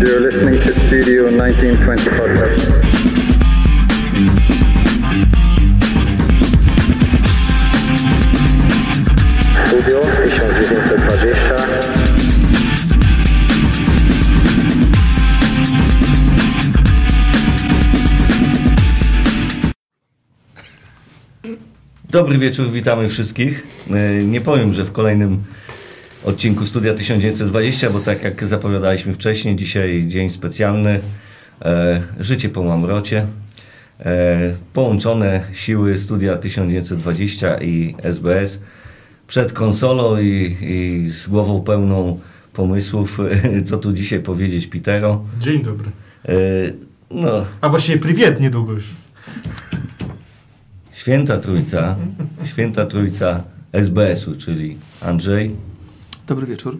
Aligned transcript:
You're 0.00 0.20
listening 0.20 0.60
to 0.62 0.72
Studio 0.86 1.22
1920 1.30 2.10
podcast. 2.10 2.62
Studio 9.66 9.98
Dobry 22.18 22.38
wieczór, 22.38 22.70
witamy 22.70 23.08
wszystkich. 23.08 23.66
E, 23.90 24.24
Nie 24.24 24.40
powiem, 24.40 24.72
że 24.72 24.84
w 24.84 24.92
kolejnym 24.92 25.38
odcinku 26.24 26.66
Studia 26.66 26.94
1920, 26.94 27.90
bo 27.90 28.00
tak 28.00 28.22
jak 28.22 28.46
zapowiadaliśmy 28.46 29.14
wcześniej, 29.14 29.56
dzisiaj 29.56 30.04
dzień 30.08 30.30
specjalny. 30.30 31.00
E, 31.62 32.02
Życie 32.20 32.48
po 32.48 32.62
mamrocie. 32.62 33.26
E, 34.00 34.54
Połączone 34.72 35.40
siły 35.52 35.98
Studia 35.98 36.36
1920 36.36 37.60
i 37.60 37.94
SBS 38.02 38.58
przed 39.26 39.52
konsolą 39.52 40.20
i, 40.20 40.56
i 40.60 41.10
z 41.10 41.28
głową 41.28 41.60
pełną 41.60 42.20
pomysłów, 42.52 43.18
co 43.68 43.78
tu 43.78 43.92
dzisiaj 43.92 44.20
powiedzieć 44.20 44.66
Pitero. 44.66 45.24
Dzień 45.40 45.62
dobry. 45.62 45.90
No, 47.10 47.44
A 47.60 47.68
właściwie 47.68 47.98
prywiet 47.98 48.40
niedługo 48.40 48.72
już. 48.72 48.84
Święta 50.98 51.38
Trójca, 51.38 51.96
Święta 52.44 52.86
Trójca 52.86 53.42
SBS-u, 53.72 54.34
czyli 54.34 54.76
Andrzej, 55.00 55.56
Dobry 56.26 56.46
wieczór. 56.46 56.78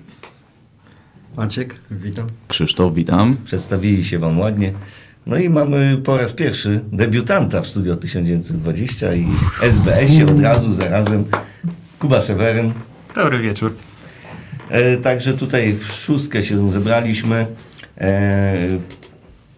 Maciek, 1.36 1.74
witam. 1.90 2.26
Krzysztof, 2.48 2.94
witam. 2.94 3.36
przedstawili 3.44 4.04
się 4.04 4.18
Wam 4.18 4.38
ładnie. 4.38 4.72
No 5.26 5.36
i 5.36 5.48
mamy 5.48 5.96
po 6.04 6.16
raz 6.16 6.32
pierwszy 6.32 6.80
debiutanta 6.92 7.62
w 7.62 7.66
Studio 7.66 7.96
1920 7.96 9.14
i 9.14 9.26
SBS-ie 9.62 10.26
od 10.26 10.40
razu, 10.40 10.74
zarazem 10.74 11.24
Kuba 11.98 12.20
Seweryn. 12.20 12.72
Dobry 13.14 13.38
wieczór. 13.38 13.74
E, 14.68 14.96
także 14.96 15.34
tutaj 15.34 15.74
w 15.74 15.84
szóstkę 15.84 16.44
się 16.44 16.72
zebraliśmy. 16.72 17.46
E, 17.98 18.54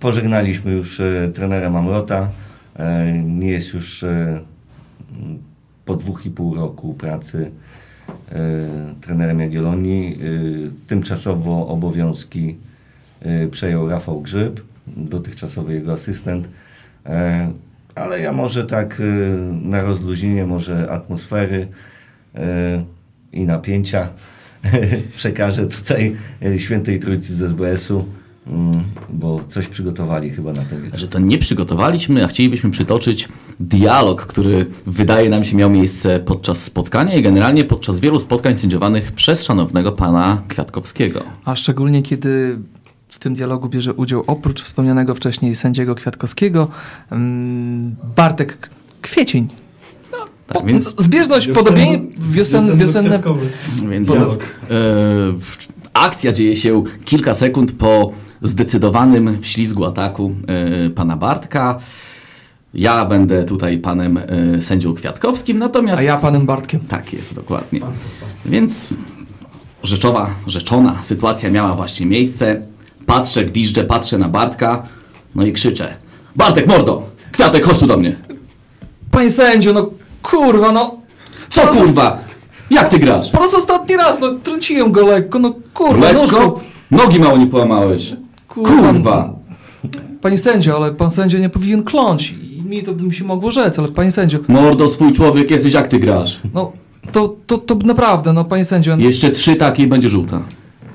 pożegnaliśmy 0.01 0.73
już 0.73 1.01
e, 1.01 1.31
trenera 1.35 1.71
Mamrota. 1.71 2.29
E, 2.77 3.13
nie 3.13 3.51
jest 3.51 3.75
już 3.75 4.03
e, 4.03 4.50
po 5.85 5.97
dwóch 5.97 6.27
i 6.27 6.31
pół 6.31 6.55
roku 6.55 6.95
pracy 6.95 7.51
e, 8.33 8.41
trenerem 9.01 9.41
Jagiellonii. 9.41 10.15
E, 10.15 10.19
tymczasowo 10.87 11.69
obowiązki 11.69 12.57
e, 13.21 13.49
przejął 13.49 13.89
Rafał 13.89 14.21
Grzyb, 14.21 14.61
dotychczasowy 14.87 15.75
jego 15.75 15.93
asystent. 15.93 16.49
Ale 17.95 18.21
ja 18.21 18.33
może 18.33 18.65
tak 18.65 19.03
na 19.63 19.83
rozluźnienie 19.83 20.47
może 20.47 20.91
atmosfery 20.91 21.69
i 23.33 23.41
napięcia 23.41 24.09
przekażę 25.17 25.67
tutaj 25.67 26.17
Świętej 26.59 27.01
Trójcy 27.01 27.37
z 27.37 27.43
SBS-u, 27.43 28.05
mm, 28.47 28.73
bo 29.09 29.45
coś 29.49 29.67
przygotowali 29.67 30.31
chyba 30.31 30.53
na 30.53 30.63
ten 30.63 30.83
wieczór. 30.83 30.99
Że 30.99 31.09
to 31.09 31.19
nie 31.19 31.39
przygotowaliśmy, 31.39 32.25
a 32.25 32.29
chcielibyśmy 32.29 32.71
przytoczyć 32.71 33.29
dialog, 33.61 34.27
który 34.27 34.67
wydaje 34.87 35.31
nam 35.31 35.45
się 35.45 35.57
miał 35.57 35.71
miejsce 35.71 36.21
podczas 36.21 36.65
spotkania 36.65 37.15
i 37.15 37.23
generalnie 37.23 37.65
podczas 37.65 38.01
wielu 38.01 38.19
spotkań 38.19 38.57
sędziowanych 38.57 39.13
przez 39.13 39.45
szanownego 39.45 39.93
pana 39.93 40.43
Kwiatkowskiego. 40.49 41.23
A 41.45 41.57
szczególnie 41.57 42.03
kiedy 42.03 42.59
w 43.09 43.19
tym 43.19 43.35
dialogu 43.35 43.69
bierze 43.69 43.95
udział 43.95 44.25
oprócz 44.27 44.63
wspomnianego 44.63 45.15
wcześniej 45.15 45.57
sędziego 45.57 45.95
Kwiatkowskiego 45.95 46.69
mm, 47.11 47.97
Bartek 48.17 48.71
Kwiecień. 49.03 49.49
Tak, 50.47 50.63
Po, 50.63 50.67
więc, 50.67 50.95
zbieżność, 50.99 51.49
wiosen, 52.19 52.79
wiosenne... 52.79 53.23
więc, 53.91 54.09
Dialog. 54.09 54.39
więc 54.39 54.43
e, 54.71 55.95
akcja 55.95 56.33
dzieje 56.33 56.57
się 56.57 56.85
kilka 57.05 57.35
sekund 57.35 57.73
po 57.73 58.13
zdecydowanym 58.43 59.43
wślizgu 59.43 59.85
ataku 59.85 60.35
e, 60.47 60.91
pana 60.91 61.17
Bartka. 61.17 61.79
Ja 62.75 63.05
będę 63.05 63.45
tutaj 63.45 63.79
panem 63.79 64.19
e, 64.19 64.63
sędzią 64.63 64.95
Kwiatkowskim, 64.95 65.59
natomiast... 65.59 65.99
A 65.99 66.03
ja 66.03 66.17
panem 66.17 66.47
Bartkiem. 66.47 66.81
Tak 66.81 67.13
jest, 67.13 67.35
dokładnie. 67.35 67.81
Więc 68.47 68.95
rzeczowa, 69.83 70.31
rzeczona 70.47 70.99
sytuacja 71.03 71.51
miała 71.51 71.75
właśnie 71.75 72.07
miejsce. 72.07 72.63
Patrzę, 73.07 73.45
gwiżdżę, 73.45 73.85
patrzę 73.85 74.19
na 74.19 74.29
Bartka, 74.29 74.83
no 75.35 75.47
i 75.47 75.53
krzyczę. 75.53 75.95
Bartek, 76.37 76.67
mordo! 76.67 77.07
Kwiatek, 77.33 77.65
chodź 77.65 77.79
tu 77.79 77.87
do 77.87 77.97
mnie! 77.97 78.17
Panie 79.11 79.31
sędzio, 79.31 79.73
no 79.73 79.91
kurwa, 80.23 80.73
no... 80.73 80.97
Co 81.51 81.67
kurwa? 81.67 82.19
Jak 82.71 82.89
ty 82.89 82.99
grasz? 82.99 83.31
Po 83.31 83.39
raz 83.39 83.55
ostatni 83.55 83.97
raz, 83.97 84.21
no 84.21 84.35
trąciłem 84.43 84.93
go 84.93 85.07
lekko, 85.07 85.39
no 85.39 85.55
kurwa. 85.75 86.13
Lekko? 86.13 86.61
Nogi 86.91 87.21
mało 87.21 87.39
nie 87.39 87.47
połamałeś. 87.47 88.13
Kurwa! 88.49 89.35
Panie 90.21 90.39
sędzio, 90.39 90.77
ale 90.77 90.95
pan 90.95 91.11
sędzio 91.11 91.39
nie 91.39 91.49
powinien 91.49 91.85
kląć. 91.85 92.35
I 92.71 92.77
mi 92.77 92.83
to 92.83 92.93
by 92.93 93.03
mi 93.03 93.15
się 93.15 93.25
mogło 93.25 93.51
rzec, 93.51 93.79
ale 93.79 93.89
panie 93.89 94.13
sędzio, 94.13 94.39
Mordo, 94.49 94.89
swój 94.89 95.13
człowiek 95.13 95.51
jesteś, 95.51 95.73
jak 95.75 95.89
ty 95.89 95.99
grasz? 95.99 96.41
no 96.55 96.73
to, 97.13 97.37
to, 97.47 97.59
to 97.59 97.75
naprawdę, 97.75 98.33
no 98.33 98.45
panie 98.45 98.65
sędzio, 98.65 98.97
no, 98.97 99.03
Jeszcze 99.03 99.31
trzy 99.31 99.57
takie 99.57 99.83
i 99.83 99.87
będzie 99.87 100.09
żółta. 100.09 100.43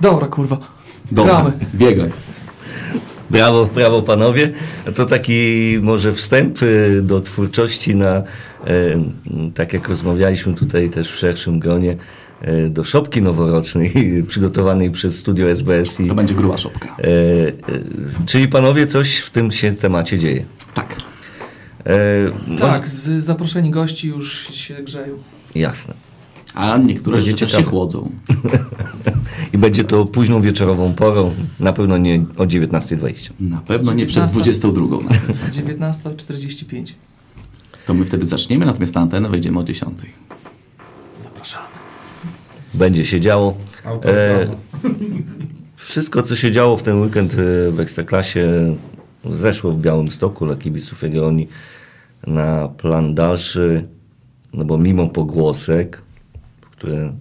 dobra 0.02 0.28
kurwa. 0.28 0.58
Dobra, 1.12 1.34
Gramy. 1.34 1.52
biegaj. 1.75 2.09
Brawo, 3.30 3.66
brawo 3.75 4.02
panowie. 4.02 4.52
To 4.96 5.06
taki 5.06 5.78
może 5.81 6.13
wstęp 6.13 6.62
y, 6.63 7.02
do 7.03 7.22
twórczości 7.22 7.96
na, 7.96 8.07
e, 8.16 8.24
tak 9.56 9.74
jak 9.74 9.90
rozmawialiśmy 9.90 10.53
tutaj 10.53 10.90
też 10.90 11.12
w 11.12 11.16
szerszym 11.16 11.59
gronie, 11.59 11.96
e, 12.42 12.69
do 12.69 12.84
szopki 12.84 13.22
noworocznej 13.22 13.94
przygotowanej 14.28 14.92
przez 14.92 15.18
studio 15.19 15.47
SBS. 15.56 16.00
I, 16.00 16.07
To 16.07 16.16
będzie 16.16 16.34
gruba 16.36 16.57
szopka. 16.57 16.88
e, 17.00 17.03
e, 17.07 17.52
czyli 18.25 18.47
panowie 18.47 18.88
coś 18.88 19.16
w 19.18 19.30
tym 19.30 19.52
się 19.52 19.72
temacie 19.75 20.19
dzieje. 20.19 20.46
Tak. 20.74 20.96
E, 21.85 22.57
Tak, 22.57 22.88
z 22.88 23.23
zaproszeni 23.23 23.69
gości 23.72 24.07
już 24.07 24.50
się 24.53 24.73
grzeją. 24.84 25.18
Jasne. 25.56 25.94
A 26.53 26.78
niektóre 26.78 27.18
Będzie 27.18 27.31
rzeczy 27.31 27.50
się 27.50 27.63
chłodzą. 27.63 28.12
I 29.53 29.57
będzie 29.57 29.84
to 29.84 30.06
późną 30.06 30.41
wieczorową 30.41 30.94
porą, 30.94 31.31
na 31.59 31.74
pewno 31.74 31.97
nie 31.97 32.24
o 32.38 32.45
19.20. 32.45 33.31
Na 33.40 33.62
pewno 33.62 33.94
nie 33.94 34.06
przed 34.06 34.31
19. 34.31 34.59
22 34.69 34.97
nawet. 34.97 35.40
19.45. 36.19 36.94
To 37.88 37.94
my 37.94 38.06
wtedy 38.06 38.25
zaczniemy, 38.25 38.66
natomiast 38.66 38.95
na 38.95 39.01
antenę 39.01 39.29
wejdziemy 39.29 39.59
o 39.59 39.63
10. 39.63 39.94
Zapraszamy. 41.24 41.66
Będzie 42.74 43.06
się 43.06 43.22
działo. 43.22 43.57
E, 44.06 44.47
wszystko, 45.75 46.24
co 46.24 46.35
się 46.35 46.51
działo 46.51 46.78
w 46.78 46.84
ten 46.84 47.01
weekend 47.01 47.34
e, 47.34 47.72
w 47.72 47.79
Ekstraklasie, 47.79 48.75
zeszło 49.31 49.72
w 49.72 49.78
Białymstoku 49.78 50.46
dla 50.46 50.56
kibiców 50.56 51.02
Jagiellonii 51.02 51.50
na 52.28 52.68
plan 52.68 53.16
dalszy, 53.16 53.88
no 54.53 54.66
bo 54.66 54.78
mimo 54.78 55.08
pogłosek, 55.08 56.02
które, 56.62 57.13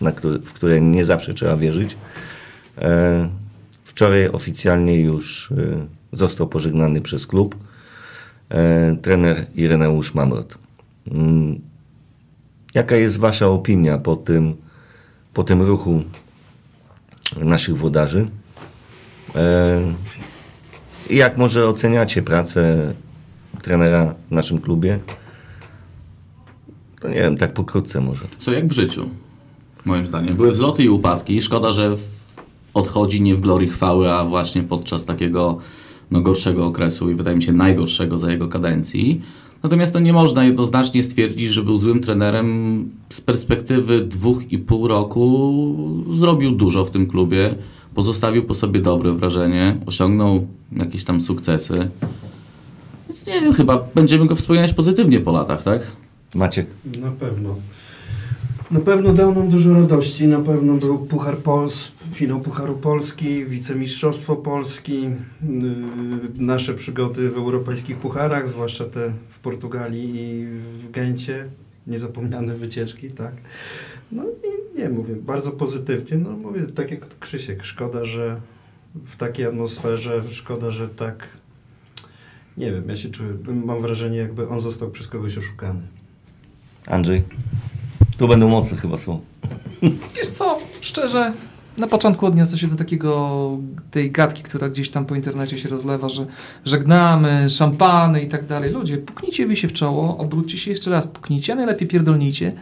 na 0.00 0.12
w 0.42 0.52
które 0.52 0.80
nie 0.80 1.04
zawsze 1.04 1.34
trzeba 1.34 1.56
wierzyć, 1.56 1.96
e, 2.78 3.28
wczoraj 3.84 4.28
oficjalnie 4.28 5.00
już 5.00 5.52
e, 5.52 5.56
został 6.12 6.48
pożegnany 6.48 7.00
przez 7.00 7.26
klub 7.26 7.56
e, 8.48 8.96
trener 8.96 9.46
Ireneusz 9.54 10.14
Mamrot. 10.14 10.58
Mm, 11.12 11.60
Jaka 12.74 12.96
jest 12.96 13.18
Wasza 13.18 13.46
opinia 13.46 13.98
po 13.98 14.16
tym, 14.16 14.56
po 15.34 15.44
tym 15.44 15.62
ruchu 15.62 16.02
naszych 17.36 17.76
włodarzy? 17.76 18.26
I 21.10 21.16
jak 21.16 21.38
może 21.38 21.68
oceniacie 21.68 22.22
pracę 22.22 22.92
trenera 23.62 24.14
w 24.30 24.34
naszym 24.34 24.58
klubie? 24.58 24.98
To 27.00 27.08
nie 27.08 27.14
wiem, 27.14 27.36
tak 27.36 27.52
pokrótce 27.52 28.00
może. 28.00 28.24
Co 28.38 28.52
jak 28.52 28.66
w 28.66 28.72
życiu, 28.72 29.08
moim 29.84 30.06
zdaniem. 30.06 30.36
Były 30.36 30.52
wzloty 30.52 30.84
i 30.84 30.88
upadki. 30.88 31.42
Szkoda, 31.42 31.72
że 31.72 31.96
odchodzi 32.74 33.20
nie 33.20 33.34
w 33.34 33.40
glorii 33.40 33.68
chwały, 33.68 34.10
a 34.10 34.24
właśnie 34.24 34.62
podczas 34.62 35.04
takiego 35.04 35.58
no, 36.10 36.20
gorszego 36.20 36.66
okresu 36.66 37.10
i 37.10 37.14
wydaje 37.14 37.36
mi 37.36 37.42
się 37.42 37.52
najgorszego 37.52 38.18
za 38.18 38.30
jego 38.30 38.48
kadencji. 38.48 39.22
Natomiast 39.62 39.92
to 39.92 40.00
nie 40.00 40.12
można 40.12 40.44
jednoznacznie 40.44 41.02
stwierdzić, 41.02 41.50
że 41.50 41.62
był 41.62 41.78
złym 41.78 42.00
trenerem. 42.00 42.90
Z 43.08 43.20
perspektywy 43.20 44.00
dwóch 44.00 44.52
i 44.52 44.58
pół 44.58 44.88
roku 44.88 45.54
zrobił 46.16 46.50
dużo 46.50 46.84
w 46.84 46.90
tym 46.90 47.06
klubie. 47.06 47.54
Pozostawił 47.98 48.44
po 48.44 48.54
sobie 48.54 48.80
dobre 48.80 49.12
wrażenie, 49.12 49.76
osiągnął 49.86 50.46
jakieś 50.72 51.04
tam 51.04 51.20
sukcesy. 51.20 51.90
Więc 53.08 53.26
nie 53.26 53.40
wiem, 53.40 53.52
chyba 53.52 53.88
będziemy 53.94 54.26
go 54.26 54.36
wspominać 54.36 54.72
pozytywnie 54.72 55.20
po 55.20 55.32
latach, 55.32 55.62
tak? 55.62 55.92
Maciek. 56.34 56.66
Na 57.00 57.10
pewno. 57.10 57.54
Na 58.70 58.80
pewno 58.80 59.12
dał 59.12 59.34
nam 59.34 59.48
dużo 59.48 59.74
radości. 59.74 60.26
Na 60.26 60.40
pewno 60.40 60.74
był 60.74 60.98
Puchar 60.98 61.36
Pols, 61.36 61.92
finał 62.12 62.40
Pucharu 62.40 62.74
Polski, 62.74 63.44
wicemistrzostwo 63.44 64.36
Polski, 64.36 65.02
yy, 65.02 65.10
nasze 66.38 66.74
przygody 66.74 67.30
w 67.30 67.36
europejskich 67.36 67.96
pucharach, 67.96 68.48
zwłaszcza 68.48 68.84
te 68.84 69.12
w 69.28 69.38
Portugalii 69.38 70.16
i 70.16 70.46
w 70.46 70.90
Gencie. 70.90 71.48
Niezapomniane 71.86 72.54
wycieczki, 72.54 73.10
tak. 73.10 73.32
No 74.12 74.22
i 74.24 74.78
nie 74.78 74.88
mówię, 74.88 75.14
bardzo 75.16 75.50
pozytywnie. 75.50 76.18
No 76.18 76.30
mówię, 76.30 76.62
tak 76.74 76.90
jak 76.90 77.18
Krzysiek, 77.18 77.64
szkoda, 77.64 78.04
że 78.04 78.40
w 78.94 79.16
takiej 79.16 79.46
atmosferze, 79.46 80.22
szkoda, 80.30 80.70
że 80.70 80.88
tak. 80.88 81.28
Nie 82.56 82.72
wiem, 82.72 82.88
ja 82.88 82.96
się 82.96 83.10
czuję, 83.10 83.30
mam 83.64 83.82
wrażenie, 83.82 84.16
jakby 84.16 84.48
on 84.48 84.60
został 84.60 84.90
przez 84.90 85.08
kogoś 85.08 85.38
oszukany. 85.38 85.80
Andrzej. 86.86 87.22
Tu 88.18 88.28
będą 88.28 88.48
mocne 88.48 88.78
chyba 88.78 88.98
słowa. 88.98 89.20
Wiesz 90.16 90.28
co, 90.28 90.58
szczerze, 90.80 91.32
na 91.78 91.86
początku 91.86 92.26
odniosę 92.26 92.58
się 92.58 92.66
do 92.66 92.76
takiego, 92.76 93.50
tej 93.90 94.10
gadki, 94.10 94.42
która 94.42 94.68
gdzieś 94.68 94.90
tam 94.90 95.06
po 95.06 95.14
internecie 95.14 95.58
się 95.58 95.68
rozlewa, 95.68 96.08
że 96.08 96.26
żegnamy, 96.64 97.50
szampany 97.50 98.22
i 98.22 98.28
tak 98.28 98.46
dalej. 98.46 98.72
Ludzie, 98.72 98.98
puknijcie 98.98 99.46
wy 99.46 99.56
się 99.56 99.68
w 99.68 99.72
czoło, 99.72 100.18
obróćcie 100.18 100.58
się 100.58 100.70
jeszcze 100.70 100.90
raz, 100.90 101.06
puknijcie, 101.06 101.52
a 101.52 101.56
najlepiej 101.56 101.88
pierdolnijcie 101.88 102.52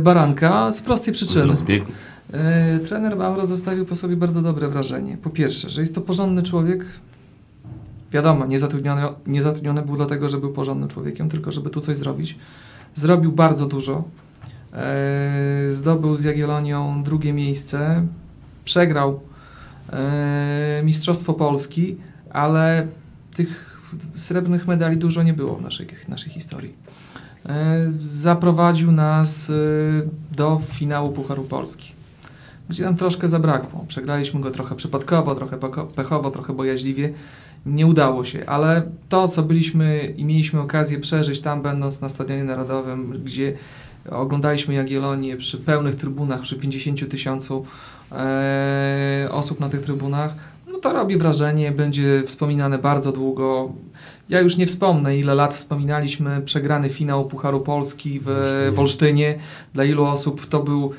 baranka 0.00 0.72
z 0.72 0.82
prostej 0.82 1.14
Z 1.14 1.16
przyczyny. 1.16 1.46
rozbiegu. 1.46 1.92
E, 2.32 2.78
trener 2.78 3.16
Mauro 3.16 3.46
zostawił 3.46 3.86
po 3.86 3.96
sobie 3.96 4.16
bardzo 4.16 4.42
dobre 4.42 4.68
wrażenie. 4.68 5.16
Po 5.16 5.30
pierwsze, 5.30 5.70
że 5.70 5.80
jest 5.80 5.94
to 5.94 6.00
porządny 6.00 6.42
człowiek. 6.42 6.84
Wiadomo, 8.12 8.46
niezatrudniony, 8.46 9.02
niezatrudniony 9.26 9.82
był 9.82 9.96
dlatego, 9.96 10.28
że 10.28 10.38
był 10.38 10.52
porządnym 10.52 10.88
człowiekiem, 10.88 11.28
tylko 11.28 11.52
żeby 11.52 11.70
tu 11.70 11.80
coś 11.80 11.96
zrobić. 11.96 12.38
Zrobił 12.94 13.32
bardzo 13.32 13.66
dużo. 13.66 14.04
E, 14.72 15.72
zdobył 15.72 16.16
z 16.16 16.24
Jagiellonią 16.24 17.02
drugie 17.02 17.32
miejsce. 17.32 18.06
Przegrał 18.64 19.20
e, 19.92 20.82
Mistrzostwo 20.84 21.34
Polski, 21.34 21.96
ale 22.30 22.86
tych 23.36 23.80
srebrnych 24.14 24.66
medali 24.66 24.96
dużo 24.96 25.22
nie 25.22 25.32
było 25.34 25.56
w 25.56 25.62
naszej, 25.62 25.86
naszej 26.08 26.32
historii. 26.32 26.74
E, 27.46 27.92
zaprowadził 27.98 28.92
nas 28.92 29.50
e, 29.50 29.54
do 30.36 30.60
finału 30.64 31.12
Pucharu 31.12 31.42
Polski, 31.42 31.92
gdzie 32.68 32.84
nam 32.84 32.96
troszkę 32.96 33.28
zabrakło. 33.28 33.84
Przegraliśmy 33.88 34.40
go 34.40 34.50
trochę 34.50 34.74
przypadkowo, 34.74 35.34
trochę 35.34 35.58
pechowo, 35.94 36.30
trochę 36.30 36.52
bojaźliwie. 36.52 37.12
Nie 37.66 37.86
udało 37.86 38.24
się, 38.24 38.46
ale 38.46 38.82
to, 39.08 39.28
co 39.28 39.42
byliśmy 39.42 40.14
i 40.16 40.24
mieliśmy 40.24 40.60
okazję 40.60 40.98
przeżyć 40.98 41.40
tam, 41.40 41.62
będąc 41.62 42.00
na 42.00 42.08
Stadionie 42.08 42.44
Narodowym, 42.44 43.22
gdzie 43.24 43.56
oglądaliśmy 44.10 44.74
Jagiellonię 44.74 45.36
przy 45.36 45.58
pełnych 45.58 45.94
trybunach, 45.94 46.40
przy 46.40 46.56
50 46.56 47.10
tysiącu 47.10 47.64
e, 48.12 49.28
osób 49.30 49.60
na 49.60 49.68
tych 49.68 49.80
trybunach, 49.80 50.34
no 50.72 50.78
to 50.78 50.92
robi 50.92 51.16
wrażenie, 51.16 51.72
będzie 51.72 52.22
wspominane 52.26 52.78
bardzo 52.78 53.12
długo. 53.12 53.72
Ja 54.30 54.40
już 54.40 54.56
nie 54.56 54.66
wspomnę, 54.66 55.16
ile 55.16 55.34
lat 55.34 55.54
wspominaliśmy 55.54 56.40
przegrany 56.40 56.90
finał 56.90 57.26
Pucharu 57.26 57.60
Polski 57.60 58.20
w 58.20 58.28
Olsztynie. 58.28 58.72
w 58.72 58.80
Olsztynie. 58.80 59.38
Dla 59.74 59.84
ilu 59.84 60.04
osób 60.04 60.46
to 60.46 60.62
był 60.62 60.92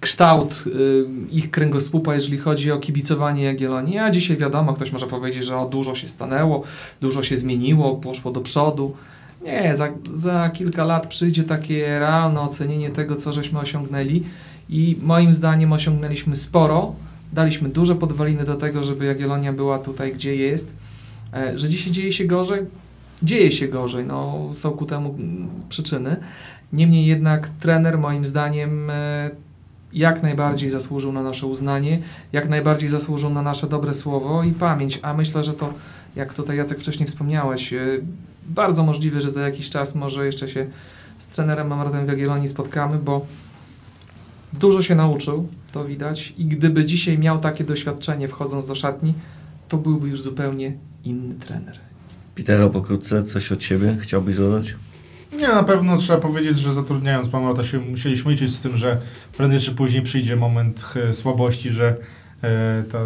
kształt 0.00 0.64
y, 0.66 1.06
ich 1.30 1.50
kręgosłupa, 1.50 2.14
jeżeli 2.14 2.38
chodzi 2.38 2.72
o 2.72 2.78
kibicowanie 2.78 3.44
Jagiellonii. 3.44 3.98
A 3.98 4.10
dzisiaj 4.10 4.36
wiadomo, 4.36 4.72
ktoś 4.72 4.92
może 4.92 5.06
powiedzieć, 5.06 5.44
że 5.44 5.56
o, 5.56 5.66
dużo 5.66 5.94
się 5.94 6.08
stanęło, 6.08 6.62
dużo 7.00 7.22
się 7.22 7.36
zmieniło, 7.36 7.96
poszło 7.96 8.30
do 8.30 8.40
przodu. 8.40 8.94
Nie, 9.44 9.76
za, 9.76 9.88
za 10.12 10.50
kilka 10.50 10.84
lat 10.84 11.06
przyjdzie 11.06 11.44
takie 11.44 11.98
realne 11.98 12.40
ocenienie 12.40 12.90
tego, 12.90 13.16
co 13.16 13.32
żeśmy 13.32 13.58
osiągnęli 13.58 14.24
i 14.68 14.96
moim 15.02 15.34
zdaniem 15.34 15.72
osiągnęliśmy 15.72 16.36
sporo. 16.36 16.94
Daliśmy 17.32 17.68
duże 17.68 17.94
podwaliny 17.94 18.44
do 18.44 18.54
tego, 18.54 18.84
żeby 18.84 19.04
Jagiellonia 19.04 19.52
była 19.52 19.78
tutaj, 19.78 20.12
gdzie 20.12 20.36
jest. 20.36 20.74
E, 21.34 21.58
Że 21.58 21.68
dzisiaj 21.68 21.92
dzieje 21.92 22.12
się 22.12 22.24
gorzej? 22.24 22.66
Dzieje 23.22 23.52
się 23.52 23.68
gorzej, 23.68 24.04
no, 24.04 24.48
są 24.52 24.70
ku 24.70 24.86
temu 24.86 25.14
mm, 25.18 25.48
przyczyny. 25.68 26.16
Niemniej 26.72 27.06
jednak 27.06 27.48
trener 27.60 27.98
moim 27.98 28.26
zdaniem 28.26 28.90
e, 28.90 29.30
jak 29.92 30.22
najbardziej 30.22 30.70
zasłużył 30.70 31.12
na 31.12 31.22
nasze 31.22 31.46
uznanie, 31.46 31.98
jak 32.32 32.48
najbardziej 32.48 32.88
zasłużył 32.88 33.30
na 33.30 33.42
nasze 33.42 33.66
dobre 33.68 33.94
słowo 33.94 34.44
i 34.44 34.52
pamięć, 34.52 34.98
a 35.02 35.14
myślę, 35.14 35.44
że 35.44 35.52
to, 35.52 35.74
jak 36.16 36.34
tutaj 36.34 36.56
Jacek 36.56 36.78
wcześniej 36.78 37.06
wspomniałeś, 37.06 37.72
e, 37.72 37.78
bardzo 38.48 38.82
możliwe, 38.82 39.20
że 39.20 39.30
za 39.30 39.42
jakiś 39.42 39.70
czas 39.70 39.94
może 39.94 40.26
jeszcze 40.26 40.48
się 40.48 40.66
z 41.18 41.26
trenerem 41.26 41.68
Mamrotem 41.68 42.06
w 42.06 42.08
Jagiellonii 42.08 42.48
spotkamy, 42.48 42.98
bo 42.98 43.26
dużo 44.52 44.82
się 44.82 44.94
nauczył, 44.94 45.48
to 45.72 45.84
widać 45.84 46.34
i 46.38 46.44
gdyby 46.44 46.84
dzisiaj 46.84 47.18
miał 47.18 47.40
takie 47.40 47.64
doświadczenie 47.64 48.28
wchodząc 48.28 48.66
do 48.66 48.74
szatni, 48.74 49.14
to 49.68 49.78
byłby 49.78 50.08
już 50.08 50.22
zupełnie 50.22 50.72
inny 51.04 51.34
trener. 51.34 51.78
Pitero, 52.34 52.70
pokrótce 52.70 53.24
coś 53.24 53.52
od 53.52 53.58
Ciebie 53.58 53.96
chciałbyś 54.00 54.36
dodać? 54.36 54.74
Nie, 55.32 55.48
na 55.48 55.64
pewno 55.64 55.96
trzeba 55.96 56.20
powiedzieć, 56.20 56.58
że 56.58 56.72
zatrudniając 56.72 57.32
Mamrota 57.32 57.64
się 57.64 57.78
musieliśmy 57.78 58.32
liczyć 58.32 58.54
z 58.54 58.60
tym, 58.60 58.76
że 58.76 59.00
prędzej 59.36 59.60
czy 59.60 59.74
później 59.74 60.02
przyjdzie 60.02 60.36
moment 60.36 60.94
słabości, 61.12 61.70
że 61.70 61.96
e, 62.42 62.84
ta, 62.92 62.98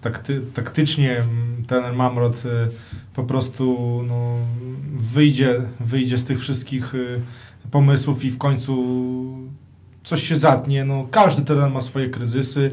takty, 0.00 0.42
taktycznie 0.54 1.18
mm, 1.18 1.64
ten 1.66 1.94
Mamrot 1.94 2.42
e, 2.46 2.68
po 3.14 3.24
prostu 3.24 3.76
no, 4.08 4.36
wyjdzie, 4.96 5.62
wyjdzie 5.80 6.18
z 6.18 6.24
tych 6.24 6.40
wszystkich 6.40 6.94
e, 6.94 6.98
pomysłów 7.70 8.24
i 8.24 8.30
w 8.30 8.38
końcu 8.38 8.74
coś 10.04 10.22
się 10.22 10.36
zatnie. 10.36 10.84
No, 10.84 11.08
każdy 11.10 11.42
trener 11.42 11.70
ma 11.70 11.80
swoje 11.80 12.08
kryzysy. 12.08 12.72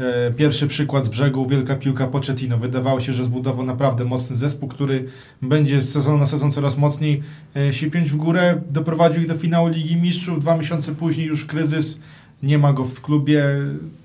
E, 0.00 0.30
Pierwszy 0.30 0.66
przykład 0.66 1.04
z 1.04 1.08
brzegu, 1.08 1.46
wielka 1.46 1.74
piłka 1.74 2.06
Pochettino. 2.06 2.58
Wydawało 2.58 3.00
się, 3.00 3.12
że 3.12 3.24
zbudował 3.24 3.66
naprawdę 3.66 4.04
mocny 4.04 4.36
zespół, 4.36 4.68
który 4.68 5.04
będzie 5.42 5.80
z 5.80 5.92
sezonu 5.92 6.18
na 6.18 6.26
sezon 6.26 6.52
coraz 6.52 6.76
mocniej 6.76 7.22
e, 7.56 7.72
się 7.72 7.90
piąć 7.90 8.10
w 8.10 8.16
górę. 8.16 8.60
Doprowadził 8.70 9.22
ich 9.22 9.28
do 9.28 9.34
finału 9.34 9.68
Ligi 9.68 9.96
Mistrzów. 9.96 10.40
Dwa 10.40 10.56
miesiące 10.56 10.94
później 10.94 11.26
już 11.26 11.44
kryzys. 11.44 11.98
Nie 12.42 12.58
ma 12.58 12.72
go 12.72 12.84
w 12.84 13.00
klubie. 13.00 13.44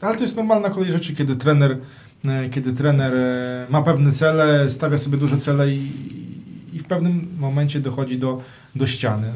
Ale 0.02 0.16
to 0.16 0.22
jest 0.24 0.36
normalna 0.36 0.70
kolej 0.70 0.92
rzeczy, 0.92 1.16
kiedy 1.16 1.36
trener, 1.36 1.78
e, 2.26 2.50
kiedy 2.50 2.74
trener 2.74 3.12
ma 3.70 3.82
pewne 3.82 4.12
cele, 4.12 4.70
stawia 4.70 4.98
sobie 4.98 5.18
duże 5.18 5.38
cele 5.38 5.72
i, 5.72 5.92
i 6.74 6.80
w 6.80 6.84
pewnym 6.84 7.28
momencie 7.40 7.80
dochodzi 7.80 8.18
do, 8.18 8.42
do 8.76 8.88
ściany. 8.88 9.28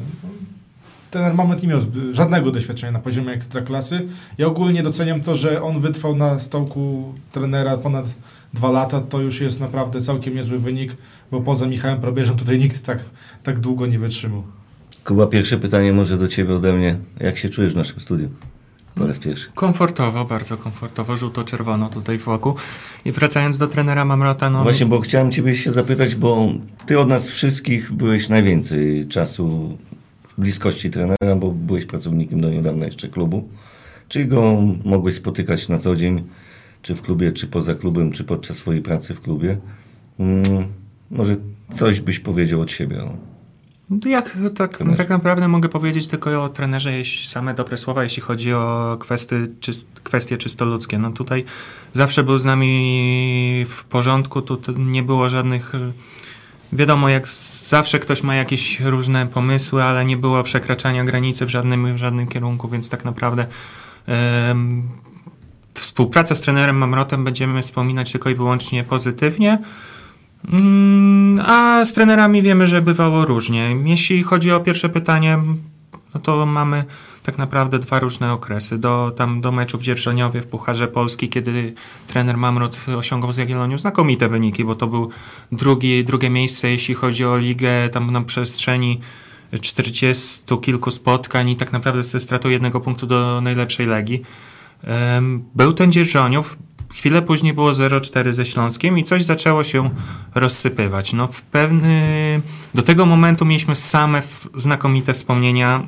Trener 1.10 1.34
Mamet 1.34 1.62
nie 1.62 1.68
miał 1.68 1.80
żadnego 2.12 2.50
doświadczenia 2.50 2.92
na 2.92 2.98
poziomie 2.98 3.32
ekstraklasy. 3.32 4.06
Ja 4.38 4.46
ogólnie 4.46 4.82
doceniam 4.82 5.20
to, 5.20 5.34
że 5.34 5.62
on 5.62 5.80
wytrwał 5.80 6.16
na 6.16 6.38
stołku 6.38 7.14
trenera 7.32 7.76
ponad 7.76 8.06
dwa 8.54 8.70
lata. 8.70 9.00
To 9.00 9.20
już 9.20 9.40
jest 9.40 9.60
naprawdę 9.60 10.00
całkiem 10.00 10.34
niezły 10.34 10.58
wynik, 10.58 10.96
bo 11.30 11.40
poza 11.40 11.66
Michałem 11.66 12.00
Probierzem 12.00 12.36
tutaj 12.36 12.58
nikt 12.58 12.84
tak, 12.84 12.98
tak 13.42 13.60
długo 13.60 13.86
nie 13.86 13.98
wytrzymał. 13.98 14.42
Kuba, 15.04 15.26
pierwsze 15.26 15.58
pytanie 15.58 15.92
może 15.92 16.18
do 16.18 16.28
Ciebie 16.28 16.54
ode 16.54 16.72
mnie. 16.72 16.96
Jak 17.20 17.38
się 17.38 17.48
czujesz 17.48 17.72
w 17.72 17.76
naszym 17.76 18.00
studiu? 18.00 18.28
Po 18.94 19.06
raz 19.06 19.18
pierwszy. 19.18 19.48
Komfortowo, 19.54 20.24
bardzo 20.24 20.56
komfortowo, 20.56 21.16
żółto-czerwono 21.16 21.90
tutaj 21.90 22.18
wokół. 22.18 22.54
I 23.04 23.12
wracając 23.12 23.58
do 23.58 23.68
trenera 23.68 24.04
Mamrota, 24.04 24.50
no... 24.50 24.62
Właśnie, 24.62 24.86
bo 24.86 25.00
chciałem 25.00 25.32
Ciebie 25.32 25.56
się 25.56 25.72
zapytać, 25.72 26.14
bo 26.14 26.48
Ty 26.86 26.98
od 26.98 27.08
nas 27.08 27.28
wszystkich 27.28 27.92
byłeś 27.92 28.28
najwięcej 28.28 29.06
czasu 29.08 29.78
w 29.92 29.95
bliskości 30.38 30.90
trenera, 30.90 31.36
bo 31.36 31.50
byłeś 31.50 31.86
pracownikiem 31.86 32.40
do 32.40 32.50
niedawna 32.50 32.84
jeszcze 32.86 33.08
klubu. 33.08 33.48
Czyli 34.08 34.26
go 34.26 34.58
mogłeś 34.84 35.14
spotykać 35.14 35.68
na 35.68 35.78
co 35.78 35.96
dzień, 35.96 36.24
czy 36.82 36.94
w 36.94 37.02
klubie, 37.02 37.32
czy 37.32 37.46
poza 37.46 37.74
klubem, 37.74 38.12
czy 38.12 38.24
podczas 38.24 38.56
swojej 38.56 38.82
pracy 38.82 39.14
w 39.14 39.20
klubie. 39.20 39.58
Mm, 40.20 40.42
może 41.10 41.36
coś 41.72 42.00
byś 42.00 42.18
powiedział 42.20 42.60
od 42.60 42.70
siebie. 42.72 42.96
No 43.90 44.10
Jak 44.10 44.38
tak, 44.56 44.76
Trenerze. 44.76 44.98
tak 44.98 45.08
naprawdę 45.08 45.48
mogę 45.48 45.68
powiedzieć 45.68 46.06
tylko 46.06 46.44
o 46.44 46.48
trenerze 46.48 46.92
jeśli 46.92 47.26
same 47.26 47.54
dobre 47.54 47.76
słowa, 47.76 48.02
jeśli 48.02 48.22
chodzi 48.22 48.52
o 48.52 48.96
kwestie, 49.00 49.46
czyst, 49.60 49.86
kwestie 50.04 50.38
czysto 50.38 50.64
ludzkie. 50.64 50.98
No 50.98 51.10
tutaj 51.10 51.44
zawsze 51.92 52.24
był 52.24 52.38
z 52.38 52.44
nami 52.44 53.64
w 53.68 53.84
porządku, 53.84 54.42
tu 54.42 54.72
nie 54.78 55.02
było 55.02 55.28
żadnych... 55.28 55.72
Wiadomo, 56.72 57.08
jak 57.08 57.28
zawsze 57.68 57.98
ktoś 57.98 58.22
ma 58.22 58.34
jakieś 58.34 58.80
różne 58.80 59.26
pomysły, 59.26 59.84
ale 59.84 60.04
nie 60.04 60.16
było 60.16 60.42
przekraczania 60.42 61.04
granicy 61.04 61.46
w 61.46 61.48
żadnym, 61.48 61.94
w 61.94 61.98
żadnym 61.98 62.26
kierunku, 62.26 62.68
więc 62.68 62.88
tak 62.88 63.04
naprawdę 63.04 63.46
em, 64.06 64.82
współpracę 65.74 66.36
z 66.36 66.40
trenerem 66.40 66.76
Mamrotem 66.76 67.24
będziemy 67.24 67.62
wspominać 67.62 68.12
tylko 68.12 68.30
i 68.30 68.34
wyłącznie 68.34 68.84
pozytywnie. 68.84 69.58
Mm, 70.52 71.40
A 71.46 71.84
z 71.84 71.92
trenerami 71.92 72.42
wiemy, 72.42 72.66
że 72.66 72.82
bywało 72.82 73.24
różnie. 73.24 73.76
Jeśli 73.84 74.22
chodzi 74.22 74.52
o 74.52 74.60
pierwsze 74.60 74.88
pytanie, 74.88 75.38
no 76.14 76.20
to 76.20 76.46
mamy 76.46 76.84
tak 77.26 77.38
naprawdę 77.38 77.78
dwa 77.78 78.00
różne 78.00 78.32
okresy. 78.32 78.78
Do, 78.78 79.12
tam 79.16 79.40
do 79.40 79.52
meczu 79.52 79.78
w 79.78 79.82
Dzierżoniowie 79.82 80.42
w 80.42 80.46
Pucharze 80.46 80.88
Polski, 80.88 81.28
kiedy 81.28 81.74
trener 82.06 82.36
Mamrot 82.36 82.78
osiągał 82.96 83.32
z 83.32 83.36
Jagiellonią 83.36 83.78
znakomite 83.78 84.28
wyniki, 84.28 84.64
bo 84.64 84.74
to 84.74 84.86
był 84.86 85.10
drugi, 85.52 86.04
drugie 86.04 86.30
miejsce, 86.30 86.70
jeśli 86.70 86.94
chodzi 86.94 87.24
o 87.24 87.38
ligę 87.38 87.88
tam 87.88 88.10
na 88.10 88.20
przestrzeni 88.20 89.00
40 89.60 90.42
kilku 90.62 90.90
spotkań 90.90 91.48
i 91.48 91.56
tak 91.56 91.72
naprawdę 91.72 92.02
ze 92.02 92.20
stratą 92.20 92.48
jednego 92.48 92.80
punktu 92.80 93.06
do 93.06 93.40
najlepszej 93.40 93.86
legi. 93.86 94.22
Był 95.54 95.72
ten 95.72 95.92
Dzierżoniów, 95.92 96.58
chwilę 96.92 97.22
później 97.22 97.54
było 97.54 97.70
0-4 97.70 98.32
ze 98.32 98.46
Śląskiem 98.46 98.98
i 98.98 99.04
coś 99.04 99.24
zaczęło 99.24 99.64
się 99.64 99.90
rozsypywać. 100.34 101.12
No 101.12 101.26
w 101.26 101.42
pewny... 101.42 102.40
Do 102.74 102.82
tego 102.82 103.06
momentu 103.06 103.44
mieliśmy 103.44 103.76
same 103.76 104.22
znakomite 104.54 105.14
wspomnienia. 105.14 105.86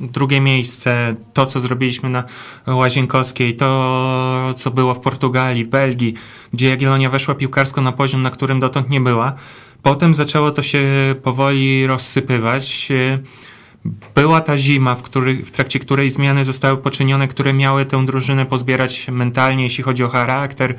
Drugie 0.00 0.40
miejsce, 0.40 1.14
to 1.32 1.46
co 1.46 1.60
zrobiliśmy 1.60 2.10
na 2.10 2.24
Łazienkowskiej, 2.66 3.56
to 3.56 4.54
co 4.56 4.70
było 4.70 4.94
w 4.94 5.00
Portugalii, 5.00 5.64
Belgii, 5.64 6.14
gdzie 6.52 6.68
Jagiellonia 6.68 7.10
weszła 7.10 7.34
piłkarsko 7.34 7.80
na 7.80 7.92
poziom, 7.92 8.22
na 8.22 8.30
którym 8.30 8.60
dotąd 8.60 8.90
nie 8.90 9.00
była. 9.00 9.34
Potem 9.82 10.14
zaczęło 10.14 10.50
to 10.50 10.62
się 10.62 10.80
powoli 11.22 11.86
rozsypywać. 11.86 12.88
Była 14.14 14.40
ta 14.40 14.58
zima, 14.58 14.94
w, 14.94 15.02
który, 15.02 15.34
w 15.44 15.50
trakcie 15.50 15.78
której 15.78 16.10
zmiany 16.10 16.44
zostały 16.44 16.76
poczynione, 16.76 17.28
które 17.28 17.52
miały 17.52 17.84
tę 17.84 18.06
drużynę 18.06 18.46
pozbierać 18.46 19.08
mentalnie, 19.08 19.62
jeśli 19.62 19.84
chodzi 19.84 20.04
o 20.04 20.08
charakter. 20.08 20.74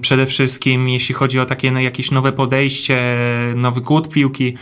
Przede 0.00 0.26
wszystkim, 0.26 0.88
jeśli 0.88 1.14
chodzi 1.14 1.40
o 1.40 1.46
takie 1.46 1.70
no, 1.70 1.80
jakieś 1.80 2.10
nowe 2.10 2.32
podejście, 2.32 3.16
nowy 3.56 3.80
głód 3.80 4.08
piłki. 4.08 4.56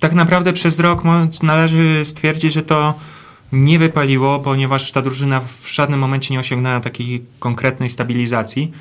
Tak 0.00 0.12
naprawdę 0.12 0.52
przez 0.52 0.80
rok 0.80 1.02
należy 1.42 2.04
stwierdzić, 2.04 2.52
że 2.52 2.62
to 2.62 2.94
nie 3.52 3.78
wypaliło, 3.78 4.38
ponieważ 4.38 4.92
ta 4.92 5.02
drużyna 5.02 5.40
w 5.40 5.68
żadnym 5.74 6.00
momencie 6.00 6.34
nie 6.34 6.40
osiągnęła 6.40 6.80
takiej 6.80 7.24
konkretnej 7.38 7.90
stabilizacji. 7.90 8.72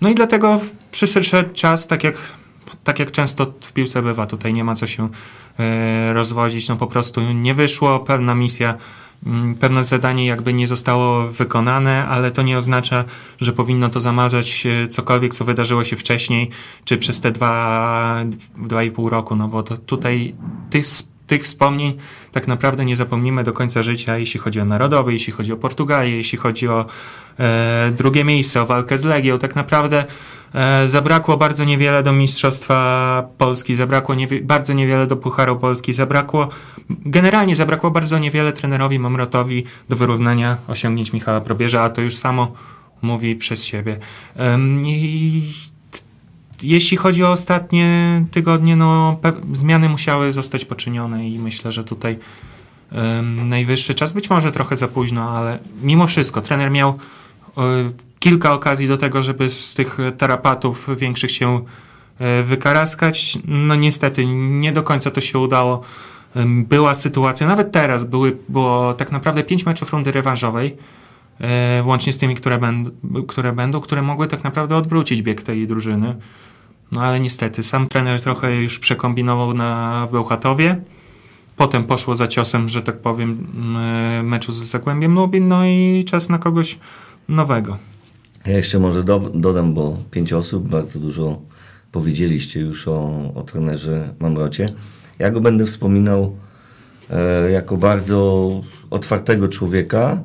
No 0.00 0.08
i 0.08 0.14
dlatego 0.14 0.60
przyszedł 0.90 1.52
czas, 1.54 1.86
tak 1.86 2.04
jak, 2.04 2.16
tak 2.84 2.98
jak 2.98 3.10
często 3.10 3.52
w 3.60 3.72
piłce 3.72 4.02
bywa, 4.02 4.26
tutaj 4.26 4.52
nie 4.52 4.64
ma 4.64 4.74
co 4.74 4.86
się 4.86 5.08
e, 5.58 6.12
rozwodzić, 6.12 6.68
no 6.68 6.76
po 6.76 6.86
prostu 6.86 7.20
nie 7.32 7.54
wyszło, 7.54 8.00
pewna 8.00 8.34
misja, 8.34 8.74
pewne 9.60 9.84
zadanie 9.84 10.26
jakby 10.26 10.54
nie 10.54 10.66
zostało 10.66 11.28
wykonane, 11.28 12.06
ale 12.06 12.30
to 12.30 12.42
nie 12.42 12.56
oznacza, 12.56 13.04
że 13.40 13.52
powinno 13.52 13.88
to 13.88 14.00
zamazać 14.00 14.66
e, 14.66 14.88
cokolwiek, 14.88 15.34
co 15.34 15.44
wydarzyło 15.44 15.84
się 15.84 15.96
wcześniej, 15.96 16.50
czy 16.84 16.98
przez 16.98 17.20
te 17.20 17.32
dwa, 17.32 18.24
dwa 18.56 18.82
i 18.82 18.90
pół 18.90 19.08
roku, 19.08 19.36
no 19.36 19.48
bo 19.48 19.62
to 19.62 19.76
tutaj 19.76 20.34
tych, 20.70 20.84
tych 21.26 21.42
wspomnień 21.42 21.98
tak 22.32 22.48
naprawdę 22.48 22.84
nie 22.84 22.96
zapomnimy 22.96 23.44
do 23.44 23.52
końca 23.52 23.82
życia, 23.82 24.18
jeśli 24.18 24.40
chodzi 24.40 24.60
o 24.60 24.64
Narodowy, 24.64 25.12
jeśli 25.12 25.32
chodzi 25.32 25.52
o 25.52 25.56
Portugalię, 25.56 26.16
jeśli 26.16 26.38
chodzi 26.38 26.68
o 26.68 26.86
drugie 27.92 28.24
miejsce, 28.24 28.62
o 28.62 28.66
walkę 28.66 28.98
z 28.98 29.04
Legią. 29.04 29.38
Tak 29.38 29.56
naprawdę 29.56 30.04
e, 30.54 30.88
zabrakło 30.88 31.36
bardzo 31.36 31.64
niewiele 31.64 32.02
do 32.02 32.12
Mistrzostwa 32.12 33.28
Polski, 33.38 33.74
zabrakło 33.74 34.14
bardzo 34.42 34.72
niewiele 34.72 35.06
do 35.06 35.16
Pucharu 35.16 35.56
Polski, 35.56 35.92
zabrakło, 35.92 36.48
generalnie 36.90 37.56
zabrakło 37.56 37.90
bardzo 37.90 38.18
niewiele 38.18 38.52
trenerowi 38.52 38.98
Mamrotowi 38.98 39.64
do 39.88 39.96
wyrównania 39.96 40.56
osiągnięć 40.68 41.12
Michała 41.12 41.40
Probierza, 41.40 41.82
a 41.82 41.90
to 41.90 42.00
już 42.00 42.16
samo 42.16 42.52
mówi 43.02 43.36
przez 43.36 43.64
siebie. 43.64 43.98
I 44.84 45.42
jeśli 46.62 46.96
chodzi 46.96 47.24
o 47.24 47.32
ostatnie 47.32 48.24
tygodnie, 48.30 48.76
no 48.76 49.20
zmiany 49.52 49.88
musiały 49.88 50.32
zostać 50.32 50.64
poczynione 50.64 51.28
i 51.28 51.38
myślę, 51.38 51.72
że 51.72 51.84
tutaj 51.84 52.18
najwyższy 53.44 53.94
czas, 53.94 54.12
być 54.12 54.30
może 54.30 54.52
trochę 54.52 54.76
za 54.76 54.88
późno, 54.88 55.30
ale 55.30 55.58
mimo 55.82 56.06
wszystko 56.06 56.40
trener 56.40 56.70
miał 56.70 56.88
e, 56.88 57.21
kilka 58.18 58.52
okazji 58.52 58.88
do 58.88 58.96
tego, 58.96 59.22
żeby 59.22 59.48
z 59.48 59.74
tych 59.74 59.98
tarapatów 60.18 60.88
większych 60.96 61.30
się 61.30 61.64
e, 62.18 62.42
wykaraskać. 62.42 63.38
No 63.44 63.74
niestety 63.74 64.26
nie 64.26 64.72
do 64.72 64.82
końca 64.82 65.10
to 65.10 65.20
się 65.20 65.38
udało. 65.38 65.82
Była 66.46 66.94
sytuacja, 66.94 67.46
nawet 67.46 67.72
teraz 67.72 68.04
były, 68.04 68.36
było 68.48 68.94
tak 68.94 69.12
naprawdę 69.12 69.44
pięć 69.44 69.66
meczów 69.66 69.92
rundy 69.92 70.12
rewanżowej, 70.12 70.76
e, 71.40 71.82
łącznie 71.84 72.12
z 72.12 72.18
tymi, 72.18 72.34
które, 72.34 72.58
będ, 72.58 72.88
które 73.28 73.52
będą, 73.52 73.80
które 73.80 74.02
mogły 74.02 74.28
tak 74.28 74.44
naprawdę 74.44 74.76
odwrócić 74.76 75.22
bieg 75.22 75.42
tej 75.42 75.66
drużyny. 75.66 76.16
No 76.92 77.02
ale 77.02 77.20
niestety, 77.20 77.62
sam 77.62 77.88
trener 77.88 78.20
trochę 78.20 78.54
już 78.54 78.78
przekombinował 78.78 79.54
na 79.54 80.08
Bełchatowie. 80.12 80.82
Potem 81.56 81.84
poszło 81.84 82.14
za 82.14 82.28
ciosem, 82.28 82.68
że 82.68 82.82
tak 82.82 82.98
powiem, 82.98 83.46
m, 84.18 84.28
meczu 84.28 84.52
z 84.52 84.56
Zagłębiem 84.56 85.14
Lubin, 85.14 85.48
no 85.48 85.66
i 85.66 86.04
czas 86.06 86.28
na 86.28 86.38
kogoś 86.38 86.78
nowego. 87.28 87.78
Ja 88.46 88.56
jeszcze 88.56 88.78
może 88.78 89.04
do, 89.04 89.18
dodam, 89.34 89.74
bo 89.74 89.96
pięć 90.10 90.32
osób, 90.32 90.68
bardzo 90.68 90.98
dużo 90.98 91.42
powiedzieliście 91.92 92.60
już 92.60 92.88
o, 92.88 93.32
o 93.34 93.42
trenerze 93.42 94.14
Mamrocie. 94.20 94.68
Ja 95.18 95.30
go 95.30 95.40
będę 95.40 95.66
wspominał 95.66 96.36
e, 97.10 97.50
jako 97.50 97.76
bardzo 97.76 98.50
otwartego 98.90 99.48
człowieka, 99.48 100.22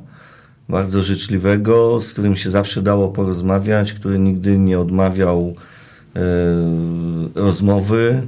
bardzo 0.68 1.02
życzliwego, 1.02 2.00
z 2.00 2.12
którym 2.12 2.36
się 2.36 2.50
zawsze 2.50 2.82
dało 2.82 3.08
porozmawiać, 3.08 3.92
który 3.92 4.18
nigdy 4.18 4.58
nie 4.58 4.78
odmawiał 4.78 5.54
e, 6.16 6.20
rozmowy, 7.34 8.22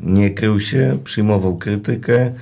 nie 0.00 0.30
krył 0.30 0.60
się, 0.60 0.98
przyjmował 1.04 1.56
krytykę. 1.56 2.32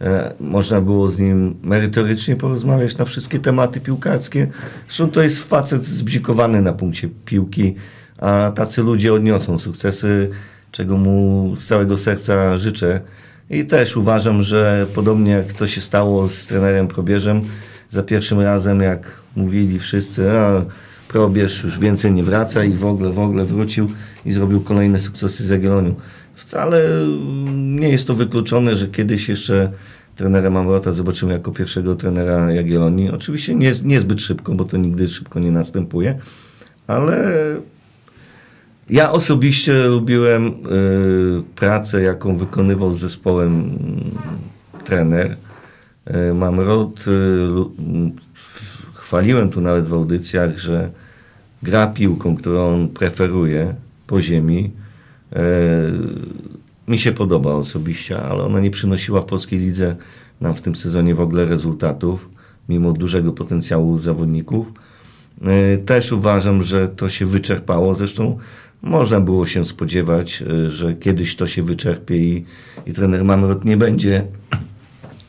E, 0.00 0.34
Można 0.40 0.80
było 0.80 1.08
z 1.08 1.18
nim 1.18 1.54
merytorycznie 1.62 2.36
porozmawiać 2.36 2.98
na 2.98 3.04
wszystkie 3.04 3.38
tematy 3.38 3.80
piłkarskie. 3.80 4.46
Zresztą 4.86 5.10
to 5.10 5.22
jest 5.22 5.38
facet 5.38 5.86
zbzikowany 5.86 6.62
na 6.62 6.72
punkcie 6.72 7.08
piłki, 7.24 7.74
a 8.18 8.52
tacy 8.54 8.82
ludzie 8.82 9.12
odniosą 9.14 9.58
sukcesy, 9.58 10.30
czego 10.72 10.96
mu 10.96 11.54
z 11.58 11.66
całego 11.66 11.98
serca 11.98 12.58
życzę. 12.58 13.00
I 13.50 13.64
też 13.64 13.96
uważam, 13.96 14.42
że 14.42 14.86
podobnie 14.94 15.32
jak 15.32 15.52
to 15.52 15.66
się 15.66 15.80
stało 15.80 16.28
z 16.28 16.46
trenerem 16.46 16.88
Probierzem, 16.88 17.40
za 17.90 18.02
pierwszym 18.02 18.40
razem, 18.40 18.80
jak 18.80 19.20
mówili 19.36 19.78
wszyscy, 19.78 20.30
a 20.30 20.64
Probierz 21.08 21.64
już 21.64 21.78
więcej 21.78 22.12
nie 22.12 22.24
wraca 22.24 22.64
i 22.64 22.72
w 22.72 22.84
ogóle, 22.84 23.12
w 23.12 23.18
ogóle 23.18 23.44
wrócił 23.44 23.88
i 24.26 24.32
zrobił 24.32 24.60
kolejne 24.60 25.00
sukcesy 25.00 25.44
z 25.44 25.48
Jagiellonią. 25.50 25.94
Wcale 26.34 26.80
nie 27.54 27.88
jest 27.88 28.06
to 28.06 28.14
wykluczone, 28.14 28.76
że 28.76 28.88
kiedyś 28.88 29.28
jeszcze 29.28 29.70
trenera 30.16 30.50
Mamrota 30.50 30.92
zobaczymy 30.92 31.32
jako 31.32 31.52
pierwszego 31.52 31.96
trenera 31.96 32.52
Jagiellonii. 32.52 33.10
Oczywiście 33.10 33.54
nie, 33.54 33.72
niezbyt 33.84 34.20
szybko, 34.20 34.54
bo 34.54 34.64
to 34.64 34.76
nigdy 34.76 35.08
szybko 35.08 35.40
nie 35.40 35.52
następuje, 35.52 36.18
ale 36.86 37.34
ja 38.90 39.12
osobiście 39.12 39.86
lubiłem 39.86 40.46
y, 40.46 40.52
pracę, 41.56 42.02
jaką 42.02 42.38
wykonywał 42.38 42.94
z 42.94 42.98
zespołem 42.98 43.70
y, 44.80 44.84
trener 44.84 45.36
y, 46.30 46.34
Mamrot. 46.34 47.04
Y, 47.08 47.10
chwaliłem 48.94 49.50
tu 49.50 49.60
nawet 49.60 49.88
w 49.88 49.94
audycjach, 49.94 50.58
że 50.58 50.90
gra 51.62 51.86
piłką, 51.86 52.36
którą 52.36 52.74
on 52.74 52.88
preferuje 52.88 53.74
po 54.06 54.22
ziemi, 54.22 54.70
mi 56.88 56.98
się 56.98 57.12
podoba 57.12 57.54
osobiście, 57.54 58.22
ale 58.22 58.44
ona 58.44 58.60
nie 58.60 58.70
przynosiła 58.70 59.20
w 59.20 59.24
polskiej 59.24 59.58
lidze 59.58 59.96
nam 60.40 60.54
w 60.54 60.60
tym 60.60 60.76
sezonie 60.76 61.14
w 61.14 61.20
ogóle 61.20 61.44
rezultatów, 61.44 62.28
mimo 62.68 62.92
dużego 62.92 63.32
potencjału 63.32 63.98
zawodników. 63.98 64.66
Y, 65.74 65.78
Też 65.86 66.12
uważam, 66.12 66.62
że 66.62 66.88
to 66.88 67.08
się 67.08 67.26
wyczerpało. 67.26 67.94
Zresztą 67.94 68.38
można 68.82 69.20
było 69.20 69.46
się 69.46 69.64
spodziewać, 69.64 70.42
y, 70.42 70.70
że 70.70 70.94
kiedyś 70.94 71.36
to 71.36 71.46
się 71.46 71.62
wyczerpie 71.62 72.16
i, 72.16 72.44
i 72.86 72.92
trener 72.92 73.24
Mamrot 73.24 73.64
nie 73.64 73.76
będzie 73.76 74.26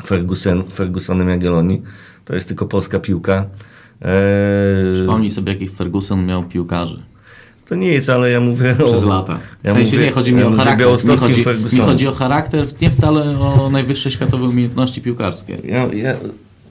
Ferguson, 0.05 0.63
Fergusonem 0.71 1.29
Jagiellonii. 1.29 1.81
To 2.25 2.35
jest 2.35 2.47
tylko 2.47 2.65
polska 2.65 2.99
piłka. 2.99 3.45
Eee, 4.01 4.93
Przypomnij 4.93 5.31
sobie, 5.31 5.53
jakich 5.53 5.71
Ferguson 5.71 6.25
miał 6.25 6.43
piłkarzy 6.43 7.03
to 7.69 7.75
nie 7.75 7.87
jest, 7.87 8.09
ale 8.09 8.31
ja 8.31 8.39
mówię 8.39 8.75
przez 8.75 9.03
o... 9.03 9.07
lata. 9.07 9.39
W 9.63 9.67
ja 9.67 9.73
sensie 9.73 9.95
mówię- 9.95 10.05
nie 10.05 10.11
chodzi 10.11 10.33
mi 10.33 10.41
ja 10.41 10.47
o 10.47 10.51
charakter. 10.51 10.73
Mi 10.77 10.79
białostockim 10.79 11.43
chodzi, 11.45 11.75
mi 11.75 11.81
chodzi 11.81 12.07
o 12.07 12.11
charakter, 12.11 12.67
nie 12.81 12.91
wcale 12.91 13.39
o 13.39 13.69
najwyższe 13.71 14.11
światowe 14.11 14.45
umiejętności 14.45 15.01
piłkarskie. 15.01 15.57
Ja, 15.63 15.87
ja, 15.93 16.15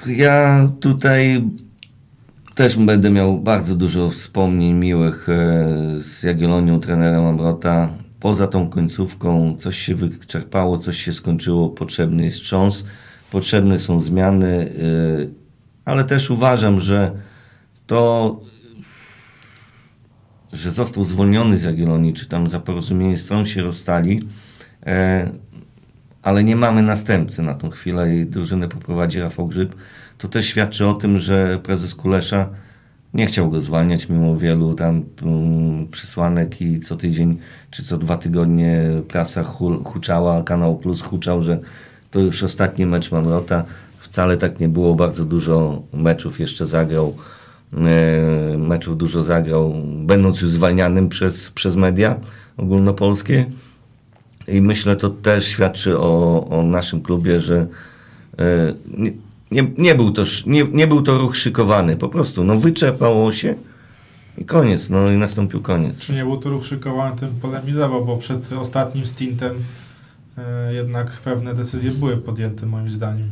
ja 0.07 0.69
tutaj 0.81 1.45
też 2.55 2.77
będę 2.77 3.11
miał 3.11 3.39
bardzo 3.39 3.75
dużo 3.75 4.11
wspomnień 4.11 4.73
miłych 4.73 5.29
e, 5.29 5.67
z 6.01 6.23
Jagiellonią, 6.23 6.81
trenera 6.81 7.23
Mamrota. 7.23 7.89
Poza 8.21 8.47
tą 8.47 8.69
końcówką 8.69 9.57
coś 9.61 9.79
się 9.79 9.95
wyczerpało, 9.95 10.79
coś 10.79 11.03
się 11.05 11.13
skończyło, 11.15 11.69
potrzebny 11.69 12.25
jest 12.25 12.37
wstrząs, 12.37 12.85
potrzebne 13.31 13.81
są 13.81 14.01
zmiany, 14.01 14.47
e, 14.57 15.27
ale 15.85 16.05
też 16.05 16.31
uważam, 16.31 16.81
że 16.81 17.11
to, 17.87 18.41
że 20.55 20.71
został 20.71 21.05
zwolniony 21.05 21.59
z 21.59 21.63
Jagiellonii, 21.63 22.15
czy 22.15 22.27
tam 22.27 22.49
za 22.49 22.61
porozumienie 22.61 23.19
stron 23.19 23.47
się 23.47 23.63
rozstali, 23.63 24.21
e, 24.87 25.31
ale 26.23 26.45
nie 26.45 26.57
mamy 26.57 26.83
następcy 26.83 27.43
na 27.43 27.55
tą 27.55 27.71
chwilę 27.71 28.17
i 28.17 28.27
drużynę 28.27 28.69
poprowadzi 28.69 29.21
Rafał 29.21 29.47
Grzyb, 29.47 29.75
to 30.19 30.29
też 30.29 30.47
świadczy 30.47 30.87
o 30.87 30.95
tym, 30.95 31.19
że 31.19 31.61
prezes 31.63 31.95
Kulesza 31.95 32.49
nie 33.15 33.27
chciał 33.27 33.51
go 33.51 33.61
zwalniać 33.61 34.09
mimo 34.09 34.37
wielu 34.37 34.75
tam 34.75 35.05
um, 35.23 35.89
przesłanek 35.91 36.63
i 36.63 36.81
co 36.81 36.97
tydzień 36.97 37.39
czy 37.71 37.85
co 37.85 37.99
dwa 37.99 38.17
tygodnie 38.17 38.83
prasa 39.09 39.43
hu, 39.43 39.85
huczała, 39.85 40.43
Kanał 40.43 40.77
Plus 40.77 41.03
huczał, 41.03 41.43
że 41.43 41.59
to 42.11 42.21
już 42.21 42.43
ostatni 42.43 42.87
mecz 42.87 43.13
Mamrota. 43.13 43.65
Wcale 43.99 44.37
tak 44.37 44.61
nie 44.61 44.69
było, 44.69 44.95
bardzo 44.95 45.25
dużo 45.25 45.83
meczów 45.93 46.41
jeszcze 46.41 46.67
zagrał, 46.67 47.17
meczów 48.59 48.97
dużo 48.97 49.23
zagrał, 49.23 49.75
będąc 50.05 50.41
już 50.41 50.51
zwalnianym 50.51 51.09
przez, 51.09 51.51
przez 51.51 51.77
media 51.77 52.17
ogólnopolskie. 52.57 53.47
I 54.49 54.61
myślę, 54.61 54.97
to 54.97 55.11
też 55.11 55.47
świadczy 55.47 55.99
o, 55.99 56.47
o 56.49 56.63
naszym 56.63 57.03
klubie, 57.03 57.41
że 57.41 57.67
e, 58.39 58.75
nie, 58.99 59.13
nie, 59.51 59.71
nie, 59.79 59.95
był 59.95 60.11
to, 60.11 60.25
nie, 60.47 60.65
nie 60.65 60.87
był 60.87 61.03
to 61.03 61.19
ruch 61.19 61.37
szykowany, 61.37 61.97
po 61.97 62.09
prostu 62.09 62.45
no, 62.45 62.57
wyczerpało 62.57 63.33
się 63.33 63.55
i 64.39 64.45
koniec, 64.45 64.91
no 64.91 65.11
i 65.11 65.17
nastąpił 65.17 65.63
koniec. 65.63 65.99
Czy 65.99 66.13
nie 66.13 66.25
był 66.25 66.37
to 66.37 66.51
ruch 66.51 66.67
szykowany, 66.67 67.17
tym 67.17 67.29
polemizował, 67.43 68.05
bo 68.05 68.17
przed 68.17 68.53
ostatnim 68.53 69.07
stintem 69.07 69.57
e, 70.39 70.75
jednak 70.75 71.11
pewne 71.11 71.55
decyzje 71.55 71.91
były 71.91 72.17
podjęte 72.17 72.67
moim 72.67 72.91
zdaniem. 72.91 73.29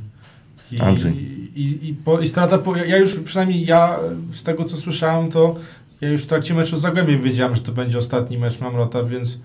I, 0.73 0.81
Andrzej. 0.81 1.42
I, 1.55 1.89
i, 1.89 1.95
po, 1.95 2.21
i 2.21 2.29
strata, 2.29 2.59
po, 2.59 2.77
ja 2.77 2.99
już 2.99 3.15
przynajmniej 3.15 3.67
ja 3.67 3.99
z 4.33 4.43
tego 4.43 4.65
co 4.65 4.77
słyszałem, 4.77 5.31
to 5.31 5.57
ja 6.01 6.09
już 6.11 6.23
w 6.23 6.27
trakcie 6.27 6.55
meczu 6.55 6.77
z 6.77 6.81
Zagłębiem 6.81 7.23
wiedziałem, 7.23 7.55
że 7.55 7.63
to 7.63 7.73
będzie 7.73 7.99
ostatni 7.99 8.39
mecz 8.39 8.61
Mamrota, 8.61 9.03
więc, 9.03 9.39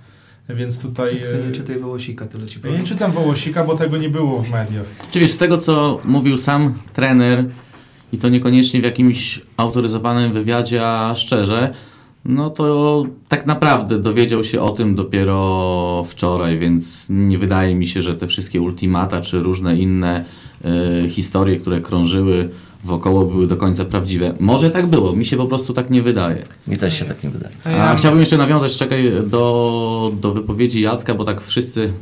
więc 0.50 0.82
tutaj... 0.82 1.10
Ty 1.10 1.40
nie 1.44 1.50
e, 1.50 1.52
czytaj 1.52 1.80
Wołosika, 1.80 2.26
tyle 2.26 2.46
ci 2.46 2.60
ja 2.64 2.70
nie 2.70 2.72
powiem. 2.72 2.86
czytam 2.86 3.12
Wołosika, 3.12 3.64
bo 3.64 3.76
tego 3.76 3.98
nie 3.98 4.10
było 4.10 4.40
w 4.42 4.52
mediach. 4.52 4.86
Czy 5.12 5.20
wiesz, 5.20 5.32
z 5.32 5.38
tego 5.38 5.58
co 5.58 6.02
mówił 6.04 6.38
sam 6.38 6.74
trener 6.94 7.46
i 8.14 8.18
to 8.18 8.30
niekoniecznie 8.30 8.82
w 8.82 8.84
jakimś 8.84 9.42
autoryzowanym 9.58 10.34
wywiadzie, 10.34 10.88
a 10.88 11.16
szczerze, 11.16 11.74
no 12.28 12.50
to 12.50 13.06
tak 13.28 13.46
naprawdę 13.46 14.00
dowiedział 14.00 14.44
się 14.44 14.62
o 14.62 14.70
tym 14.70 14.96
dopiero 14.96 16.06
wczoraj, 16.08 16.60
więc 16.60 17.08
nie 17.10 17.38
wydaje 17.38 17.76
mi 17.76 17.88
się, 17.88 18.02
że 18.02 18.16
te 18.16 18.28
wszystkie 18.28 18.62
ultimata 18.62 19.22
czy 19.22 19.40
różne 19.40 19.78
inne 19.78 20.26
e, 20.66 21.10
historie, 21.10 21.60
które 21.60 21.82
krążyły 21.82 22.50
wokoło 22.84 23.26
były 23.26 23.48
do 23.48 23.58
końca 23.58 23.86
prawdziwe. 23.86 24.34
Może 24.40 24.72
tak 24.72 24.88
było, 24.88 25.14
mi 25.14 25.26
się 25.26 25.38
po 25.38 25.46
prostu 25.46 25.74
tak 25.74 25.90
nie 25.90 26.02
wydaje. 26.02 26.44
Mi 26.68 26.78
też 26.78 27.00
się 27.00 27.06
tak 27.06 27.24
nie 27.24 27.30
wydaje. 27.30 27.56
A 27.66 27.96
chciałbym 27.96 28.20
jeszcze 28.20 28.38
nawiązać, 28.38 28.78
czekaj, 28.78 29.12
do, 29.26 30.12
do 30.22 30.34
wypowiedzi 30.34 30.82
Jacka, 30.82 31.16
bo 31.16 31.24
tak 31.24 31.42
wszyscy 31.42 31.94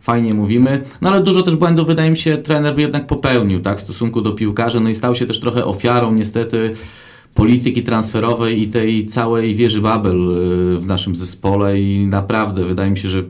fajnie 0.00 0.34
mówimy, 0.34 0.82
no 1.00 1.10
ale 1.10 1.22
dużo 1.22 1.42
też 1.42 1.56
błędów 1.56 1.86
wydaje 1.86 2.10
mi 2.10 2.16
się 2.16 2.36
trener 2.36 2.74
by 2.74 2.80
jednak 2.80 3.06
popełnił, 3.06 3.60
tak, 3.60 3.78
w 3.78 3.82
stosunku 3.82 4.20
do 4.20 4.32
piłkarzy, 4.32 4.80
no 4.80 4.88
i 4.88 4.94
stał 4.94 5.14
się 5.14 5.26
też 5.26 5.40
trochę 5.40 5.64
ofiarą 5.64 6.14
niestety 6.14 6.74
polityki 7.34 7.82
transferowej 7.82 8.62
i 8.62 8.68
tej 8.68 9.06
całej 9.06 9.54
wieży 9.54 9.80
Babel 9.80 10.16
y, 10.16 10.78
w 10.78 10.86
naszym 10.86 11.16
zespole 11.16 11.80
i 11.80 12.06
naprawdę 12.06 12.64
wydaje 12.64 12.90
mi 12.90 12.98
się, 12.98 13.08
że 13.08 13.22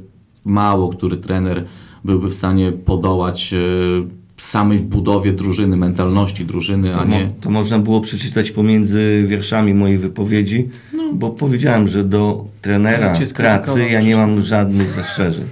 mało 0.44 0.88
który 0.88 1.16
trener 1.16 1.64
byłby 2.04 2.28
w 2.28 2.34
stanie 2.34 2.72
podołać 2.72 3.52
y, 3.52 4.22
samej 4.36 4.78
budowie 4.78 5.32
drużyny, 5.32 5.76
mentalności 5.76 6.44
drużyny, 6.44 6.96
a 6.96 7.04
nie... 7.04 7.30
to 7.40 7.50
można 7.50 7.78
było 7.78 8.00
przeczytać 8.00 8.50
pomiędzy 8.50 9.24
wierszami 9.26 9.74
mojej 9.74 9.98
wypowiedzi, 9.98 10.68
bo 11.12 11.30
powiedziałem, 11.30 11.88
że 11.88 12.04
do 12.04 12.44
trenera 12.62 13.14
pracy 13.34 13.88
ja 13.88 14.00
nie 14.00 14.16
mam 14.16 14.42
żadnych 14.42 14.90
zastrzeżeń. 14.90 15.44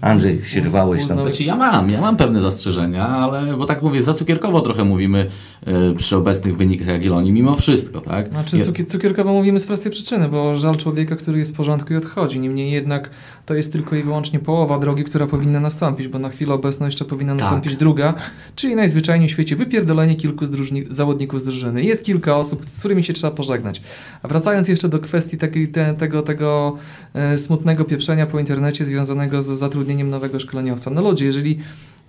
Andrzej, 0.00 0.44
się 0.44 0.60
rwałeś 0.60 1.06
tam. 1.06 1.18
Znaczy 1.18 1.44
ja 1.44 1.56
mam, 1.56 1.90
ja 1.90 2.00
mam 2.00 2.16
pewne 2.16 2.40
zastrzeżenia, 2.40 3.08
ale 3.08 3.56
bo 3.56 3.66
tak 3.66 3.82
mówię, 3.82 4.02
za 4.02 4.14
cukierkowo 4.14 4.60
trochę 4.60 4.84
mówimy 4.84 5.26
y, 5.68 5.94
przy 5.94 6.16
obecnych 6.16 6.56
wynikach 6.56 6.86
Jagiellonii, 6.86 7.32
mimo 7.32 7.56
wszystko, 7.56 8.00
tak? 8.00 8.28
Znaczy 8.28 8.64
cukier, 8.64 8.86
cukierkowo 8.86 9.32
mówimy 9.32 9.60
z 9.60 9.66
prostej 9.66 9.92
przyczyny, 9.92 10.28
bo 10.28 10.56
żal 10.56 10.76
człowieka, 10.76 11.16
który 11.16 11.38
jest 11.38 11.52
w 11.52 11.56
porządku 11.56 11.92
i 11.92 11.96
odchodzi. 11.96 12.40
Niemniej 12.40 12.72
jednak 12.72 13.10
to 13.46 13.54
jest 13.54 13.72
tylko 13.72 13.96
i 13.96 14.02
wyłącznie 14.02 14.38
połowa 14.38 14.78
drogi, 14.78 15.04
która 15.04 15.26
powinna 15.26 15.60
nastąpić, 15.60 16.08
bo 16.08 16.18
na 16.18 16.28
chwilę 16.28 16.54
obecną 16.54 16.86
jeszcze 16.86 17.04
powinna 17.04 17.32
Tak. 17.32 17.40
nastąpić 17.40 17.76
druga, 17.76 18.14
czyli 18.54 18.76
najzwyczajniej 18.76 19.28
w 19.28 19.32
świecie 19.32 19.56
wypierdolenie 19.56 20.16
kilku 20.16 20.46
z 20.46 20.50
drużyni, 20.50 20.84
zawodników 20.90 21.40
z 21.40 21.44
drużyny. 21.44 21.82
Jest 21.82 22.04
kilka 22.04 22.36
osób, 22.36 22.66
z 22.72 22.78
którymi 22.78 23.04
się 23.04 23.12
trzeba 23.12 23.30
pożegnać. 23.30 23.82
A 24.22 24.28
wracając 24.28 24.68
jeszcze 24.68 24.88
do 24.88 24.98
kwestii 24.98 25.38
takiej, 25.38 25.68
te, 25.68 25.94
tego, 25.94 26.22
tego 26.22 26.76
e, 27.14 27.38
smutnego 27.38 27.84
pieprzenia 27.84 28.26
po 28.26 28.40
internecie 28.40 28.84
związanego 28.84 29.42
z 29.42 29.46
zatrudnieniem 29.46 29.89
nowego 29.98 30.40
szkoleniowca. 30.40 30.90
No 30.90 31.02
ludzie, 31.02 31.26
jeżeli 31.26 31.58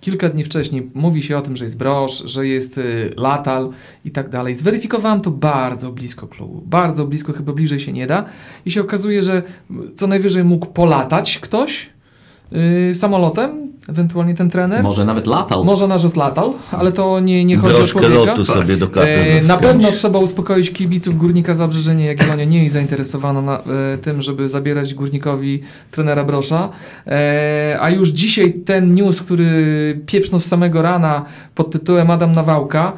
kilka 0.00 0.28
dni 0.28 0.44
wcześniej 0.44 0.90
mówi 0.94 1.22
się 1.22 1.38
o 1.38 1.42
tym, 1.42 1.56
że 1.56 1.64
jest 1.64 1.78
brosz, 1.78 2.22
że 2.24 2.46
jest 2.46 2.78
y, 2.78 3.14
latal 3.16 3.70
i 4.04 4.10
tak 4.10 4.28
dalej. 4.28 4.54
Zweryfikowałem 4.54 5.20
to 5.20 5.30
bardzo 5.30 5.92
blisko 5.92 6.26
klubu. 6.28 6.62
Bardzo 6.66 7.06
blisko, 7.06 7.32
chyba 7.32 7.52
bliżej 7.52 7.80
się 7.80 7.92
nie 7.92 8.06
da. 8.06 8.24
I 8.66 8.70
się 8.70 8.80
okazuje, 8.80 9.22
że 9.22 9.42
co 9.96 10.06
najwyżej 10.06 10.44
mógł 10.44 10.66
polatać 10.66 11.38
ktoś 11.38 11.90
y, 12.90 12.94
samolotem, 12.94 13.71
ewentualnie 13.88 14.34
ten 14.34 14.50
trener. 14.50 14.82
Może 14.82 15.04
nawet 15.04 15.26
latał. 15.26 15.64
Może 15.64 15.86
nawet 15.86 16.16
latał, 16.16 16.54
ale 16.70 16.92
to 16.92 17.20
nie, 17.20 17.44
nie 17.44 17.56
chodzi 17.56 17.74
Troszkę 17.74 17.98
o 17.98 18.02
człowieka. 18.02 18.30
lotu 18.30 18.44
sobie 18.46 18.76
do 18.76 18.88
klapy 18.88 19.08
E, 19.10 19.42
na 19.42 19.56
pewno 19.56 19.92
trzeba 19.92 20.18
uspokoić 20.18 20.70
kibiców 20.72 21.18
Górnika 21.18 21.54
Zabrze, 21.54 21.94
nie 21.94 22.04
Jagiellonia 22.04 22.44
nie 22.44 22.62
jest 22.62 22.72
zainteresowana 22.72 23.42
na, 23.42 23.58
e, 23.58 23.98
tym, 23.98 24.22
żeby 24.22 24.48
zabierać 24.48 24.94
Górnikowi 24.94 25.62
trenera 25.90 26.24
Brosza. 26.24 26.68
E, 27.06 27.78
a 27.80 27.90
już 27.90 28.08
dzisiaj 28.08 28.52
ten 28.52 28.94
news, 28.94 29.22
który 29.22 30.00
pieprznął 30.06 30.40
z 30.40 30.44
samego 30.44 30.82
rana 30.82 31.24
pod 31.54 31.70
tytułem 31.70 32.10
Adam 32.10 32.32
Nawałka, 32.32 32.92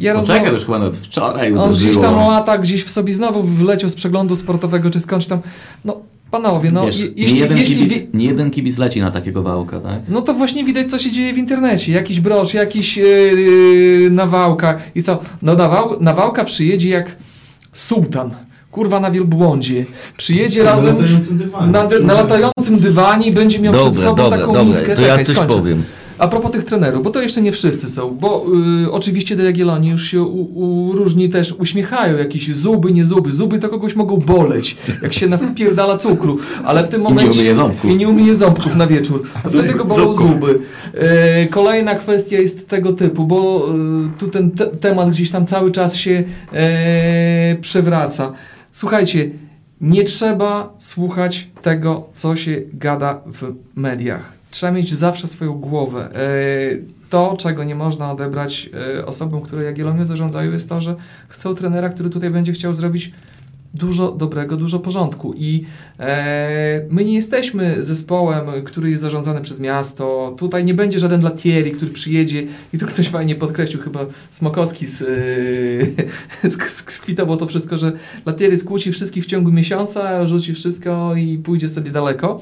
ja 0.00 0.14
Poczekaj, 0.14 0.52
już 0.52 0.64
chyba 0.64 0.78
nawet 0.78 0.96
wczoraj 0.96 1.58
on 1.58 1.72
gdzieś 1.72 1.96
tam 1.96 2.04
uderzyło. 2.04 2.30
lata, 2.30 2.58
gdzieś 2.58 2.84
w 2.84 2.90
sobie 2.90 3.14
znowu 3.14 3.42
wleciał 3.42 3.90
z 3.90 3.94
przeglądu 3.94 4.36
sportowego, 4.36 4.90
czy 4.90 5.00
skądś 5.00 5.26
tam. 5.26 5.40
No, 5.84 6.00
panowie, 6.30 6.70
no, 6.72 6.86
Wiesz, 6.86 6.98
je, 7.00 7.06
nie, 7.06 7.12
jeśli, 7.16 7.38
jeden 7.38 7.58
jeśli 7.58 7.76
kibic, 7.76 8.02
nie 8.14 8.24
jeden 8.26 8.50
kibic 8.50 8.78
leci 8.78 9.00
na 9.00 9.10
takiego 9.10 9.42
wałka, 9.42 9.80
tak? 9.80 10.00
no 10.08 10.22
to 10.22 10.34
właśnie 10.34 10.64
widać, 10.64 10.90
co 10.90 10.98
się 10.98 11.12
dzieje 11.12 11.32
w 11.32 11.38
internecie. 11.38 11.92
Jakiś 11.92 12.20
brosz, 12.20 12.54
jakiś 12.54 12.96
yy, 12.96 14.08
nawałka. 14.10 14.78
I 14.94 15.02
co? 15.02 15.18
No 15.42 15.54
nawał, 15.54 15.96
nawałka 16.00 16.44
przyjedzie 16.44 16.88
jak 16.90 17.16
sułtan. 17.72 18.30
Kurwa 18.70 19.00
na 19.00 19.10
wielbłądzie. 19.10 19.84
Przyjedzie 20.16 20.64
Na 20.64 20.70
razem 20.72 20.96
latającym 20.98 21.38
dywanie. 21.38 21.72
na, 21.72 21.86
dy- 21.86 22.00
na 22.04 22.14
latającym 22.14 22.78
dywanie 22.78 23.26
i 23.26 23.32
będzie 23.32 23.58
miał 23.58 23.72
przed 23.72 23.84
Dobra, 23.86 24.02
sobą 24.02 24.22
dobra, 24.22 24.38
taką 24.38 24.52
dobra, 24.52 24.64
miskę. 24.64 24.94
to 24.96 25.00
Czekaj, 25.02 25.18
ja 25.18 25.24
coś 25.24 25.36
skończę. 25.36 25.56
powiem. 25.58 25.82
A 26.18 26.28
propos 26.28 26.50
tych 26.50 26.64
trenerów, 26.64 27.02
bo 27.02 27.10
to 27.10 27.22
jeszcze 27.22 27.42
nie 27.42 27.52
wszyscy 27.52 27.88
są, 27.88 28.16
bo 28.20 28.46
y, 28.84 28.92
oczywiście 28.92 29.36
do 29.36 29.42
Jagiellonii 29.42 29.90
już 29.90 30.04
się 30.04 30.22
u, 30.22 30.60
u, 30.88 30.92
różni 30.92 31.28
też 31.28 31.52
uśmiechają, 31.52 32.16
jakieś 32.16 32.56
zuby, 32.56 32.92
nie 32.92 33.04
zuby. 33.04 33.32
Zuby 33.32 33.58
to 33.58 33.68
kogoś 33.68 33.96
mogą 33.96 34.16
boleć, 34.16 34.76
jak 35.02 35.12
się 35.12 35.26
napierdala 35.26 35.98
cukru, 35.98 36.38
ale 36.64 36.84
w 36.84 36.88
tym 36.88 37.00
nie 37.00 37.08
momencie... 37.08 37.38
umyje 37.38 37.54
ząbków. 37.54 37.90
I 37.90 37.96
nie 37.96 38.08
umyje 38.08 38.34
ząbków 38.34 38.76
na 38.76 38.86
wieczór. 38.86 39.22
A 39.44 39.48
wtedy 39.48 39.74
go 39.74 39.84
bolą 39.84 40.04
Ząbków. 40.04 40.30
zuby. 40.30 40.58
E, 40.94 41.46
kolejna 41.46 41.94
kwestia 41.94 42.36
jest 42.40 42.68
tego 42.68 42.92
typu, 42.92 43.26
bo 43.26 43.68
e, 43.68 44.18
tu 44.18 44.28
ten 44.28 44.50
te 44.50 44.66
temat 44.66 45.10
gdzieś 45.10 45.30
tam 45.30 45.46
cały 45.46 45.70
czas 45.70 45.96
się 45.96 46.24
e, 46.52 47.56
przewraca. 47.60 48.32
Słuchajcie, 48.72 49.30
nie 49.80 50.04
trzeba 50.04 50.74
słuchać 50.78 51.50
tego, 51.62 52.08
co 52.12 52.36
się 52.36 52.62
gada 52.72 53.20
w 53.26 53.52
mediach. 53.76 54.35
Trzeba 54.56 54.72
mieć 54.72 54.94
zawsze 54.94 55.26
swoją 55.26 55.52
głowę. 55.52 56.08
E, 56.14 56.28
to, 57.10 57.36
czego 57.38 57.64
nie 57.64 57.74
można 57.74 58.12
odebrać 58.12 58.70
e, 58.98 59.06
osobom, 59.06 59.40
które 59.40 59.64
Jagiellonią 59.64 60.04
zarządzają, 60.04 60.52
jest 60.52 60.68
to, 60.68 60.80
że 60.80 60.96
chcą 61.28 61.54
trenera, 61.54 61.88
który 61.88 62.10
tutaj 62.10 62.30
będzie 62.30 62.52
chciał 62.52 62.74
zrobić 62.74 63.12
dużo 63.74 64.12
dobrego, 64.12 64.56
dużo 64.56 64.78
porządku. 64.78 65.34
I 65.36 65.64
e, 65.98 66.86
my 66.90 67.04
nie 67.04 67.14
jesteśmy 67.14 67.82
zespołem, 67.84 68.46
który 68.64 68.90
jest 68.90 69.02
zarządzany 69.02 69.40
przez 69.40 69.60
miasto. 69.60 70.34
Tutaj 70.38 70.64
nie 70.64 70.74
będzie 70.74 70.98
żaden 70.98 71.22
Latieri, 71.22 71.72
który 71.72 71.90
przyjedzie 71.90 72.46
i 72.72 72.78
to 72.78 72.86
ktoś 72.86 73.08
fajnie 73.08 73.34
podkreślił, 73.34 73.82
chyba 73.82 74.06
Smokowski 74.30 74.86
z, 74.86 75.02
e, 76.44 76.48
sk- 76.48 76.90
skwitował 76.90 77.36
to 77.36 77.46
wszystko, 77.46 77.78
że 77.78 77.92
Latieri 78.26 78.56
skłóci 78.56 78.92
wszystkich 78.92 79.24
w 79.24 79.26
ciągu 79.26 79.52
miesiąca, 79.52 80.26
rzuci 80.26 80.54
wszystko 80.54 81.14
i 81.16 81.38
pójdzie 81.38 81.68
sobie 81.68 81.90
daleko. 81.90 82.40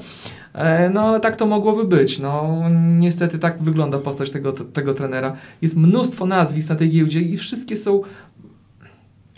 E, 0.55 0.89
No 0.89 1.01
ale 1.01 1.19
tak 1.19 1.35
to 1.35 1.45
mogłoby 1.45 1.85
być. 1.85 2.19
No, 2.19 2.61
niestety 2.97 3.39
tak 3.39 3.61
wygląda 3.61 3.97
postać 3.97 4.31
tego, 4.31 4.53
tego 4.53 4.93
trenera. 4.93 5.35
Jest 5.61 5.75
mnóstwo 5.77 6.25
nazwisk 6.25 6.69
na 6.69 6.75
tej 6.75 6.89
giełdzie 6.89 7.21
i 7.21 7.37
wszystkie 7.37 7.77
są 7.77 8.01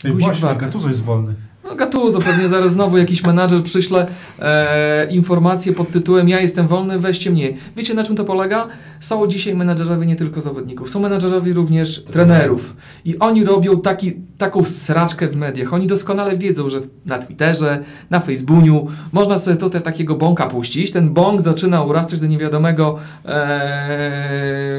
Ej, 0.04 0.12
właśnie. 0.12 0.56
Gattuso 0.56 0.88
jest 0.88 1.04
wolny. 1.04 1.36
No 1.68 1.76
Gattuso, 1.76 2.20
pewnie 2.20 2.50
zaraz 2.50 2.72
znowu 2.72 2.98
jakiś 2.98 3.24
menadżer 3.24 3.64
przyśle 3.64 4.08
e, 4.40 5.12
informację 5.12 5.74
pod 5.74 5.92
tytułem 5.92 6.30
ja 6.30 6.42
jestem 6.42 6.68
wolny, 6.68 7.00
weźcie 7.00 7.32
mnie. 7.32 7.54
Wiecie 7.76 7.94
na 7.94 8.04
czym 8.04 8.16
to 8.16 8.26
polega? 8.26 8.68
Są 9.00 9.28
dzisiaj 9.28 9.56
menadżerowie 9.56 10.06
nie 10.06 10.16
tylko 10.16 10.42
zawodników, 10.42 10.90
są 10.90 11.00
menadżerowie 11.00 11.54
również 11.54 12.04
trenerów. 12.04 12.76
I 13.06 13.20
oni 13.20 13.44
robią 13.44 13.82
taki, 13.82 14.14
taką 14.38 14.64
sraczkę 14.64 15.28
w 15.28 15.36
mediach. 15.36 15.74
Oni 15.74 15.88
doskonale 15.88 16.38
wiedzą, 16.38 16.70
że 16.70 16.80
na 17.06 17.20
Twitterze, 17.20 17.84
na 18.10 18.20
Facebooku 18.20 18.88
można 19.12 19.38
sobie 19.38 19.58
tutaj 19.58 19.82
takiego 19.82 20.16
bąka 20.16 20.48
puścić. 20.48 20.92
Ten 20.92 21.10
bąk 21.10 21.42
zaczyna 21.42 21.84
urastać 21.84 22.20
do 22.20 22.28
niewiadomego 22.28 22.98
e, 23.26 24.78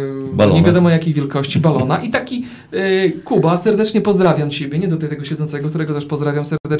nie 0.52 0.62
wiadomo 0.62 0.90
jakiej 0.90 1.14
wielkości 1.14 1.60
balona 1.60 2.02
i 2.02 2.10
taki 2.10 2.44
e, 2.72 3.10
Kuba, 3.10 3.56
serdecznie 3.56 4.00
pozdrawiam 4.00 4.50
Ciebie, 4.50 4.78
nie 4.78 4.88
do 4.88 4.96
tego 4.96 5.24
siedzącego, 5.24 5.68
którego 5.68 5.94
też 5.94 6.04
pozdrawiam 6.04 6.44
serdecznie, 6.44 6.77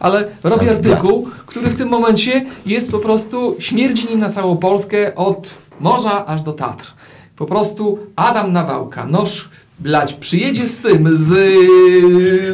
ale 0.00 0.28
robi 0.42 0.68
artykuł, 0.68 1.28
który 1.46 1.70
w 1.70 1.76
tym 1.76 1.88
momencie 1.88 2.46
jest 2.66 2.90
po 2.90 2.98
prostu, 2.98 3.56
śmierdzi 3.58 4.08
nim 4.08 4.18
na 4.18 4.30
całą 4.30 4.56
Polskę 4.56 5.14
od 5.14 5.54
morza 5.80 6.26
aż 6.26 6.42
do 6.42 6.52
Tatr. 6.52 6.94
Po 7.36 7.46
prostu 7.46 7.98
Adam 8.16 8.52
Nawałka, 8.52 9.06
noż 9.06 9.50
blać, 9.80 10.12
przyjedzie 10.12 10.66
z 10.66 10.78
tym, 10.78 11.16
z, 11.16 11.32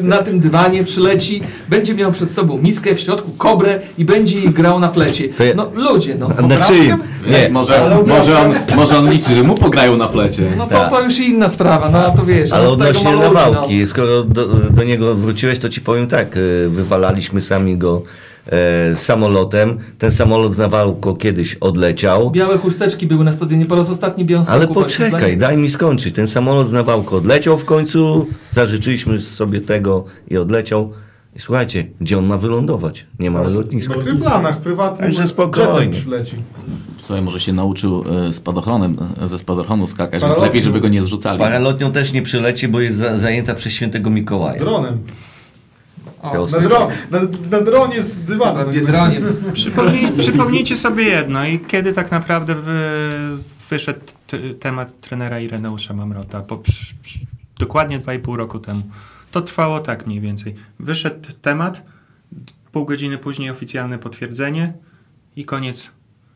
na 0.02 0.16
tym 0.18 0.40
dywanie, 0.40 0.84
przyleci, 0.84 1.40
będzie 1.68 1.94
miał 1.94 2.12
przed 2.12 2.30
sobą 2.30 2.58
miskę, 2.58 2.94
w 2.94 3.00
środku 3.00 3.30
kobrę 3.30 3.80
i 3.98 4.04
będzie 4.04 4.38
jej 4.38 4.50
grał 4.50 4.80
na 4.80 4.90
flecie. 4.90 5.28
No 5.56 5.70
ludzie, 5.74 6.14
no. 6.18 6.30
A 6.38 6.42
na 6.42 6.56
czyim? 6.64 6.96
Wiesz, 7.26 7.42
Nie, 7.42 7.48
może, 7.50 8.02
może, 8.06 8.38
on, 8.38 8.54
może 8.76 8.98
on 8.98 9.10
liczy, 9.10 9.34
że 9.34 9.42
mu 9.42 9.54
pograją 9.54 9.96
na 9.96 10.08
flecie. 10.08 10.42
No 10.58 10.64
to, 10.66 10.70
Tak. 10.70 10.90
to 10.90 11.02
już 11.02 11.18
inna 11.18 11.48
sprawa, 11.48 11.90
no 11.90 12.14
to 12.16 12.24
wiesz. 12.26 12.52
ale 12.52 12.64
no, 12.64 12.70
odnośnie 12.72 13.16
nawałki, 13.16 13.86
skoro 13.88 14.22
do, 14.22 14.46
do 14.46 14.84
niego 14.84 15.14
wróciłeś, 15.14 15.58
to 15.58 15.68
ci 15.68 15.80
powiem 15.80 16.06
tak, 16.08 16.36
e, 16.36 16.68
wywalaliśmy 16.68 17.42
sami 17.42 17.76
go 17.76 18.02
e, 18.46 18.96
samolotem. 18.96 19.78
Ten 19.98 20.12
samolot 20.12 20.54
z 20.54 20.58
nawałką 20.58 21.16
kiedyś 21.16 21.54
odleciał. 21.54 22.30
Białe 22.30 22.58
chusteczki 22.58 23.06
były 23.06 23.24
na 23.24 23.32
stadionie 23.32 23.66
po 23.66 23.74
raz 23.74 23.90
ostatni. 23.90 24.26
Ale 24.48 24.68
poczekaj, 24.68 25.36
daj 25.36 25.56
mi 25.56 25.70
skończyć. 25.70 26.14
Ten 26.14 26.28
samolot 26.28 26.68
z 26.68 26.72
nawałką 26.72 27.16
odleciał 27.16 27.58
w 27.58 27.64
końcu, 27.64 28.26
zażyczyliśmy 28.50 29.20
sobie 29.20 29.60
tego 29.60 30.04
i 30.28 30.36
odleciał. 30.36 30.92
I 31.36 31.40
słuchajcie, 31.40 31.86
gdzie 32.00 32.18
on 32.18 32.26
ma 32.26 32.36
wylądować? 32.36 33.06
Nie 33.18 33.30
ma 33.30 33.42
lotniska. 33.42 33.96
Na 33.96 34.02
kryplanach 34.02 34.60
prywatnym 34.60 35.00
Także 35.00 35.28
spokojnie. 35.28 35.96
Słuchaj, 36.98 37.22
może 37.22 37.40
się 37.40 37.52
nauczył 37.52 38.04
e, 38.28 38.32
spadochronem, 38.32 38.96
e, 39.22 39.28
ze 39.28 39.38
spadochronu 39.38 39.86
skakać, 39.86 40.12
więc 40.12 40.22
Paralotnią. 40.22 40.44
lepiej, 40.46 40.62
żeby 40.62 40.80
go 40.80 40.88
nie 40.88 41.02
zrzucali. 41.02 41.38
Paralotnią 41.38 41.92
też 41.92 42.12
nie 42.12 42.22
przyleci, 42.22 42.68
bo 42.68 42.80
jest 42.80 42.96
za, 42.96 43.18
zajęta 43.18 43.54
przez 43.54 43.72
świętego 43.72 44.10
Mikołaja. 44.10 44.60
Dronem. 44.60 44.98
O, 46.22 46.46
Na, 46.46 46.60
dro, 46.60 46.88
na, 47.10 47.20
na 47.50 47.60
dronie 47.60 48.02
z 48.02 48.20
dywanem. 48.20 48.66
na 48.66 48.72
Biedronie. 48.72 49.20
Przypomnij, 49.52 50.12
przypomnijcie 50.18 50.76
sobie 50.76 51.04
jedno 51.04 51.46
i 51.46 51.60
kiedy 51.60 51.92
tak 51.92 52.10
naprawdę 52.10 52.54
wy, 52.54 52.80
wyszedł 53.70 54.00
t- 54.26 54.54
temat 54.54 55.00
trenera 55.00 55.40
Ireneusza 55.40 55.94
Mamrota, 55.94 56.40
po, 56.40 56.56
przy, 56.56 56.94
przy, 57.02 57.18
dokładnie 57.58 58.00
2,5 58.00 58.36
roku 58.36 58.58
temu. 58.58 58.82
To 59.30 59.42
trwało 59.42 59.80
tak 59.80 60.06
mniej 60.06 60.20
więcej. 60.20 60.54
Wyszedł 60.78 61.28
temat, 61.42 61.82
pół 62.72 62.84
godziny 62.84 63.18
później 63.18 63.50
oficjalne 63.50 63.98
potwierdzenie 63.98 64.72
i 65.36 65.44
koniec, 65.44 65.90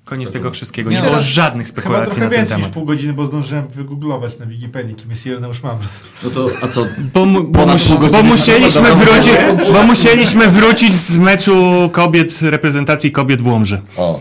koniec 0.06 0.32
tego 0.32 0.50
wszystkiego. 0.50 0.90
Nie 0.90 0.96
Nie, 0.96 1.02
było 1.02 1.18
żadnych 1.18 1.66
Chyba 1.66 1.80
spekulacji 1.80 2.06
trochę 2.06 2.24
na 2.24 2.30
ten 2.30 2.38
więcej 2.38 2.56
niż 2.56 2.66
temat. 2.66 2.74
pół 2.74 2.84
godziny, 2.84 3.12
bo 3.12 3.26
zdążyłem 3.26 3.68
wygooglować 3.68 4.38
na 4.38 4.46
Wikipedii, 4.46 4.94
kim 4.94 5.10
jest 5.10 5.26
Ireneusz 5.26 5.62
Mamros. 5.62 6.00
No 6.24 6.30
to, 6.30 6.50
a 6.62 6.68
co, 6.68 6.86
Bo, 7.14 7.24
mu, 7.24 7.44
bo, 7.44 7.66
mus, 7.66 7.92
bo, 8.12 8.22
musieliśmy 8.22 8.94
wrócić, 8.94 9.32
bo 9.72 9.82
musieliśmy 9.82 10.48
wrócić 10.48 10.94
z 10.94 11.18
meczu 11.18 11.54
kobiet, 11.92 12.38
reprezentacji 12.42 13.12
kobiet 13.12 13.42
w 13.42 13.46
Łomży. 13.46 13.80
O. 13.96 14.20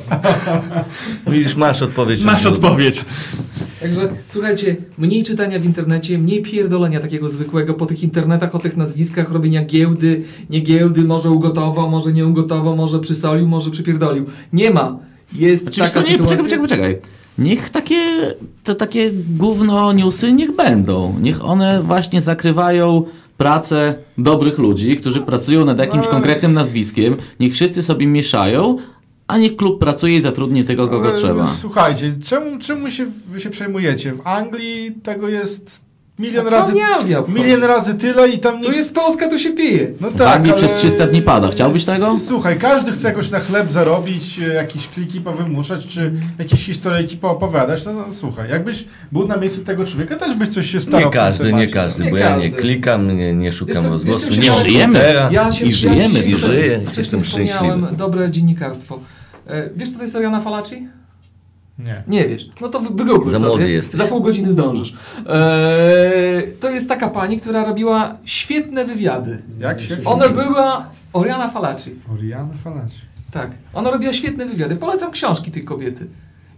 Widzisz, 1.27 1.55
masz 1.55 1.81
odpowiedź. 1.81 2.23
Masz 2.23 2.45
odpowiedź. 2.45 3.05
Także 3.81 4.09
słuchajcie, 4.27 4.75
mniej 4.97 5.23
czytania 5.23 5.59
w 5.59 5.65
internecie, 5.65 6.17
mniej 6.17 6.41
pierdolenia 6.41 6.99
takiego 6.99 7.29
zwykłego 7.29 7.73
po 7.73 7.85
tych 7.85 8.03
internetach, 8.03 8.55
o 8.55 8.59
tych 8.59 8.77
nazwiskach, 8.77 9.31
robienia 9.31 9.65
giełdy, 9.65 10.23
nie 10.49 10.59
giełdy, 10.59 11.01
może 11.03 11.29
ugotował, 11.29 11.89
może 11.89 12.13
nie 12.13 12.25
ugotował, 12.25 12.75
może 12.75 12.99
przysolił, 12.99 13.47
może 13.47 13.71
przypierdolił. 13.71 14.25
Nie 14.53 14.71
ma. 14.71 14.97
Jest 15.37 15.63
Znaczy, 15.63 15.81
taka 15.81 15.99
nie, 15.99 16.05
sytuacja. 16.05 16.17
poczekaj, 16.37 16.37
poczekaj, 16.59 16.59
poczekaj. 16.61 16.97
Niech 17.37 17.69
takie, 17.69 17.95
te 18.63 18.75
takie 18.75 19.11
gówno 19.37 19.93
newsy 19.93 20.31
niech 20.31 20.55
będą. 20.55 21.19
Niech 21.21 21.45
one 21.45 21.83
właśnie 21.83 22.21
zakrywają 22.21 23.03
pracę 23.37 23.95
dobrych 24.17 24.57
ludzi, 24.57 24.95
którzy 24.95 25.21
pracują 25.21 25.65
nad 25.65 25.79
jakimś 25.79 26.05
No. 26.05 26.11
konkretnym 26.11 26.53
nazwiskiem. 26.53 27.15
Niech 27.39 27.53
wszyscy 27.53 27.83
sobie 27.83 28.07
mieszają, 28.07 28.77
a 29.27 29.37
niech 29.37 29.55
klub 29.55 29.79
pracuje 29.79 30.17
i 30.17 30.21
zatrudni 30.21 30.63
tego, 30.63 30.87
kogo 30.87 31.11
trzeba. 31.11 31.47
Słuchajcie, 31.47 32.13
czemu, 32.25 32.59
czemu 32.59 32.89
się, 32.91 33.05
wy 33.31 33.39
się 33.39 33.49
przejmujecie? 33.49 34.13
W 34.13 34.27
Anglii 34.27 34.91
tego 35.03 35.29
jest 35.29 35.85
milion 36.19 36.45
co 36.45 36.51
razy, 36.51 36.73
milion 37.27 37.63
razy 37.63 37.95
tyle 37.95 38.29
i 38.29 38.39
tam 38.39 38.53
Tu 38.53 38.63
nikt... 38.63 38.75
jest 38.77 38.95
Polska, 38.95 39.29
tu 39.29 39.39
się 39.39 39.53
pije. 39.53 39.87
No 40.01 40.11
W 40.11 40.21
Anglii 40.21 40.53
przez 40.53 40.73
300 40.73 41.07
dni 41.07 41.21
pada. 41.21 41.47
Chciałbyś 41.49 41.85
tego? 41.85 42.17
Słuchaj, 42.27 42.57
każdy 42.59 42.91
chce 42.91 43.07
jakoś 43.07 43.31
na 43.31 43.39
chleb 43.39 43.71
zarobić, 43.71 44.39
e, 44.39 44.53
jakieś 44.53 44.87
kliki 44.87 45.21
powymuszać, 45.21 45.87
czy 45.87 46.11
jakieś 46.39 46.65
historyjki 46.65 47.17
poopowiadać. 47.17 47.85
No, 47.85 47.93
no 47.93 48.05
słuchaj, 48.11 48.49
jakbyś 48.49 48.85
był 49.11 49.27
na 49.27 49.37
miejscu 49.37 49.63
tego 49.63 49.85
człowieka, 49.85 50.15
też 50.15 50.33
byś 50.35 50.49
coś 50.49 50.71
się 50.71 50.79
starał. 50.79 51.05
Nie 51.09 51.13
każdy, 51.13 51.53
nie 51.53 51.67
każdy, 51.67 52.03
Nie 52.03 52.09
bo 52.11 52.17
ja 52.17 52.35
nie 52.37 52.41
każdy. 52.49 52.61
klikam, 52.61 53.17
nie, 53.17 53.33
nie 53.33 53.53
szukam 53.53 53.83
co, 53.83 53.89
rozgłosu, 53.89 54.41
nie 54.41 54.51
żyjemy? 54.51 55.13
Ja 55.31 55.51
się, 55.51 55.65
I 55.65 55.69
ja 55.69 55.75
żyjemy, 55.75 56.19
i 56.19 56.35
żyję, 56.37 56.79
Wcześniej 56.79 56.97
jestem 56.97 57.19
wspomniałem 57.19 57.71
szczęśliwy. 57.79 57.97
dobre 57.97 58.31
dziennikarstwo. 58.31 58.99
E, 59.47 59.69
wiesz, 59.75 59.89
kto 59.89 59.97
to 59.97 60.03
jest 60.03 60.15
Oriana 60.15 60.39
Falaci? 60.39 60.87
Nie. 61.79 62.03
Nie 62.07 62.27
wiesz. 62.27 62.49
No 62.61 62.69
to 62.69 62.79
wy- 62.79 62.95
wygoogluj 62.95 63.31
Za 63.31 63.37
sobie. 63.37 63.49
młody 63.49 63.71
jesteś. 63.71 63.99
Za 63.99 64.07
pół 64.07 64.21
godziny 64.21 64.51
zdążysz. 64.51 64.93
Eee, 65.29 66.43
to 66.59 66.69
jest 66.69 66.89
taka 66.89 67.09
pani, 67.09 67.39
która 67.41 67.65
robiła 67.65 68.17
świetne 68.25 68.85
wywiady. 68.85 69.41
Jak 69.59 69.81
się? 69.81 69.97
Ona 70.05 70.27
była 70.27 70.89
Oriana 71.13 71.47
Falaci. 71.49 71.95
Oriana 72.13 72.53
Falaci. 72.63 72.97
Tak. 73.31 73.51
Ona 73.73 73.91
robiła 73.91 74.13
świetne 74.13 74.45
wywiady. 74.45 74.75
Polecam 74.75 75.11
książki 75.11 75.51
tej 75.51 75.63
kobiety. 75.63 76.07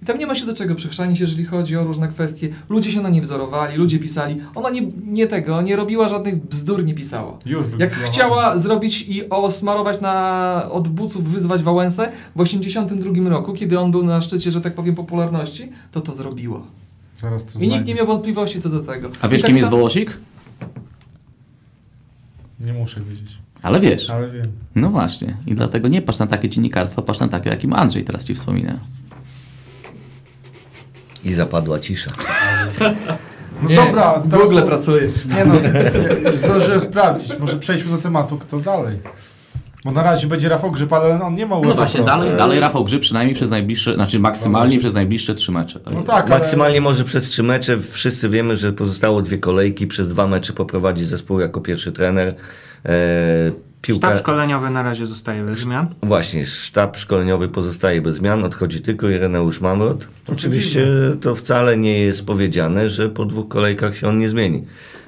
I 0.01 0.05
tam 0.05 0.17
nie 0.17 0.27
ma 0.27 0.36
się 0.36 0.45
do 0.45 0.53
czego 0.53 0.75
przychrzanić, 0.75 1.19
jeżeli 1.19 1.45
chodzi 1.45 1.77
o 1.77 1.83
różne 1.83 2.07
kwestie. 2.07 2.49
Ludzie 2.69 2.91
się 2.91 3.01
na 3.01 3.10
nie 3.10 3.21
wzorowali, 3.21 3.77
ludzie 3.77 3.99
pisali. 3.99 4.41
Ona 4.55 4.69
nie, 4.69 4.81
nie 5.05 5.27
tego, 5.27 5.62
nie 5.62 5.75
robiła 5.75 6.07
żadnych 6.10 6.45
bzdur, 6.45 6.86
nie 6.86 6.93
pisała. 6.93 7.38
Już 7.45 7.65
Jak 7.79 7.93
chciała 7.93 8.57
zrobić 8.57 9.01
i 9.07 9.29
osmarować 9.29 10.01
na 10.01 10.67
od 10.71 10.88
buców, 10.88 11.23
wyzwać 11.31 11.63
Wałęsę 11.63 12.12
w 12.36 12.41
82 12.41 13.29
roku, 13.29 13.53
kiedy 13.53 13.79
on 13.79 13.91
był 13.91 14.03
na 14.03 14.21
szczycie, 14.21 14.51
że 14.51 14.62
tak 14.62 14.75
powiem, 14.75 14.95
popularności, 14.95 15.63
to 15.91 16.01
to 16.01 16.13
zrobiła. 16.13 16.62
Zaraz 17.19 17.45
to 17.45 17.51
I 17.51 17.62
nikt 17.62 17.69
znajdę. 17.71 17.86
nie 17.86 17.95
miał 17.95 18.07
wątpliwości 18.07 18.62
co 18.62 18.69
do 18.69 18.79
tego. 18.79 19.10
A 19.21 19.27
wiesz, 19.27 19.41
tak 19.41 19.51
kim 19.51 19.57
jest 19.57 19.69
Wołosik? 19.69 20.17
Nie 22.60 22.73
muszę 22.73 23.01
wiedzieć, 23.01 23.38
Ale 23.62 23.79
wiesz. 23.79 24.10
ale 24.10 24.31
wiem. 24.31 24.45
No 24.75 24.89
właśnie. 24.89 25.38
I 25.47 25.55
dlatego 25.55 25.88
nie 25.88 26.01
patrz 26.01 26.19
na 26.19 26.27
takie 26.27 26.49
dziennikarstwo, 26.49 27.01
patrz 27.01 27.19
na 27.19 27.27
takie, 27.27 27.49
jakim 27.49 27.73
Andrzej 27.73 28.03
teraz 28.03 28.25
ci 28.25 28.36
wspomina. 28.36 28.79
I 31.28 31.34
zapadła 31.34 31.80
cisza. 31.80 32.12
No 33.62 33.70
Nie, 33.70 33.76
dobra, 33.76 34.13
w 34.26 34.30
Google 34.30 34.62
pracuje. 34.62 35.02
Nie 35.36 35.46
no, 35.46 35.56
zdążyłem 36.38 36.82
sprawdzić. 36.82 37.40
Może 37.40 37.58
przejdźmy 37.58 37.92
do 37.92 37.98
tematu, 37.98 38.38
kto 38.38 38.60
dalej. 38.60 38.98
Bo 39.86 39.92
na 39.92 40.04
razie 40.04 40.28
będzie 40.28 40.50
Rafał 40.50 40.72
Grzyb, 40.72 40.94
ale 40.94 41.22
on 41.22 41.36
nie 41.36 41.46
ma 41.46 41.56
No 41.60 41.76
właśnie, 41.76 42.04
dalej, 42.04 42.38
dalej 42.38 42.60
Rafał 42.60 42.84
Grzyb 42.84 43.02
przynajmniej 43.02 43.36
przez 43.36 43.50
najbliższe, 43.50 43.94
znaczy 43.96 44.20
maksymalnie 44.20 44.80
przez 44.80 44.94
najbliższe 44.94 45.34
trzy 45.34 45.52
mecze. 45.52 45.80
No 45.94 46.04
tak, 46.04 46.26
ale... 46.26 46.40
Maksymalnie 46.40 46.82
może 46.82 47.04
przez 47.04 47.30
trzy 47.30 47.44
mecze. 47.44 47.78
Wszyscy 47.78 48.30
wiemy, 48.30 48.58
że 48.58 48.74
pozostało 48.74 49.22
dwie 49.22 49.38
kolejki. 49.38 49.88
Przez 49.88 50.08
dwa 50.08 50.28
mecze 50.28 50.54
poprowadzi 50.54 51.06
zespół 51.06 51.40
jako 51.40 51.62
pierwszy 51.62 51.92
trener. 51.92 52.36
Piłka... 53.88 54.08
Sztab 54.08 54.19
szkoleniowy 54.19 54.69
na 54.69 54.84
razie 54.84 55.06
zostaje 55.06 55.43
bez 55.43 55.60
zmian. 55.60 55.88
Właśnie, 56.04 56.45
sztab 56.45 56.97
szkoleniowy 56.97 57.47
pozostaje 57.50 58.02
bez 58.02 58.15
zmian, 58.15 58.43
odchodzi 58.43 58.82
tylko 58.82 59.10
Ireneusz 59.10 59.62
Mamrot. 59.62 60.08
Oczywiście 60.32 60.88
to 61.21 61.36
wcale 61.36 61.78
nie 61.78 62.00
jest 62.00 62.26
powiedziane, 62.26 62.89
że 62.89 63.10
po 63.10 63.26
dwóch 63.26 63.47
kolejkach 63.47 63.97
się 63.97 64.08
on 64.08 64.19
nie 64.19 64.30
zmieni. 64.30 64.63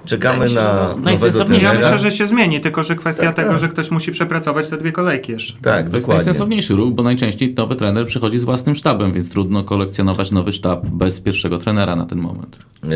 Czekamy 0.06 0.50
się, 0.50 0.56
na 0.56 0.74
nowego 0.74 1.00
najsensowniejsze. 1.02 1.63
Ja 1.65 1.70
trenera. 1.72 1.92
myślę, 1.92 2.12
że 2.12 2.18
się 2.18 2.28
zmieni, 2.28 2.62
tylko 2.62 2.84
że 2.84 2.96
kwestia 2.96 3.24
Tak, 3.26 3.36
tego, 3.36 3.50
tak. 3.50 3.58
że 3.60 3.68
ktoś 3.68 3.92
musi 3.92 4.12
przepracować 4.12 4.70
te 4.70 4.78
dwie 4.78 4.92
kolejki 4.92 5.32
jeszcze. 5.32 5.54
Tak, 5.54 5.62
To 5.63 5.78
jest 5.80 5.92
dokładnie. 5.92 6.13
najsensowniejszy 6.13 6.74
ruch, 6.76 6.94
bo 6.94 7.04
najczęściej 7.04 7.54
nowy 7.54 7.76
trener 7.76 8.06
przychodzi 8.06 8.39
z 8.39 8.44
własnym 8.44 8.76
sztabem, 8.76 9.12
więc 9.12 9.30
trudno 9.30 9.63
kolekcjonować 9.63 10.32
nowy 10.32 10.52
sztab 10.52 10.86
bez 10.86 11.22
pierwszego 11.22 11.58
trenera 11.58 11.96
na 11.96 12.06
ten 12.06 12.18
moment. 12.18 12.58
E, 12.84 12.88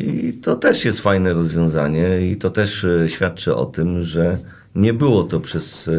I 0.00 0.32
to 0.32 0.56
też 0.56 0.84
jest 0.84 1.00
fajne 1.00 1.32
rozwiązanie 1.32 2.30
i 2.30 2.36
to 2.36 2.50
też 2.50 2.84
e, 2.84 3.08
świadczy 3.08 3.54
o 3.56 3.66
tym, 3.66 4.04
że 4.04 4.38
nie 4.74 4.92
było 4.92 5.24
to 5.24 5.40
przez 5.40 5.88
e, 5.88 5.92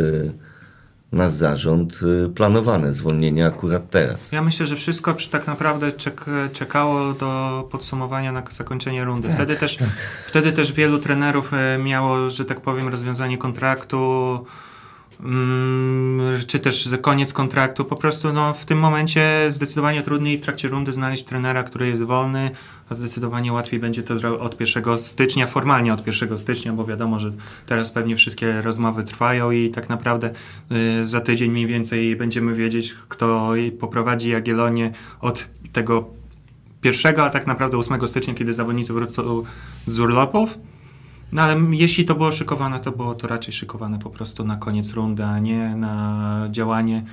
nasz 1.12 1.32
zarząd 1.32 2.00
e, 2.26 2.30
planowane 2.30 2.94
zwolnienie 2.94 3.46
akurat 3.46 3.90
teraz. 3.90 4.32
Ja 4.32 4.42
myślę, 4.42 4.66
że 4.66 4.76
wszystko 4.76 5.16
tak 5.32 5.48
naprawdę 5.48 5.92
czek, 5.92 6.26
czekało 6.54 7.14
do 7.14 7.68
podsumowania 7.72 8.32
na 8.32 8.44
zakończenie 8.50 9.04
rundy. 9.04 9.34
Wtedy, 9.34 9.56
też, 9.56 9.78
wtedy 10.28 10.52
też 10.52 10.74
wielu 10.74 11.00
trenerów 11.00 11.54
e, 11.54 11.78
miało, 11.78 12.30
że 12.30 12.46
tak 12.46 12.62
powiem, 12.62 12.88
rozwiązanie 12.88 13.38
kontraktu 13.38 14.40
mm, 15.20 16.40
czy 16.48 16.60
też 16.60 16.90
koniec 17.02 17.34
kontraktu. 17.34 17.86
Po 17.86 17.96
prostu 17.96 18.34
no, 18.34 18.54
w 18.54 18.66
tym 18.66 18.80
momencie 18.80 19.48
zdecydowanie 19.50 20.02
trudniej 20.02 20.38
w 20.38 20.42
trakcie 20.42 20.68
rundy 20.68 20.94
znaleźć 20.94 21.24
trenera, 21.24 21.64
który 21.64 21.88
jest 21.88 22.04
wolny, 22.04 22.52
a 22.89 22.95
zdecydowanie 22.95 23.54
łatwiej 23.54 23.80
będzie 23.80 24.04
to 24.04 24.39
od 24.39 24.60
1 24.60 25.00
stycznia, 25.00 25.48
formalnie 25.48 25.93
od 25.93 26.08
1 26.08 26.38
stycznia, 26.38 26.74
bo 26.74 26.86
wiadomo, 26.86 27.19
że 27.19 27.32
teraz 27.65 27.91
pewnie 27.91 28.15
wszystkie 28.15 28.62
rozmowy 28.62 29.04
trwają 29.04 29.52
i 29.52 29.69
tak 29.69 29.89
naprawdę 29.89 30.32
y, 31.02 31.06
za 31.06 31.21
tydzień 31.21 31.52
mniej 31.52 31.67
więcej 31.67 32.15
będziemy 32.15 32.54
wiedzieć, 32.54 32.95
kto 33.08 33.54
poprowadzi 33.80 34.30
Jagiellonię 34.30 34.91
od 35.21 35.48
tego 35.74 36.10
pierwszego, 36.82 37.24
a 37.24 37.30
tak 37.30 37.48
naprawdę 37.48 37.78
8 37.78 38.08
stycznia, 38.08 38.34
kiedy 38.34 38.54
zawodnicy 38.54 38.93
wrócą 38.93 39.43
z 39.88 40.00
urlopów. 40.00 40.58
No 41.32 41.41
ale 41.41 41.62
jeśli 41.71 42.06
to 42.06 42.15
było 42.15 42.32
szykowane, 42.32 42.80
to 42.80 42.91
było 42.91 43.15
to 43.15 43.28
raczej 43.28 43.54
szykowane 43.54 44.00
po 44.00 44.10
prostu 44.10 44.43
na 44.43 44.56
koniec 44.56 44.93
rundy, 44.93 45.24
a 45.24 45.39
nie 45.39 45.76
na 45.76 46.48
działanie 46.52 47.04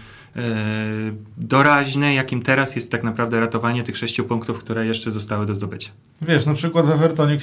doraźne, 1.37 2.15
jakim 2.15 2.43
teraz 2.43 2.77
jest 2.77 2.91
tak 2.91 3.03
naprawdę 3.05 3.41
ratowanie 3.41 3.85
tych 3.85 3.97
sześciu 3.97 4.25
punktów, 4.25 4.59
które 4.59 4.87
jeszcze 4.87 5.11
zostały 5.11 5.47
do 5.47 5.55
zdobycia. 5.55 5.91
Wiesz, 6.23 6.47
na 6.47 6.55
przykład 6.55 6.87
w 6.87 6.91
Evertonie 6.91 7.39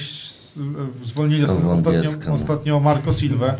zwolnili 1.04 1.44
ostatnio, 1.44 2.32
ostatnio 2.32 2.80
Marco 2.80 3.12
Silva. 3.12 3.54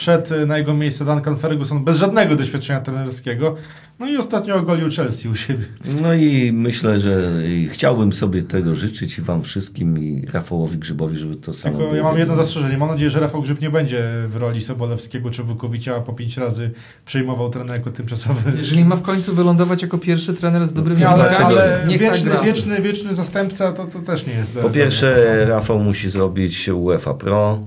Wszedł 0.00 0.34
y, 0.34 0.46
na 0.46 0.58
jego 0.58 0.74
miejsce 0.74 1.04
Duncan 1.04 1.36
Ferguson 1.36 1.84
bez 1.84 1.96
żadnego 1.96 2.36
doświadczenia 2.36 2.80
trenerskiego. 2.80 3.54
No 3.98 4.08
i 4.08 4.16
ostatnio 4.16 4.56
ogolił 4.56 4.90
Chelsea 4.96 5.28
u 5.28 5.34
siebie. 5.34 5.64
No 6.02 6.14
i 6.14 6.52
myślę, 6.52 7.00
że 7.00 7.32
chciałbym 7.68 8.12
sobie 8.12 8.42
tego 8.42 8.74
życzyć 8.74 9.18
i 9.18 9.22
wam 9.22 9.42
wszystkim 9.42 9.98
i 9.98 10.26
Rafałowi 10.32 10.78
Grzybowi, 10.78 11.18
żeby 11.18 11.36
to 11.36 11.54
samo 11.54 11.76
Tylko 11.76 11.78
było. 11.78 11.96
ja 11.96 12.02
mam 12.02 12.18
jedno 12.18 12.36
zastrzeżenie. 12.36 12.78
Mam 12.78 12.88
nadzieję, 12.88 13.10
że 13.10 13.20
Rafał 13.20 13.42
Grzyb 13.42 13.60
nie 13.60 13.70
będzie 13.70 14.04
w 14.28 14.36
roli 14.36 14.60
Sobolewskiego 14.60 15.30
czy 15.30 15.42
Wukowicza, 15.42 15.96
a 15.96 16.00
po 16.00 16.12
pięć 16.12 16.36
razy 16.36 16.70
przejmował 17.04 17.50
trener 17.50 17.76
jako 17.76 17.90
tymczasowy. 17.90 18.52
Jeżeli 18.58 18.84
ma 18.84 18.96
w 18.96 19.02
końcu 19.02 19.34
wylądować 19.34 19.82
jako 19.82 19.98
pierwszy 19.98 20.34
trener 20.34 20.66
z 20.66 20.72
dobrymi 20.72 21.00
Nie, 21.00 21.08
ale, 21.08 21.38
ale 21.38 21.84
niech 21.88 22.00
wieczny, 22.00 22.30
tak 22.30 22.44
wieczny, 22.44 22.80
wieczny 22.80 23.14
zastępca 23.14 23.72
to, 23.72 23.84
to 23.86 23.98
też 23.98 24.26
nie 24.26 24.32
jest. 24.32 24.58
Po 24.58 24.70
pierwsze, 24.70 25.44
Rafał 25.44 25.78
musi 25.78 26.10
zrobić 26.10 26.68
UEFA 26.68 27.14
Pro 27.14 27.58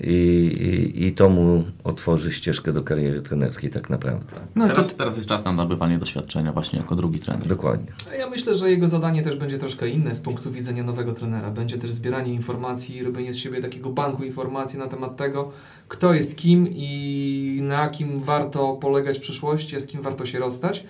i, 0.00 0.14
i, 0.96 1.06
i 1.06 1.12
to 1.12 1.28
mu 1.28 1.64
otworzy 1.84 2.32
ścieżkę 2.32 2.72
do 2.72 2.82
kariery 2.82 3.22
trenerskiej 3.22 3.70
tak 3.70 3.90
naprawdę. 3.90 4.36
No 4.54 4.68
to 4.68 4.70
teraz, 4.70 4.96
teraz 4.96 5.16
jest 5.16 5.28
czas 5.28 5.44
na 5.44 5.52
nabywanie 5.52 5.98
doświadczenia 5.98 6.52
właśnie 6.52 6.78
jako 6.78 6.96
drugi 6.96 7.20
trener. 7.20 7.48
Dokładnie. 7.48 7.92
Ja 8.18 8.30
myślę, 8.30 8.54
że 8.54 8.70
jego 8.70 8.88
zadanie 8.88 9.22
też 9.22 9.36
będzie 9.36 9.58
troszkę 9.58 9.88
inne 9.88 10.14
z 10.14 10.20
punktu 10.20 10.50
widzenia 10.50 10.84
nowego 10.84 11.12
trenera. 11.12 11.50
Będzie 11.50 11.78
też 11.78 11.92
zbieranie 11.92 12.32
informacji 12.32 12.96
i 12.96 13.02
robienie 13.02 13.34
z 13.34 13.38
siebie 13.38 13.62
takiego 13.62 13.90
banku 13.90 14.24
informacji 14.24 14.78
na 14.78 14.86
temat 14.86 15.16
tego, 15.16 15.52
kto 15.88 16.14
jest 16.14 16.36
kim 16.36 16.68
i 16.70 17.60
na 17.62 17.88
kim 17.88 18.20
warto 18.20 18.72
polegać 18.72 19.18
w 19.18 19.20
przyszłości, 19.20 19.76
a 19.76 19.80
z 19.80 19.86
kim 19.86 20.02
warto 20.02 20.26
się 20.26 20.38
rozstać. 20.38 20.84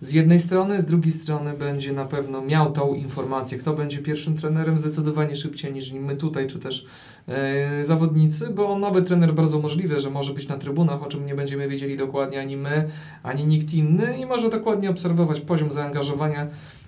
Z 0.00 0.12
jednej 0.12 0.40
strony, 0.40 0.80
z 0.80 0.86
drugiej 0.86 1.12
strony 1.12 1.54
będzie 1.54 1.92
na 1.92 2.04
pewno 2.04 2.42
miał 2.42 2.72
tą 2.72 2.94
informację, 2.94 3.58
kto 3.58 3.74
będzie 3.74 3.98
pierwszym 3.98 4.36
trenerem 4.36 4.78
zdecydowanie 4.78 5.36
szybciej 5.36 5.72
niż 5.72 5.92
my 5.92 6.16
tutaj, 6.16 6.46
czy 6.46 6.58
też 6.58 6.86
e, 7.28 7.84
zawodnicy, 7.84 8.48
bo 8.50 8.78
nowy 8.78 9.02
trener 9.02 9.34
bardzo 9.34 9.58
możliwe, 9.58 10.00
że 10.00 10.10
może 10.10 10.34
być 10.34 10.48
na 10.48 10.56
trybunach, 10.58 11.02
o 11.02 11.06
czym 11.06 11.26
nie 11.26 11.34
będziemy 11.34 11.68
wiedzieli 11.68 11.96
dokładnie 11.96 12.40
ani 12.40 12.56
my, 12.56 12.88
ani 13.22 13.44
nikt 13.46 13.74
inny 13.74 14.18
i 14.18 14.26
może 14.26 14.50
dokładnie 14.50 14.90
obserwować 14.90 15.40
poziom 15.40 15.72
zaangażowania 15.72 16.46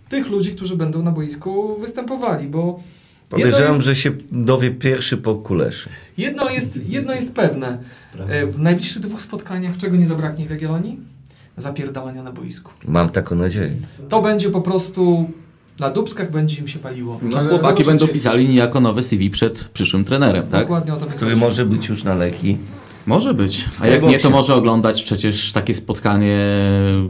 tych 0.09 0.29
ludzi, 0.31 0.55
którzy 0.55 0.77
będą 0.77 1.03
na 1.03 1.11
boisku 1.11 1.77
występowali, 1.81 2.49
bo 2.49 2.81
Podejrzewam, 3.29 3.67
jest, 3.75 3.81
że 3.85 3.97
się 3.97 4.11
dowie 4.33 4.71
pierwszy 4.71 5.17
po 5.17 5.35
kuleszu. 5.35 5.91
jedno 6.19 6.51
jest, 6.51 6.89
jedno 6.91 7.15
jest 7.15 7.35
pewne. 7.35 7.79
E, 8.29 8.47
W 8.47 8.59
najbliższych 8.59 9.03
dwóch 9.03 9.21
spotkaniach 9.21 9.77
czego 9.77 9.97
nie 9.97 10.07
zabraknie 10.07 10.47
w 10.47 10.51
Jagiellonii? 10.51 11.01
Zapierdalania 11.61 12.23
na 12.23 12.33
boisku. 12.33 12.71
Mam 12.89 13.09
taką 13.09 13.35
nadzieję. 13.37 13.71
To 14.09 14.23
będzie 14.23 14.51
po 14.51 14.61
prostu 14.61 15.31
na 15.79 15.91
dubskach 15.91 16.31
będzie 16.31 16.57
im 16.61 16.69
się 16.69 16.79
paliło. 16.79 17.21
No, 17.23 17.39
Ale 17.39 17.49
chłopaki 17.49 17.63
zobaczycie. 17.63 17.91
będą 17.91 18.09
pisali 18.09 18.49
niejako 18.49 18.81
nowe 18.81 19.03
CV 19.03 19.31
przed 19.31 19.65
przyszłym 19.65 20.05
trenerem, 20.05 20.47
tak? 20.47 20.61
Dokładnie 20.61 20.95
o 20.95 20.97
to 20.97 21.07
Który 21.07 21.31
chodzi. 21.31 21.41
może 21.41 21.67
być 21.67 21.89
już 21.89 22.05
na 22.05 22.15
leki. 22.15 22.59
Może 23.07 23.35
być. 23.35 23.65
A 23.81 23.87
jak 23.87 24.03
nie, 24.03 24.19
to 24.19 24.31
może 24.31 24.55
oglądać 24.55 25.03
przecież 25.03 25.53
takie 25.53 25.75
spotkanie 25.75 26.37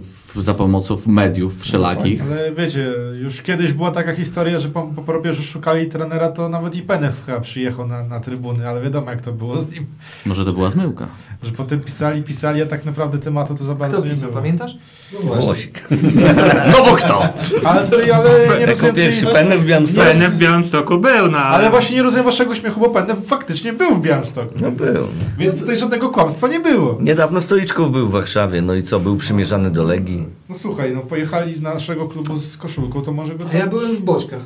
w, 0.01 0.33
za 0.37 0.55
pomocą 0.55 0.97
mediów 1.07 1.61
wszelakich. 1.63 2.23
Ale 2.23 2.53
wiecie, 2.53 2.93
już 3.23 3.43
kiedyś 3.43 3.73
była 3.73 3.91
taka 3.91 4.15
historia, 4.15 4.59
że 4.59 4.69
po, 4.69 4.83
po 4.83 5.03
probierzu 5.03 5.43
szukali 5.43 5.87
trenera, 5.87 6.29
to 6.29 6.49
nawet 6.49 6.77
i 6.77 6.83
Penew 6.83 7.27
chyba 7.27 7.41
przyjechał 7.41 7.87
na, 7.87 8.03
na 8.03 8.21
trybuny, 8.21 8.69
ale 8.69 8.81
wiadomo 8.81 9.11
jak 9.11 9.23
to 9.23 9.33
było 9.33 9.61
z 9.61 9.73
nim. 9.73 9.87
Może 10.27 10.45
to 10.45 10.53
była 10.53 10.71
zmyłka. 10.71 11.07
Że 11.43 11.53
potem 11.53 11.81
pisali, 11.81 12.23
pisali, 12.23 12.63
a 12.63 12.67
tak 12.67 12.85
naprawdę 12.85 13.19
tematu 13.19 13.55
to 13.55 13.65
za 13.65 13.75
bardzo 13.75 13.97
Kto 13.97 14.07
nie 14.07 14.11
pisał, 14.13 14.29
było. 14.31 14.41
pamiętasz? 14.43 14.77
Włosik. 15.23 15.83
No 16.73 16.85
bo 16.85 16.97
kto? 16.97 17.23
Ale 17.65 17.85
tutaj, 17.85 18.11
ale 18.13 18.31
nie 18.49 18.61
Jako 18.61 18.71
rozumiem... 18.73 18.95
pierwszy 18.95 19.27
Penę 19.27 19.59
w 19.59 19.65
Białymstoku. 19.67 20.07
W 20.31 20.37
Białymstoku 20.39 20.99
był, 20.99 21.31
no 21.31 21.39
ale... 21.39 21.57
Ale 21.57 21.71
właśnie 21.71 21.97
nie 21.97 22.03
rozumiem 22.03 22.25
waszego 22.25 22.55
śmiechu, 22.55 22.81
bo 22.81 22.91
Penew 22.91 23.27
faktycznie 23.27 23.73
był 23.73 23.95
w 23.95 24.01
Białymstoku. 24.01 24.55
No 24.61 24.71
był. 24.71 25.07
Więc 25.39 25.61
tutaj 25.61 25.79
żadnego 25.79 26.09
kłamstwa 26.09 26.49
nie 26.49 26.61
było. 26.61 26.99
Niedawno 27.01 27.43
Stoliczków 27.43 27.93
był 27.93 28.09
w 28.09 28.11
Warszawie, 28.13 28.63
no 28.63 28.75
i 28.75 28.83
co, 28.83 29.01
był 29.01 29.17
przymierzany 29.17 29.71
do 29.71 29.83
Legii. 29.83 30.27
No 30.49 30.55
słuchaj, 30.55 30.95
no 30.95 31.01
pojechali 31.01 31.55
z 31.55 31.63
naszego 31.63 32.09
klubu 32.09 32.37
z 32.37 32.57
koszulką, 32.57 33.03
to 33.03 33.13
może 33.13 33.35
go 33.35 33.45
A 33.53 33.57
ja 33.57 33.67
byłem 33.67 33.97
w 33.97 34.01
Boćkach. 34.01 34.41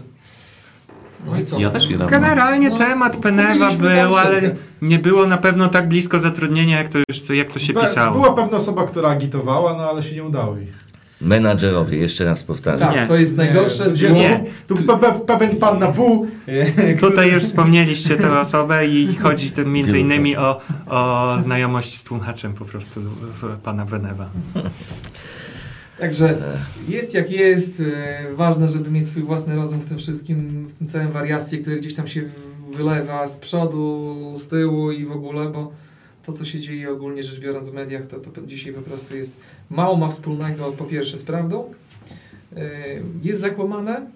No 1.27 1.39
i 1.39 1.45
co? 1.45 1.59
Ja 1.61 1.71
też 1.71 1.91
niedawno. 1.91 2.11
Generalnie 2.11 2.71
No, 2.71 2.77
temat 2.77 3.17
Penewa 3.17 3.71
był, 3.71 4.17
ale 4.17 4.41
nie 4.83 4.99
było 4.99 5.27
na 5.27 5.37
pewno 5.37 5.69
tak 5.69 5.89
blisko 5.89 6.19
zatrudnienia, 6.19 6.79
jak 6.79 6.89
to 6.89 6.99
już 6.99 7.29
jak 7.39 7.53
to 7.53 7.59
się 7.59 7.73
Be- 7.73 7.81
pisało. 7.81 8.13
Była 8.13 8.33
pewna 8.33 8.57
osoba, 8.57 8.87
która 8.87 9.09
agitowała, 9.11 9.75
no 9.77 9.91
ale 9.91 10.03
się 10.03 10.15
nie 10.15 10.25
udało 10.25 10.57
jej. 10.57 10.85
Menadżerowie, 11.21 11.99
jeszcze 11.99 12.25
raz 12.25 12.43
powtarzam. 12.45 12.95
Tak, 12.95 13.09
to 13.09 13.17
jest 13.17 13.37
najgorsze. 13.37 13.85
Nie, 13.85 13.91
z- 13.91 13.95
gdzie- 13.97 14.11
Nie. 14.11 14.45
Tu, 14.67 14.75
tu 14.75 14.85
pe, 14.85 14.99
pe, 14.99 15.13
pewien 15.21 15.57
pan 15.57 15.79
na 15.79 15.91
W. 15.93 16.27
e, 16.77 16.95
Tutaj 16.95 17.33
już 17.33 17.43
wspomnieliście 17.43 18.17
tę 18.17 18.41
osobę 18.41 18.87
i 18.87 19.15
chodzi 19.17 19.51
tu 19.51 19.67
między 19.67 19.99
innymi 19.99 20.37
o, 20.37 20.61
o 20.87 21.35
znajomość 21.39 21.97
z 21.97 22.05
tłumaczem 22.05 22.53
po 22.53 22.65
prostu 22.65 23.01
w- 23.01 23.57
pana 23.63 23.85
Benewa. 23.85 24.27
Także 25.99 26.39
jest 26.89 27.15
jak 27.15 27.31
jest. 27.31 27.81
e, 27.81 28.35
Ważne, 28.35 28.69
żeby 28.69 28.91
mieć 28.91 29.07
swój 29.07 29.23
własny 29.23 29.57
rozum 29.57 29.81
w 29.81 29.89
tym 29.89 29.99
wszystkim, 29.99 30.65
w 30.67 30.73
tym 30.79 30.87
całym 30.87 31.13
wariactwie, 31.13 31.59
które 31.59 31.77
gdzieś 31.77 31.95
tam 31.95 32.07
się 32.07 32.23
wylewa 32.73 33.27
z 33.27 33.37
przodu, 33.37 34.15
z 34.37 34.49
tyłu 34.49 34.91
i 34.91 35.05
w 35.05 35.13
ogóle, 35.13 35.51
bo 35.51 35.73
to, 36.27 36.33
co 36.33 36.45
się 36.45 36.61
dzieje 36.61 36.91
ogólnie 36.93 37.23
rzecz 37.23 37.41
biorąc 37.41 37.71
w 37.71 37.75
mediach, 37.75 38.07
to, 38.07 38.21
to 38.21 38.43
dzisiaj 38.47 38.73
po 38.73 38.83
prostu 38.83 39.17
jest 39.17 39.37
mało 39.71 39.97
ma 39.97 40.09
wspólnego 40.09 40.73
po 40.73 40.85
pierwsze 40.85 41.17
z 41.17 41.23
prawdą. 41.23 41.65
E, 42.57 42.61
Jest 43.23 43.41
zakłamane. 43.41 44.07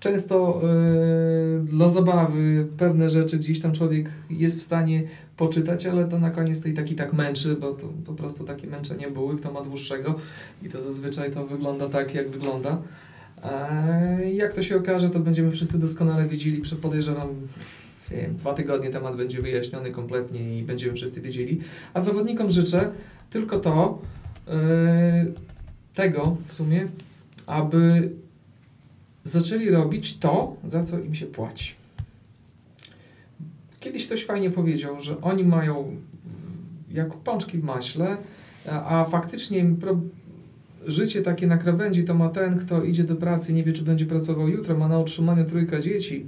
Często 0.00 0.62
e, 0.64 1.64
dla 1.64 1.88
zabawy 1.88 2.66
pewne 2.76 3.10
rzeczy 3.10 3.38
gdzieś 3.38 3.60
tam 3.60 3.72
człowiek 3.72 4.10
jest 4.30 4.58
w 4.58 4.62
stanie 4.62 5.02
poczytać, 5.36 5.86
ale 5.86 6.08
to 6.08 6.18
na 6.18 6.30
koniec 6.30 6.62
to 6.62 6.68
i 6.68 6.72
tak 6.72 6.90
i 6.90 6.94
tak 6.94 7.12
męczy, 7.12 7.56
bo 7.56 7.72
to 7.72 7.86
po 8.06 8.12
prostu 8.12 8.44
takie 8.44 8.66
męczenie 8.66 9.10
były, 9.10 9.36
kto 9.36 9.52
ma 9.52 9.60
dłuższego 9.60 10.14
i 10.62 10.68
to 10.68 10.80
zazwyczaj 10.80 11.32
to 11.32 11.46
wygląda 11.46 11.88
tak, 11.88 12.14
jak 12.14 12.30
wygląda. 12.30 12.82
Eee, 13.44 14.36
jak 14.36 14.52
to 14.52 14.62
się 14.62 14.76
okaże, 14.76 15.10
to 15.10 15.20
będziemy 15.20 15.50
wszyscy 15.50 15.78
doskonale 15.78 16.26
wiedzieli, 16.26 16.62
podejrzewam, 16.82 17.28
wiem, 18.10 18.36
dwa 18.36 18.54
tygodnie 18.54 18.90
temat 18.90 19.16
będzie 19.16 19.42
wyjaśniony 19.42 19.90
kompletnie 19.90 20.58
i 20.58 20.62
będziemy 20.62 20.94
wszyscy 20.94 21.20
wiedzieli. 21.20 21.60
A 21.94 22.00
zawodnikom 22.00 22.50
życzę 22.50 22.90
tylko 23.30 23.58
to, 23.58 24.02
eee, 24.48 25.32
tego 25.92 26.36
w 26.46 26.52
sumie, 26.52 26.88
aby 27.46 28.10
zaczęli 29.24 29.70
robić 29.70 30.18
to, 30.18 30.56
za 30.64 30.82
co 30.82 30.98
im 30.98 31.14
się 31.14 31.26
płaci. 31.26 31.74
Kiedyś 33.80 34.06
ktoś 34.06 34.24
fajnie 34.24 34.50
powiedział, 34.50 35.00
że 35.00 35.20
oni 35.20 35.44
mają 35.44 35.96
jak 36.90 37.14
pączki 37.14 37.58
w 37.58 37.64
maśle, 37.64 38.16
a, 38.66 39.04
faktycznie 39.04 39.64
życie 40.86 41.22
takie 41.22 41.46
na 41.46 41.56
krawędzi 41.56 42.04
to 42.04 42.14
ma 42.14 42.28
ten, 42.28 42.58
kto 42.58 42.84
idzie 42.84 43.04
do 43.04 43.16
pracy, 43.16 43.52
nie 43.52 43.64
wie 43.64 43.72
czy 43.72 43.82
będzie 43.82 44.06
pracował 44.06 44.48
jutro, 44.48 44.78
ma 44.78 44.88
na 44.88 44.98
utrzymaniu 44.98 45.44
trójka 45.44 45.80
dzieci 45.80 46.26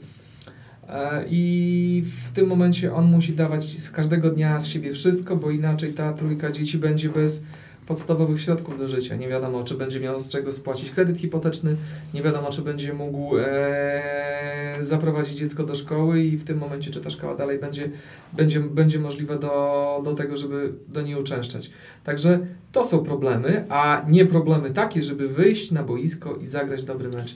e, 0.89 1.25
i 1.31 2.05
w 2.27 2.33
tym 2.33 2.47
momencie 2.47 2.95
on 2.95 3.11
musi 3.11 3.33
dawać 3.33 3.81
z 3.83 3.91
każdego 3.91 4.31
dnia 4.31 4.61
z 4.61 4.67
siebie 4.67 4.93
wszystko, 4.93 5.37
bo 5.37 5.51
inaczej 5.51 5.93
ta 5.93 6.13
trójka 6.13 6.53
dzieci 6.53 6.79
będzie 6.79 7.09
bez 7.09 7.45
podstawowych 7.87 8.41
środków 8.41 8.79
do 8.79 8.89
życia. 8.89 9.17
Nie 9.17 9.29
wiadomo, 9.29 9.65
czy 9.65 9.75
będzie 9.75 10.01
miał 10.01 10.21
z 10.21 10.29
czego 10.29 10.53
spłacić 10.53 10.91
kredyt 10.91 11.19
hipoteczny, 11.19 11.77
nie 12.15 12.23
wiadomo, 12.23 12.51
czy 12.51 12.63
będzie 12.63 12.93
mógł 12.93 13.39
e, 13.39 14.75
zaprowadzić 14.83 15.39
dziecko 15.39 15.65
do 15.65 15.75
szkoły 15.75 16.21
i 16.21 16.37
w 16.37 16.45
tym 16.45 16.59
momencie, 16.59 16.91
czy 16.91 17.01
ta 17.01 17.11
szkoła 17.11 17.35
dalej 17.35 17.59
będzie, 17.59 17.91
będzie, 18.33 18.61
będzie 18.61 18.99
możliwa 18.99 19.37
do, 19.37 20.01
do 20.05 20.15
tego, 20.15 20.37
żeby 20.37 20.73
do 20.89 21.03
niej 21.03 21.17
uczęszczać. 21.17 21.71
Także 22.05 22.47
to 22.73 22.85
są 22.85 22.99
problemy, 22.99 23.65
a 23.69 24.05
nie 24.09 24.27
problemy 24.27 24.71
takie, 24.71 25.03
żeby 25.03 25.29
wyjść 25.29 25.71
na 25.71 25.83
boisko 25.83 26.35
i 26.35 26.47
zagrać 26.47 26.83
dobry 26.83 27.09
mecz. 27.09 27.35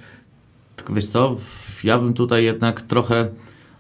Tylko 0.77 0.95
wiesz 0.95 1.07
co, 1.07 1.37
ja 1.85 1.99
bym 1.99 2.15
tutaj 2.15 2.45
jednak 2.45 2.83
trochę 2.83 3.29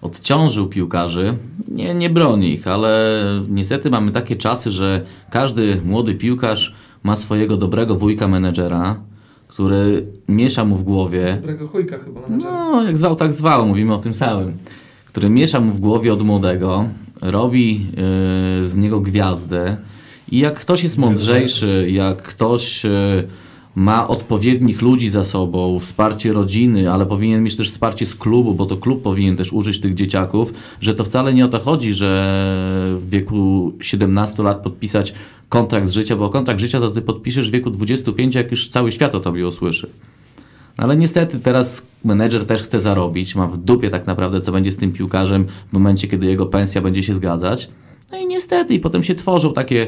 odciążył 0.02 0.66
piłkarzy, 0.66 1.34
nie, 1.68 1.94
nie 1.94 2.10
broni 2.10 2.52
ich, 2.52 2.66
ale 2.66 3.22
niestety 3.48 3.90
mamy 3.90 4.12
takie 4.12 4.36
czasy, 4.36 4.70
że 4.70 5.04
każdy 5.30 5.80
młody 5.84 6.14
piłkarz 6.14 6.74
ma 7.02 7.16
swojego 7.16 7.56
dobrego 7.56 7.96
wujka 7.96 8.28
menedżera, 8.28 8.96
który 9.48 10.06
miesza 10.28 10.64
mu 10.64 10.76
w 10.76 10.82
głowie, 10.82 11.36
Dobrego 11.40 11.68
chujka 11.68 11.98
chyba 11.98 12.20
menedżera. 12.20 12.52
no, 12.52 12.82
jak 12.82 12.98
zwał, 12.98 13.16
tak 13.16 13.32
zwał, 13.32 13.66
mówimy 13.66 13.94
o 13.94 13.98
tym 13.98 14.14
samym. 14.14 14.52
Który 15.06 15.30
miesza 15.30 15.60
mu 15.60 15.72
w 15.72 15.80
głowie 15.80 16.12
od 16.12 16.22
młodego, 16.22 16.84
robi 17.22 17.86
yy, 18.60 18.68
z 18.68 18.76
niego 18.76 19.00
gwiazdę 19.00 19.76
i 20.30 20.38
jak 20.38 20.60
ktoś 20.60 20.82
jest 20.82 20.98
mądrzejszy, 20.98 21.86
jak 21.90 22.22
ktoś 22.22 22.84
yy, 22.84 22.90
ma 23.76 24.08
odpowiednich 24.08 24.82
ludzi 24.82 25.08
za 25.08 25.24
sobą, 25.24 25.78
wsparcie 25.78 26.32
rodziny, 26.32 26.90
ale 26.90 27.06
powinien 27.06 27.42
mieć 27.42 27.56
też 27.56 27.70
wsparcie 27.70 28.06
z 28.06 28.14
klubu, 28.14 28.54
bo 28.54 28.66
to 28.66 28.76
klub 28.76 29.02
powinien 29.02 29.36
też 29.36 29.52
użyć 29.52 29.80
tych 29.80 29.94
dzieciaków, 29.94 30.54
że 30.80 30.94
to 30.94 31.04
wcale 31.04 31.34
nie 31.34 31.44
o 31.44 31.48
to 31.48 31.58
chodzi, 31.58 31.94
że 31.94 32.08
w 32.98 33.10
wieku 33.10 33.72
17 33.80 34.42
lat 34.42 34.62
podpisać 34.62 35.14
kontrakt 35.48 35.88
z 35.88 35.92
życia, 35.92 36.16
bo 36.16 36.30
kontrakt 36.30 36.60
życia 36.60 36.80
to 36.80 36.90
ty 36.90 37.02
podpiszesz 37.02 37.48
w 37.48 37.52
wieku 37.52 37.70
25, 37.70 38.34
jak 38.34 38.50
już 38.50 38.68
cały 38.68 38.92
świat 38.92 39.14
o 39.14 39.20
tobie 39.20 39.48
usłyszy. 39.48 39.90
No 40.78 40.84
Ale 40.84 40.96
niestety 40.96 41.40
teraz 41.40 41.86
menedżer 42.04 42.46
też 42.46 42.62
chce 42.62 42.80
zarobić, 42.80 43.34
ma 43.34 43.46
w 43.46 43.56
dupie 43.56 43.90
tak 43.90 44.06
naprawdę, 44.06 44.40
co 44.40 44.52
będzie 44.52 44.72
z 44.72 44.76
tym 44.76 44.92
piłkarzem 44.92 45.46
w 45.68 45.72
momencie, 45.72 46.08
kiedy 46.08 46.26
jego 46.26 46.46
pensja 46.46 46.80
będzie 46.80 47.02
się 47.02 47.14
zgadzać. 47.14 47.68
No 48.12 48.18
i 48.18 48.26
niestety, 48.26 48.74
i 48.74 48.80
potem 48.80 49.04
się 49.04 49.14
tworzą 49.14 49.52
takie, 49.52 49.86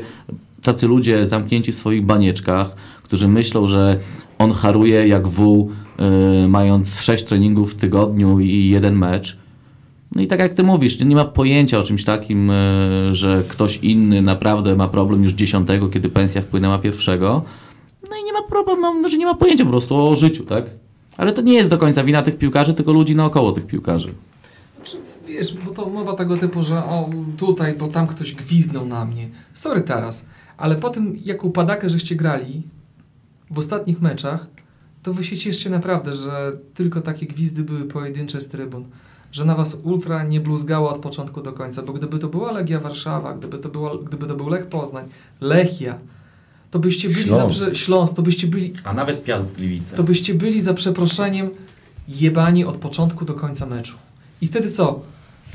tacy 0.62 0.87
ludzie 0.88 1.27
zamknięci 1.27 1.73
w 1.73 1.77
swoich 1.77 2.07
banieczkach, 2.07 2.75
którzy 3.03 3.29
myślą, 3.29 3.66
że 3.66 3.99
on 4.38 4.53
haruje 4.53 5.09
jak 5.09 5.29
wół, 5.29 5.71
yy, 6.42 6.49
mając 6.49 7.01
sześć 7.01 7.25
treningów 7.25 7.73
w 7.73 7.77
tygodniu 7.77 8.40
i 8.40 8.68
jeden 8.68 8.94
mecz. 8.97 9.38
No 10.14 10.23
i 10.23 10.27
tak 10.27 10.40
jak 10.40 10.55
ty 10.55 10.62
mówisz, 10.62 11.01
nie 11.01 11.16
ma 11.16 11.25
pojęcia 11.25 11.79
o 11.79 11.83
czymś 11.83 12.05
takim, 12.05 12.49
yy, 12.49 13.14
że 13.14 13.42
ktoś 13.49 13.77
inny 13.77 14.23
naprawdę 14.23 14.77
ma 14.77 14.88
problem 14.88 15.25
już 15.25 15.33
dziesiątego, 15.33 15.88
kiedy 15.88 16.09
pensja 16.09 16.42
wpłynęła 16.42 16.79
pierwszego. 16.79 17.42
No 18.11 18.16
i 18.23 18.25
nie 18.25 18.33
ma 18.33 18.42
problemu, 18.42 19.03
no, 19.03 19.09
że 19.09 19.16
nie 19.18 19.27
ma 19.27 19.35
pojęcia 19.35 19.64
po 19.64 19.71
prostu 19.71 19.97
o 19.97 20.16
życiu, 20.16 20.44
tak? 20.44 20.64
Ale 21.16 21.33
to 21.33 21.42
nie 21.42 21.55
jest 21.55 21.71
do 21.71 21.79
końca 21.79 22.05
wina 22.05 22.23
tych 22.23 22.38
piłkarzy, 22.38 22.75
tylko 22.75 22.92
ludzi 22.92 23.16
naokoło 23.16 23.53
tych 23.53 23.66
piłkarzy. 23.66 24.09
Wiesz, 25.27 25.55
bo 25.55 25.71
to 25.71 25.88
mowa 25.88 26.12
tego 26.12 26.37
typu, 26.37 26.62
że 26.62 26.79
o 26.79 27.11
tutaj, 27.37 27.75
bo 27.75 27.88
tam 27.88 28.07
ktoś 28.07 28.35
gwiznął 28.35 28.87
na 28.87 29.05
mnie. 29.05 29.29
Sorry 29.55 29.81
teraz, 29.81 30.27
ale 30.59 30.77
po 30.77 30.90
tym 30.90 31.16
jak 31.25 31.44
upadakę 31.44 31.90
żeście 31.90 32.16
grali 32.16 32.62
w 33.51 33.59
ostatnich 33.59 34.01
meczach, 34.01 34.47
to 35.03 35.14
wy 35.14 35.25
się 35.25 35.37
cieszcie 35.37 35.71
naprawdę, 35.71 36.14
że 36.14 36.53
tylko 36.75 37.01
takie 37.01 37.27
gwizdy 37.27 37.62
były 37.62 37.85
pojedyncze 37.85 38.40
z 38.40 38.49
trybun. 38.49 38.85
Że 39.33 39.44
na 39.44 39.55
was 39.55 39.79
ultra 39.83 40.23
nie 40.25 40.40
bluzgało 40.40 40.90
od 40.90 40.99
początku 40.99 41.42
do 41.42 41.53
końca, 41.53 41.83
bo 41.83 41.92
gdyby 41.92 42.18
to 42.18 42.29
była 42.29 42.53
Legia 42.53 42.81
Warszawa, 42.81 43.33
gdyby 43.35 43.59
to, 43.59 43.68
było, 43.68 43.99
gdyby 43.99 44.27
to 44.27 44.35
był 44.37 44.49
Lech 44.49 44.66
Poznań, 44.66 45.05
Lechia, 45.40 45.99
to 46.71 46.79
byście 46.79 47.09
byli 47.09 47.23
Śląsk. 47.23 47.61
za 47.61 47.75
Śląsk, 47.75 48.14
to 48.16 48.23
byście 48.23 48.47
byli 48.47 48.73
A 48.85 48.92
nawet 48.92 49.25
Piast 49.25 49.53
Gliwice. 49.53 49.97
to 49.97 50.03
byście 50.03 50.35
byli 50.35 50.62
za 50.62 50.75
przeproszeniem 50.75 51.51
jebani 52.09 52.64
od 52.64 52.77
początku 52.77 53.25
do 53.25 53.35
końca 53.35 53.66
meczu. 53.66 53.97
I 54.40 54.47
wtedy 54.47 54.71
co? 54.71 55.01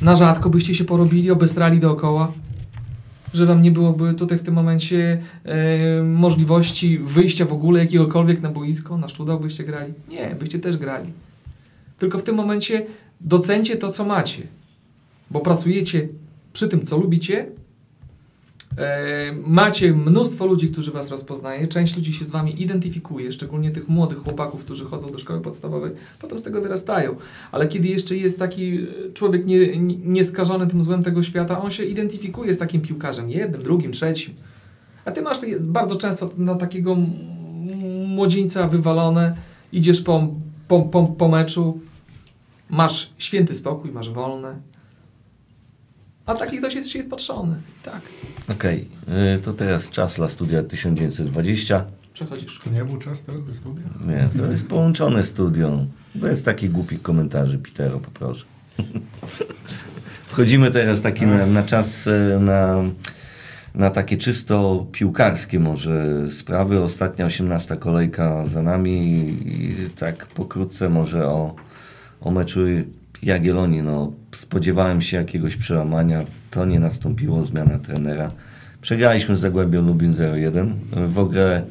Na 0.02 0.16
rzadko 0.16 0.50
byście 0.50 0.76
się 0.76 0.86
porobili, 0.86 1.32
obesrali 1.32 1.80
dookoła? 1.80 2.32
Że 3.34 3.46
wam 3.46 3.62
nie 3.62 3.72
byłoby 3.72 4.14
tutaj 4.14 4.38
w 4.38 4.44
tym 4.44 4.54
momencie 4.54 5.22
e, 5.46 6.04
możliwości 6.04 7.00
wyjścia 7.00 7.46
w 7.46 7.54
ogóle 7.54 7.80
jakiegokolwiek 7.80 8.42
na 8.42 8.50
boisko? 8.50 8.98
Na 8.98 9.10
szczudał 9.10 9.40
byście 9.40 9.64
grali? 9.64 9.94
Nie, 10.10 10.36
byście 10.40 10.60
też 10.60 10.78
grali. 10.78 11.14
Tylko 12.00 12.18
w 12.18 12.24
tym 12.24 12.36
momencie 12.36 12.86
docencie 13.22 13.76
to, 13.76 13.92
co 13.92 14.06
macie. 14.06 14.42
Bo 15.32 15.40
pracujecie 15.40 16.08
przy 16.54 16.70
tym, 16.70 16.86
co 16.86 16.98
lubicie, 16.98 17.46
macie 19.46 19.94
mnóstwo 19.94 20.46
ludzi, 20.46 20.70
którzy 20.72 20.92
was 20.92 21.10
rozpoznaje, 21.10 21.68
część 21.68 21.96
ludzi 21.96 22.14
się 22.14 22.26
z 22.26 22.32
wami 22.32 22.62
identyfikuje, 22.62 23.32
szczególnie 23.32 23.72
tych 23.72 23.90
młodych 23.90 24.18
chłopaków, 24.18 24.66
którzy 24.66 24.86
chodzą 24.86 25.12
do 25.12 25.20
szkoły 25.20 25.42
podstawowej, 25.42 25.92
potem 26.20 26.40
z 26.40 26.44
tego 26.44 26.62
wyrastają. 26.62 27.16
Ale 27.52 27.68
kiedy 27.68 27.88
jeszcze 27.88 28.18
jest 28.18 28.40
taki 28.40 28.78
e, 28.78 29.14
człowiek 29.14 29.46
nie, 29.46 29.78
nie- 29.78 29.98
nieskażony 29.98 30.68
tym 30.68 30.84
złem 30.84 31.04
tego 31.04 31.24
świata, 31.24 31.62
on 31.62 31.72
się 31.72 31.84
identyfikuje 31.84 32.54
z 32.54 32.58
takim 32.58 32.82
piłkarzem, 32.82 33.30
jednym, 33.30 33.64
drugim, 33.64 33.92
trzecim. 33.92 34.34
A 35.06 35.12
ty 35.12 35.22
masz 35.22 35.38
bardzo 35.60 35.96
często 35.96 36.30
na 36.38 36.56
takiego 36.56 36.98
młodzieńca 38.08 38.68
wywalone, 38.68 39.36
idziesz 39.72 40.02
po, 40.02 40.28
po, 40.68 40.82
po, 40.82 41.04
po 41.08 41.28
meczu, 41.28 41.80
masz 42.70 43.14
święty 43.18 43.54
spokój, 43.56 43.92
masz 43.92 44.10
wolne. 44.10 44.60
A 46.26 46.36
taki 46.36 46.58
ktoś 46.58 46.76
jest 46.76 46.90
się 46.90 47.04
wpatrzony. 47.04 47.56
Tak. 47.84 48.02
Okej, 48.50 48.88
y, 49.36 49.40
to 49.40 49.54
teraz 49.54 49.90
czas 49.90 50.16
dla 50.16 50.30
studia 50.30 50.64
1920. 50.64 51.86
Przechodzisz. 52.14 52.60
To 52.64 52.70
nie 52.70 52.86
był 52.86 52.98
czas 52.98 53.24
teraz 53.24 53.46
do 53.46 53.54
studia? 53.54 53.84
Nie, 54.08 54.30
to 54.38 54.52
jest 54.52 54.68
połączone 54.68 55.24
studio. 55.24 55.86
Bez 56.16 56.44
takich 56.44 56.72
głupich 56.72 57.02
komentarzy, 57.02 57.58
Pitero, 57.58 58.00
poproszę. 58.00 58.46
Wchodzimy 60.28 60.72
teraz 60.72 61.02
taki 61.02 61.28
na, 61.28 61.46
na 61.46 61.64
czas, 61.64 62.08
e, 62.08 62.40
na, 62.40 62.84
na 63.76 63.90
takie 63.90 64.18
czysto 64.18 64.88
piłkarskie 64.92 65.60
może 65.60 66.06
sprawy. 66.32 66.84
Ostatnia 66.84 67.26
18 67.26 67.78
kolejka 67.78 68.46
za 68.46 68.62
nami 68.62 69.28
i 69.46 69.90
tak 70.00 70.26
pokrótce 70.26 70.90
może 70.90 71.28
o, 71.28 71.56
o 72.22 72.32
meczu 72.32 72.60
Jagiellonii. 73.26 73.82
No, 73.82 74.12
spodziewałem 74.36 75.02
się 75.02 75.18
jakiegoś 75.18 75.56
przełamania. 75.56 76.24
To 76.52 76.66
nie 76.66 76.80
nastąpiło, 76.80 77.44
zmiana 77.44 77.80
trenera. 77.80 78.32
Przegraliśmy 78.82 79.38
z 79.38 79.40
Zagłębią 79.40 79.82
Lubin 79.88 80.12
0-1. 80.14 80.72
W 81.08 81.20
ogóle 81.20 81.62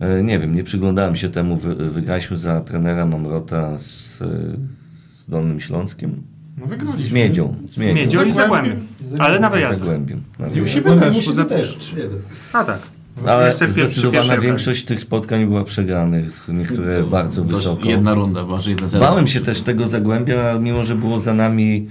E, 0.00 0.22
Nie 0.22 0.38
wiem, 0.38 0.54
nie 0.54 0.64
przyglądałem 0.64 1.16
się 1.16 1.28
temu. 1.28 1.56
Wy, 1.56 1.74
wygraliśmy 1.90 2.38
za 2.38 2.60
trenera 2.60 3.06
Mamrota 3.06 3.78
z, 3.78 4.16
z 4.18 5.28
Dolnym 5.28 5.60
Śląskiem. 5.60 6.22
No 6.58 6.66
wygraliśmy. 6.66 7.10
Z 7.10 7.12
Miedzią. 7.12 7.54
Z 7.68 7.86
Miedzią 7.86 8.24
i 8.24 8.32
Zagłębiem. 8.32 8.80
Ale 9.18 9.40
na 9.40 9.50
Z 9.50 9.52
wyjazd. 9.52 9.78
Zagłębiem. 9.80 10.22
Na 10.38 10.46
I 10.46 10.50
u 10.50 10.52
wyjazd. 10.52 10.72
siebie 10.72 10.90
też. 10.90 11.34
Też, 11.48 11.76
3-1. 11.78 12.08
A 12.52 12.64
tak. 12.64 12.78
Ale 13.26 13.46
Jeszcze 13.46 13.70
zdecydowana 13.70 14.38
większość 14.38 14.84
tych 14.84 15.00
spotkań 15.00 15.46
była 15.46 15.64
przegranych. 15.64 16.48
Niektóre 16.48 17.02
bardzo 17.02 17.42
To 17.42 17.48
wysoko. 17.48 17.88
Jedna 17.88 18.14
runda, 18.14 18.44
może 18.44 18.70
jeden 18.70 18.88
zero. 18.88 19.04
Bałem 19.04 19.26
się 19.26 19.40
też 19.40 19.62
tego 19.62 19.86
Zagłębia, 19.86 20.58
mimo 20.58 20.84
że 20.84 20.94
było 20.94 21.20
za 21.20 21.34
nami, 21.34 21.88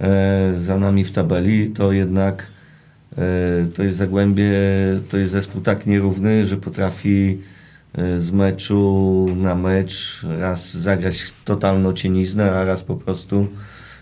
e, 0.00 0.52
za 0.56 0.78
nami 0.78 1.04
w 1.04 1.12
tabeli, 1.12 1.70
to 1.70 1.92
jednak 1.92 2.46
e, 3.18 3.22
to 3.76 3.82
jest 3.82 3.96
Zagłębie, 3.96 4.52
to 5.10 5.16
jest 5.16 5.32
zespół 5.32 5.62
tak 5.62 5.86
nierówny, 5.86 6.46
że 6.46 6.56
potrafi 6.56 7.38
e, 7.94 8.18
z 8.18 8.30
meczu 8.30 9.26
na 9.36 9.54
mecz 9.54 10.22
raz 10.38 10.74
zagrać 10.74 11.32
totalną 11.44 11.92
cieniznę, 11.92 12.52
a 12.52 12.64
raz 12.64 12.84
po 12.84 12.96
prostu 12.96 13.46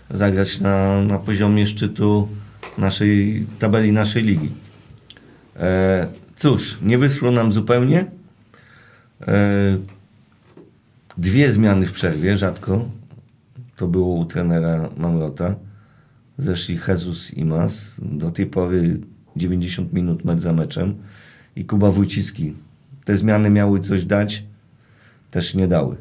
zagrać 0.09 0.59
na, 0.59 1.01
na 1.01 1.19
poziomie 1.19 1.67
szczytu 1.67 2.27
naszej 2.77 3.45
tabeli 3.59 3.91
naszej 3.91 4.23
ligi. 4.23 4.49
E, 5.59 6.20
cóż, 6.41 6.77
nie 6.81 6.97
wyszło 6.97 7.31
nam 7.31 7.51
zupełnie. 7.51 8.05
E, 9.27 9.77
Dwie 11.17 11.53
zmiany 11.53 11.87
w 11.87 11.91
przerwie, 11.91 12.37
rzadko. 12.37 12.85
To 13.75 13.87
było 13.87 14.15
u 14.15 14.25
trenera 14.25 14.89
Mamrota. 14.97 15.55
Zeszli 16.37 16.79
Jesus 16.87 17.33
i 17.33 17.45
Mas. 17.45 17.95
Do 17.99 18.31
tej 18.31 18.45
pory 18.45 18.99
90 19.35 19.93
minut 19.93 20.25
mecz 20.25 20.39
za 20.39 20.53
meczem. 20.53 20.95
I 21.55 21.65
Kuba 21.65 21.91
Wójcicki. 21.91 22.53
Te 23.05 23.17
zmiany 23.17 23.49
miały 23.49 23.79
coś 23.79 24.05
dać, 24.05 24.43
też 25.31 25.55
nie 25.55 25.67
dały. 25.67 25.95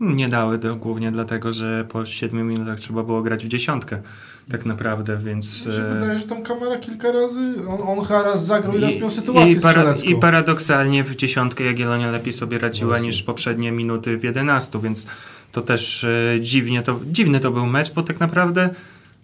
Nie 0.00 0.28
dały 0.28 0.58
głównie 0.58 1.12
dlatego, 1.12 1.52
że 1.52 1.84
po 1.88 2.06
7 2.06 2.48
minutach 2.48 2.80
trzeba 2.80 3.02
było 3.02 3.22
grać 3.22 3.44
w 3.44 3.48
dziesiątkę. 3.48 4.02
Tak 4.50 4.66
naprawdę, 4.66 5.16
więc... 5.16 5.66
Mi 5.66 5.72
się 5.72 5.78
e, 5.78 5.94
wydaje, 5.94 6.18
że 6.18 6.26
tam 6.26 6.42
kamera 6.42 6.78
kilka 6.78 7.12
razy, 7.12 7.54
on, 7.68 7.98
on 7.98 8.04
chyba 8.04 8.22
raz 8.22 8.46
zagrał 8.46 8.78
i 8.78 8.80
raz 8.80 8.96
miał 8.96 9.08
I, 9.08 9.12
sytuację 9.12 9.52
i, 9.52 9.60
para. 9.60 9.94
I 10.04 10.14
paradoksalnie 10.14 11.04
w 11.04 11.16
dziesiątkę 11.16 11.64
Jagiellonia 11.64 12.10
lepiej 12.10 12.32
sobie 12.32 12.58
radziła 12.58 12.90
Właśnie. 12.90 13.06
niż 13.06 13.22
poprzednie 13.22 13.72
minuty 13.72 14.18
w 14.18 14.24
11, 14.24 14.80
więc 14.82 15.06
to 15.52 15.62
też 15.62 16.04
e, 16.04 16.40
dziwnie 16.40 16.82
to, 16.82 17.00
dziwny 17.06 17.40
to 17.40 17.50
był 17.50 17.66
mecz, 17.66 17.92
bo 17.92 18.02
tak 18.02 18.20
naprawdę 18.20 18.70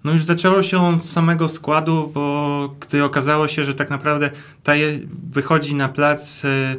no 0.05 0.13
już 0.13 0.25
zaczęło 0.25 0.63
się 0.63 0.87
od 0.87 1.05
samego 1.05 1.49
składu, 1.49 2.11
bo 2.15 2.75
gdy 2.81 3.05
okazało 3.05 3.49
się, 3.49 3.65
że 3.65 3.75
tak 3.75 3.91
naprawdę 3.91 4.31
ta 4.63 4.75
je, 4.75 5.01
wychodzi 5.33 5.75
na 5.75 5.89
plac 5.89 6.45
e, 6.45 6.77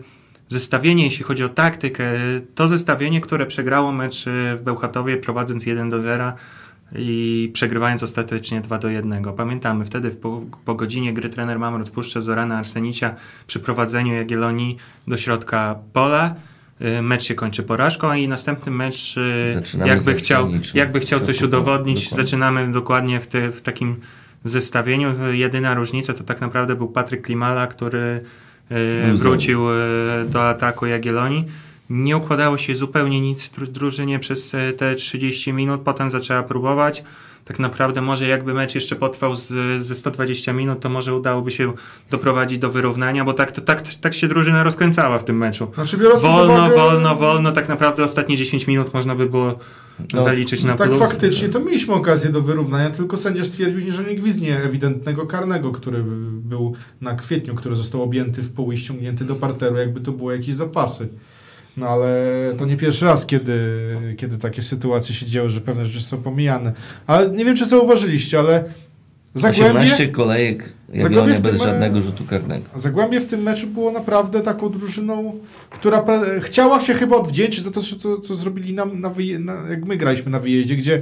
zestawienie, 0.48 1.04
jeśli 1.04 1.24
chodzi 1.24 1.44
o 1.44 1.50
taktykę, 1.50 2.04
to 2.56 2.68
zestawienie, 2.68 3.22
które 3.22 3.46
przegrało 3.46 3.92
mecz 3.92 4.28
e, 4.28 4.56
w 4.56 4.62
Bełchatowie 4.62 5.18
prowadząc 5.18 5.66
1 5.66 5.90
do 5.90 6.02
0 6.02 6.34
i 6.96 7.50
przegrywając 7.54 8.04
ostatecznie 8.04 8.62
2 8.62 8.78
do 8.78 8.90
1. 8.90 9.24
Pamiętamy, 9.38 9.86
wtedy 9.86 10.12
po, 10.12 10.42
po 10.66 10.76
godzinie 10.76 11.14
gry 11.14 11.30
trener 11.30 11.60
Mamrot 11.60 11.90
puszcza 11.90 12.22
Zorana 12.22 12.58
Arsenicia 12.58 13.16
przy 13.48 13.60
prowadzeniu 13.60 14.14
Jagiellonii 14.14 14.78
do 15.08 15.18
środka 15.18 15.76
pola. 15.94 16.36
y, 16.82 17.02
mecz 17.02 17.24
się 17.24 17.36
kończy 17.36 17.64
porażką 17.64 18.14
i 18.14 18.28
następny 18.28 18.72
mecz 18.72 19.18
y, 19.18 19.52
Zaczynamy 19.54 19.90
jakby 19.92 20.14
chciał, 20.16 20.50
jakby 20.74 21.00
chciał 21.00 21.20
coś 21.20 21.42
udowodnić, 21.42 22.04
Dokładnie. 22.04 22.24
zaczynamy 22.24 22.72
dokładnie 22.72 23.20
w, 23.20 23.28
te, 23.28 23.52
w 23.52 23.62
takim 23.62 23.96
zestawieniu. 24.44 25.14
Jedyna 25.32 25.74
różnica 25.74 26.14
to 26.14 26.24
tak 26.24 26.42
naprawdę 26.42 26.76
był 26.76 26.88
Patryk 26.88 27.22
Klimala, 27.22 27.68
który 27.68 28.22
y, 28.72 29.14
wrócił 29.14 29.62
do 30.26 30.50
ataku 30.50 30.86
Jagiellonii. 30.86 31.46
Nie 31.90 32.18
układało 32.18 32.58
się 32.58 32.76
zupełnie 32.76 33.22
nic 33.22 33.44
w 33.44 33.52
dru- 33.60 33.68
drużynie 33.68 34.20
przez 34.20 34.54
y, 34.54 34.74
te 34.78 34.96
30 34.96 35.54
minut, 35.54 35.82
potem 35.82 36.10
zaczęła 36.10 36.44
próbować. 36.44 37.04
Tak 37.46 37.60
naprawdę 37.60 38.02
może 38.02 38.28
jakby 38.28 38.54
mecz 38.54 38.76
jeszcze 38.76 38.96
potrwał 38.96 39.36
z, 39.36 39.54
ze 39.84 39.96
120 39.96 40.54
minut, 40.54 40.80
to 40.80 40.90
może 40.90 41.16
udałoby 41.16 41.52
się 41.52 41.74
doprowadzić 42.12 42.60
do 42.60 42.70
wyrównania, 42.72 43.26
bo 43.26 43.34
tak, 43.34 43.52
to, 43.52 43.62
tak, 43.62 43.82
tak 43.96 44.14
się 44.14 44.28
drużyna 44.28 44.64
rozkręcała 44.64 45.20
w 45.20 45.24
tym 45.24 45.38
meczu. 45.38 45.68
Znaczy 45.76 45.98
Wolno, 45.98 46.54
uwagę- 46.54 46.76
wolno, 46.76 47.16
wolno, 47.16 47.52
tak 47.52 47.70
naprawdę 47.70 48.04
ostatnie 48.04 48.38
10 48.38 48.68
minut 48.68 48.94
można 48.94 49.16
by 49.16 49.26
było 49.30 49.60
No, 50.14 50.24
zaliczyć 50.24 50.64
na 50.64 50.76
Tak 50.76 50.88
plus. 50.90 51.00
faktycznie, 51.00 51.50
to 51.50 51.60
mieliśmy 51.60 51.94
okazję 51.94 52.30
do 52.30 52.42
wyrównania, 52.42 52.90
tylko 52.90 53.18
sędzia 53.18 53.46
stwierdził, 53.46 53.94
że 53.94 54.04
nie 54.04 54.16
gwizdnie 54.16 54.58
ewidentnego 54.64 55.26
karnego, 55.28 55.72
który 55.72 56.04
był 56.32 56.74
na 57.02 57.16
kwietniu, 57.16 57.56
który 57.56 57.76
został 57.76 58.04
objęty 58.04 58.42
w 58.42 58.54
poły 58.54 58.74
i 58.74 58.78
ściągnięty 58.78 59.26
do 59.26 59.36
parteru, 59.36 59.76
jakby 59.78 60.02
to 60.02 60.12
było 60.12 60.32
jakieś 60.32 60.56
zapasy. 60.56 61.08
No 61.78 61.88
ale 61.90 62.16
to 62.58 62.66
nie 62.66 62.78
pierwszy 62.78 63.06
raz, 63.06 63.26
kiedy, 63.26 63.70
kiedy 64.18 64.38
takie 64.38 64.62
sytuacje 64.62 65.16
się 65.16 65.26
dzieły, 65.26 65.50
że 65.50 65.62
pewne 65.62 65.86
rzeczy 65.86 66.06
są 66.06 66.18
pomijane. 66.18 66.74
Ale 67.08 67.30
nie 67.30 67.46
wiem, 67.46 67.56
czy 67.58 67.66
zauważyliście, 67.66 68.40
ale 68.40 68.64
18 69.36 69.64
Zagłębie, 69.64 70.08
kolejek 70.08 70.60
Zagłębie 70.88 71.04
Jagiellonia 71.04 71.40
bez 71.40 71.62
żadnego 71.62 72.02
rzutu 72.02 72.24
karnego. 72.24 72.66
Zagłębie 72.76 73.20
w 73.22 73.26
tym 73.26 73.42
meczu 73.44 73.68
było 73.68 73.92
naprawdę 73.92 74.42
taką 74.42 74.70
drużyną, 74.70 75.40
która 75.70 76.02
pra- 76.02 76.42
chciała 76.42 76.82
się 76.82 76.94
chyba 76.94 77.16
odwdzięczyć 77.16 77.64
za 77.64 77.72
to, 77.72 77.82
co, 77.82 77.96
co, 77.96 78.20
co 78.22 78.36
zrobili 78.36 78.74
nam, 78.74 79.02
na 79.02 79.10
wyje- 79.10 79.40
na, 79.40 79.54
jak 79.70 79.86
my 79.86 79.98
graliśmy 79.98 80.32
na 80.32 80.40
wyjeździe, 80.40 80.76
gdzie 80.76 81.02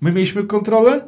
my 0.00 0.12
mieliśmy 0.12 0.44
kontrolę 0.44 1.00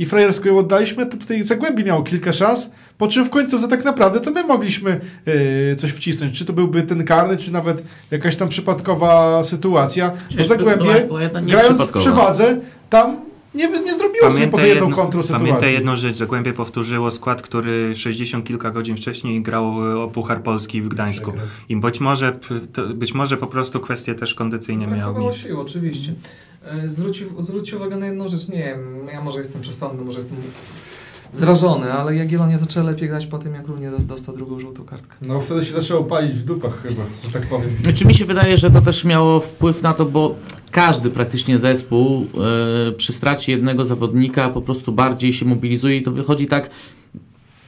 i 0.00 0.06
frajersko 0.06 0.48
ją 0.48 0.58
oddaliśmy, 0.58 1.06
to 1.06 1.16
tutaj 1.16 1.42
Zagłębie 1.42 1.84
miało 1.84 2.02
kilka 2.02 2.32
szans, 2.32 2.70
po 2.98 3.08
czym 3.08 3.24
w 3.24 3.30
końcu 3.30 3.58
za 3.58 3.68
tak 3.68 3.84
naprawdę 3.84 4.20
to 4.20 4.30
my 4.30 4.44
mogliśmy 4.44 5.00
yy, 5.26 5.76
coś 5.76 5.90
wcisnąć. 5.90 6.38
Czy 6.38 6.44
to 6.44 6.52
byłby 6.52 6.82
ten 6.82 7.04
karny, 7.04 7.36
czy 7.36 7.52
nawet 7.52 7.82
jakaś 8.10 8.36
tam 8.36 8.48
przypadkowa 8.48 9.42
sytuacja. 9.44 10.12
Bo 10.38 10.44
Zagłębie, 10.44 11.08
grając 11.42 11.82
w 11.82 11.92
przewadze, 11.92 12.60
tam 12.90 13.16
nie, 13.54 13.68
nie 13.68 13.94
zrobiło 13.94 14.30
sobie 14.30 14.48
poza 14.48 14.66
jedną 14.66 14.92
kontrą 14.92 15.22
sytuacji. 15.22 15.46
pamiętaj 15.46 15.72
jedną 15.72 15.96
rzecz, 15.96 16.16
Zagłębie 16.16 16.52
powtórzyło 16.52 17.10
skład, 17.10 17.42
który 17.42 17.96
60 17.96 18.46
kilka 18.46 18.70
godzin 18.70 18.96
wcześniej 18.96 19.42
grał 19.42 19.92
e, 19.92 20.00
o 20.00 20.08
Puchar 20.08 20.42
Polski 20.42 20.82
w 20.82 20.88
Gdańsku. 20.88 21.32
I 21.68 21.76
być 21.76 22.00
może, 22.00 22.38
być 22.94 23.14
może 23.14 23.36
po 23.36 23.46
prostu 23.46 23.80
kwestie 23.80 24.14
też 24.14 24.34
kondycyjne 24.34 24.86
miały 24.86 25.20
miejsce. 25.20 25.48
sił, 25.48 25.60
oczywiście. 25.60 26.14
E, 26.64 26.88
Zwróć, 26.88 27.24
zwróć 27.40 27.72
uwagę 27.72 27.96
na 27.96 28.06
jedną 28.06 28.28
rzecz. 28.28 28.48
Nie 28.48 28.56
wiem, 28.58 29.06
ja 29.12 29.20
może 29.22 29.38
jestem 29.38 29.62
przesądny, 29.62 30.04
może 30.04 30.18
jestem 30.18 30.38
zrażony, 31.34 31.92
ale 31.92 32.16
Jagiellonia 32.16 32.58
zaczęła 32.58 32.90
lepiej 32.90 33.08
grać 33.08 33.26
po 33.26 33.38
tym, 33.38 33.54
jak 33.54 33.66
równie 33.66 33.90
do- 33.90 33.98
dostał 33.98 34.36
drugą 34.36 34.60
żółtą 34.60 34.84
kartkę. 34.84 35.16
No 35.28 35.40
wtedy 35.40 35.64
się 35.64 35.72
zaczęło 35.72 36.04
palić 36.04 36.32
w 36.32 36.44
dupach 36.44 36.82
chyba, 36.82 37.02
że 37.24 37.30
tak 37.32 37.46
powiem. 37.48 37.70
Znaczy 37.82 38.04
mi 38.06 38.14
się 38.14 38.24
wydaje, 38.24 38.58
że 38.58 38.70
to 38.70 38.80
też 38.80 39.04
miało 39.04 39.40
wpływ 39.40 39.82
na 39.82 39.92
to, 39.92 40.04
bo 40.04 40.34
każdy 40.70 41.10
praktycznie 41.10 41.58
zespół 41.58 42.26
e, 42.88 42.92
przy 42.92 43.12
stracie 43.12 43.52
jednego 43.52 43.84
zawodnika 43.84 44.48
po 44.48 44.62
prostu 44.62 44.92
bardziej 44.92 45.32
się 45.32 45.44
mobilizuje 45.46 45.96
i 45.96 46.02
to 46.02 46.10
wychodzi 46.12 46.46
tak 46.46 46.70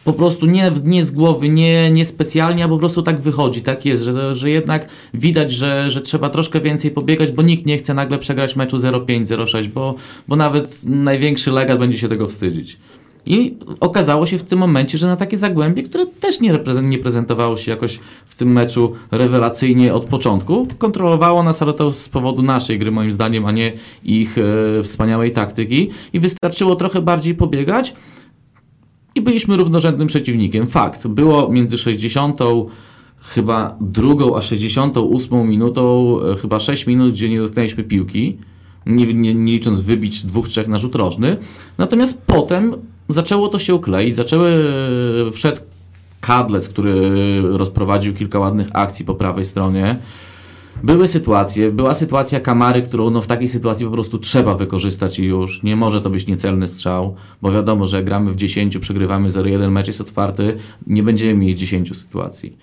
po 0.05 0.13
prostu 0.13 0.47
nie, 0.47 0.73
nie 0.85 1.05
z 1.05 1.11
głowy, 1.11 1.49
nie, 1.49 1.91
nie 1.91 2.05
specjalnie, 2.05 2.65
a 2.65 2.69
po 2.69 2.79
prostu 2.79 3.03
tak 3.03 3.21
wychodzi, 3.21 3.63
tak 3.63 3.87
jest, 3.87 4.03
że, 4.03 4.35
że 4.35 4.51
jednak 4.51 4.89
widać, 5.15 5.53
że, 5.53 5.91
że 5.91 6.01
trzeba 6.01 6.31
troszkę 6.31 6.61
więcej 6.61 6.91
pobiegać, 6.91 7.33
bo 7.33 7.43
nikt 7.43 7.67
nie 7.67 7.79
chce 7.79 7.95
nagle 7.95 8.19
przegrać 8.19 8.57
meczu 8.57 8.77
0-5, 8.77 9.25
0-6, 9.25 9.69
bo, 9.69 9.95
bo 10.29 10.37
nawet 10.37 10.85
największy 10.85 11.51
legat 11.51 11.79
będzie 11.79 11.99
się 11.99 12.09
tego 12.09 12.29
wstydzić. 12.29 12.79
I 13.27 13.57
okazało 13.81 14.27
się 14.27 14.39
w 14.39 14.43
tym 14.43 14.59
momencie, 14.59 14.99
że 14.99 15.07
na 15.07 15.17
takie 15.17 15.37
zagłębie, 15.37 15.83
które 15.83 16.07
też 16.07 16.41
nie, 16.41 16.53
reprezent, 16.53 16.89
nie 16.89 16.99
prezentowało 16.99 17.57
się 17.57 17.71
jakoś 17.71 18.01
w 18.27 18.35
tym 18.35 18.53
meczu 18.53 18.93
rewelacyjnie 19.11 19.95
od 19.95 20.05
początku, 20.05 20.67
kontrolowało 20.79 21.43
nas, 21.43 21.63
ale 21.63 21.73
to 21.73 21.93
z 21.93 22.09
powodu 22.09 22.43
naszej 22.43 22.79
gry 22.79 22.91
moim 22.91 23.13
zdaniem, 23.13 23.47
a 23.47 23.53
nie 23.53 23.73
ich 24.05 24.39
e, 24.39 24.83
wspaniałej 24.83 25.33
taktyki 25.33 25.91
i 26.13 26.21
wystarczyło 26.21 26.77
trochę 26.77 27.03
bardziej 27.03 27.35
pobiegać 27.35 27.95
i 29.15 29.21
byliśmy 29.21 29.57
równorzędnym 29.57 30.09
przeciwnikiem. 30.09 30.67
Fakt, 30.67 31.07
było 31.07 31.49
między 31.49 31.79
60 31.79 32.41
chyba 33.23 33.77
drugą 33.81 34.37
a 34.37 34.41
68 34.41 35.49
minutą, 35.49 36.17
e, 36.21 36.37
chyba 36.37 36.61
6 36.61 36.87
minut, 36.87 37.11
gdzie 37.11 37.29
nie 37.29 37.41
dotknęliśmy 37.41 37.85
piłki, 37.85 38.37
nie, 38.87 39.07
nie, 39.07 39.35
nie 39.35 39.53
licząc 39.53 39.83
wybić 39.83 40.27
dwóch, 40.27 40.49
trzech 40.49 40.69
na 40.69 40.79
rzut 40.79 40.95
rożny. 40.95 41.37
Natomiast 41.79 42.23
potem 42.27 42.75
zaczęło 43.09 43.49
to 43.49 43.59
się 43.59 43.81
kleić, 43.81 44.15
zaczęły, 44.15 44.65
wszedł 45.33 45.61
Kadlec, 46.21 46.69
który 46.69 46.95
rozprowadził 47.43 48.15
kilka 48.15 48.39
ładnych 48.39 48.69
akcji 48.73 49.05
po 49.05 49.15
prawej 49.15 49.45
stronie. 49.45 49.97
Były 50.83 51.09
sytuacje, 51.09 51.71
była 51.71 51.95
sytuacja 51.95 52.41
Kamary, 52.41 52.83
którą 52.83 53.11
no 53.11 53.23
w 53.23 53.27
takiej 53.27 53.49
sytuacji 53.49 53.87
po 53.87 53.93
prostu 53.93 54.19
trzeba 54.19 54.55
wykorzystać 54.55 55.19
i 55.19 55.25
już. 55.25 55.63
Nie 55.63 55.77
może 55.77 56.01
to 56.01 56.11
być 56.11 56.27
niecelny 56.27 56.69
strzał, 56.69 57.15
bo 57.43 57.53
wiadomo, 57.53 57.87
że 57.87 58.05
gramy 58.05 58.33
w 58.33 58.37
10, 58.37 58.79
przegrywamy 58.79 59.29
0-1, 59.29 59.71
mecz 59.71 59.87
jest 59.87 60.01
otwarty, 60.01 60.57
nie 60.87 61.03
będziemy 61.03 61.35
mieć 61.35 61.59
10 61.59 61.97
sytuacji. 61.97 62.57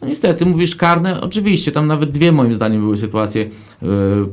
No 0.00 0.08
niestety, 0.08 0.46
mówisz 0.46 0.76
karne, 0.76 1.20
oczywiście, 1.20 1.72
tam 1.72 1.86
nawet 1.86 2.10
dwie 2.10 2.32
moim 2.32 2.54
zdaniem 2.54 2.80
były 2.80 2.96
sytuacje 2.96 3.50
yy, 3.82 3.88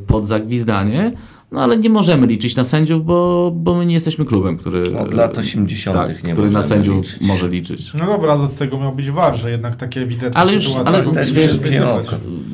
pod 0.08 0.28
zagwizdanie, 0.28 1.12
no 1.52 1.62
ale 1.62 1.78
nie 1.78 1.90
możemy 1.90 2.28
liczyć 2.28 2.56
na 2.56 2.64
sędziów, 2.64 3.06
bo, 3.06 3.52
bo 3.56 3.76
my 3.76 3.86
nie 3.86 3.94
jesteśmy 3.94 4.26
klubem, 4.26 4.58
który, 4.58 5.00
Od 5.00 5.14
lat 5.14 5.38
80. 5.38 5.98
tak, 5.98 6.24
nie 6.24 6.34
który 6.34 6.52
na 6.52 6.62
sędziów 6.62 6.96
liczyć. 7.06 7.22
może 7.22 7.50
liczyć. 7.50 7.94
No 7.94 8.06
dobra, 8.06 8.38
do 8.38 8.48
tego 8.48 8.80
miał 8.80 8.96
być 8.96 9.12
war, 9.12 9.38
że 9.38 9.52
jednak 9.52 9.76
takie 9.76 10.02
ewidentne 10.02 10.42
Ale 10.42 10.54
już- 10.54 10.68
sytuacje 10.68 10.94
ale 10.94 11.12
też 11.12 11.30
się 11.30 11.36
wiesz. 11.36 11.52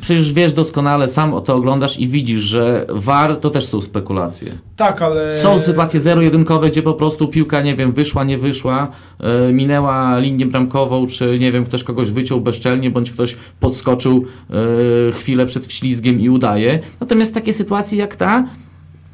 Przecież 0.00 0.32
wiesz 0.32 0.52
doskonale, 0.52 1.08
sam 1.08 1.34
to 1.44 1.54
oglądasz 1.54 2.00
i 2.00 2.08
widzisz, 2.08 2.40
że 2.40 2.86
VAR 2.88 3.36
to 3.36 3.50
też 3.50 3.64
są 3.66 3.80
spekulacje. 3.80 4.52
Tak, 4.76 5.02
ale... 5.02 5.32
Są 5.32 5.58
sytuacje 5.58 6.00
zero-jedynkowe, 6.00 6.70
gdzie 6.70 6.82
po 6.82 6.94
prostu 6.94 7.28
piłka, 7.28 7.62
nie 7.62 7.76
wiem, 7.76 7.92
wyszła, 7.92 8.24
nie 8.24 8.38
wyszła, 8.38 8.88
e, 9.20 9.52
minęła 9.52 10.18
linię 10.18 10.46
bramkową, 10.46 11.06
czy 11.06 11.38
nie 11.38 11.52
wiem, 11.52 11.64
ktoś 11.64 11.82
kogoś 11.84 12.10
wyciął 12.10 12.40
bezczelnie, 12.40 12.90
bądź 12.90 13.10
ktoś 13.12 13.36
podskoczył 13.60 14.24
e, 14.50 15.12
chwilę 15.12 15.46
przed 15.46 15.66
wślizgiem 15.66 16.20
i 16.20 16.28
udaje. 16.28 16.78
Natomiast 17.00 17.34
takie 17.34 17.52
sytuacje 17.52 17.98
jak 17.98 18.16
ta, 18.16 18.44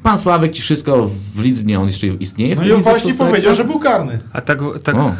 pan 0.05 0.17
Sławek 0.17 0.51
ci 0.53 0.61
wszystko 0.61 1.09
w 1.35 1.39
lidze, 1.41 1.63
nie, 1.63 1.79
on 1.79 1.87
jeszcze 1.87 2.07
istnieje. 2.07 2.55
w 2.55 2.59
No 2.59 2.65
i 2.65 2.71
on 2.71 2.81
właśnie 2.81 3.13
powiedział, 3.13 3.51
Ekstra? 3.51 3.53
że 3.53 3.63
był 3.63 3.79
karny. 3.79 4.19
A 4.33 4.41
tak, 4.41 4.59
tak, 4.83 4.95
O, 4.95 5.11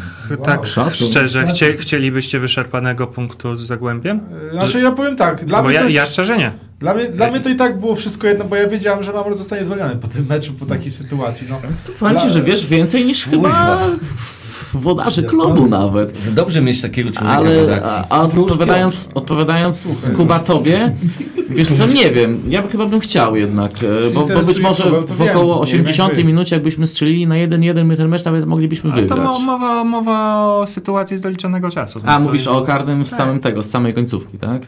tak 0.44 0.66
szacun. 0.66 1.08
szczerze, 1.08 1.46
chcie, 1.46 1.76
chcielibyście 1.76 2.40
wyczerpanego 2.40 3.06
punktu 3.06 3.56
z 3.56 3.60
Zagłębiem? 3.66 4.20
Znaczy 4.52 4.80
ja 4.80 4.92
powiem 4.92 5.16
tak, 5.16 5.44
dla 5.44 5.62
Bo 5.62 5.68
mnie, 5.68 5.74
ja, 5.76 5.82
to, 5.82 5.88
ja 5.88 6.06
szczerze 6.06 6.38
nie. 6.38 6.52
dla, 6.80 6.94
mnie, 6.94 7.04
dla 7.08 7.30
mnie 7.30 7.40
to 7.40 7.48
i 7.48 7.56
tak 7.56 7.80
było 7.80 7.94
wszystko 7.94 8.26
jedno, 8.26 8.44
bo 8.44 8.56
ja 8.56 8.68
wiedziałem, 8.68 9.02
że 9.02 9.12
Mamor 9.12 9.36
zostanie 9.36 9.64
zwolniony 9.64 9.96
po 9.96 10.08
tym 10.08 10.26
meczu, 10.26 10.52
po 10.54 10.66
takiej 10.66 10.90
sytuacji. 10.90 11.46
No. 11.50 11.60
Powiem 12.00 12.20
ci, 12.20 12.30
że 12.30 12.42
wiesz 12.42 12.66
więcej 12.66 13.04
niż 13.04 13.24
chyba 13.24 13.78
włodarze 14.74 15.22
klubu 15.22 15.66
nawet. 15.66 16.34
Dobrze 16.34 16.62
mieć 16.62 16.82
takiego 16.82 17.10
człowieka 17.10 17.36
w 17.36 17.38
Ale 17.38 17.56
redakcji. 17.66 18.02
a, 18.10 18.16
a 18.18 18.20
odpowiadając, 18.22 19.08
odpowiadając 19.14 19.88
Kuba 20.16 20.38
tobie, 20.38 20.92
wiesz 21.48 21.68
co, 21.72 21.86
nie 21.86 22.10
wiem, 22.10 22.40
ja 22.48 22.62
by- 22.62 22.68
chyba 22.68 22.86
bym 22.86 23.00
chciał 23.00 23.36
jednak, 23.36 23.72
e, 23.84 24.10
bo, 24.14 24.26
bo 24.26 24.42
być 24.42 24.60
może 24.60 24.84
to 24.84 25.02
w 25.14 25.20
około 25.20 25.44
nie 25.44 25.52
wiem, 25.54 25.62
80 25.62 26.08
jak 26.12 26.16
wy. 26.20 26.24
minucie 26.24 26.56
jakbyśmy 26.56 26.86
strzelili 26.86 27.26
na 27.26 27.34
1-1, 27.34 27.84
my 27.84 27.96
ten 27.96 28.08
mecz 28.08 28.24
nawet 28.24 28.46
moglibyśmy 28.46 28.92
Ale 28.92 29.02
to 29.06 29.14
wygrać. 29.14 29.32
mo- 29.32 29.38
mowa, 29.40 29.84
mowa 29.84 30.44
o 30.46 30.66
sytuacji 30.66 31.16
z 31.16 31.20
doliczonego 31.20 31.70
czasu. 31.70 32.00
A, 32.06 32.16
to- 32.18 32.22
mówisz 32.24 32.46
o 32.46 32.62
karnym 32.62 33.06
z 33.06 33.10
Tak. 33.10 33.16
samym 33.18 33.40
tego, 33.40 33.62
z 33.62 33.70
samej 33.70 33.94
końcówki, 33.94 34.38
tak? 34.38 34.62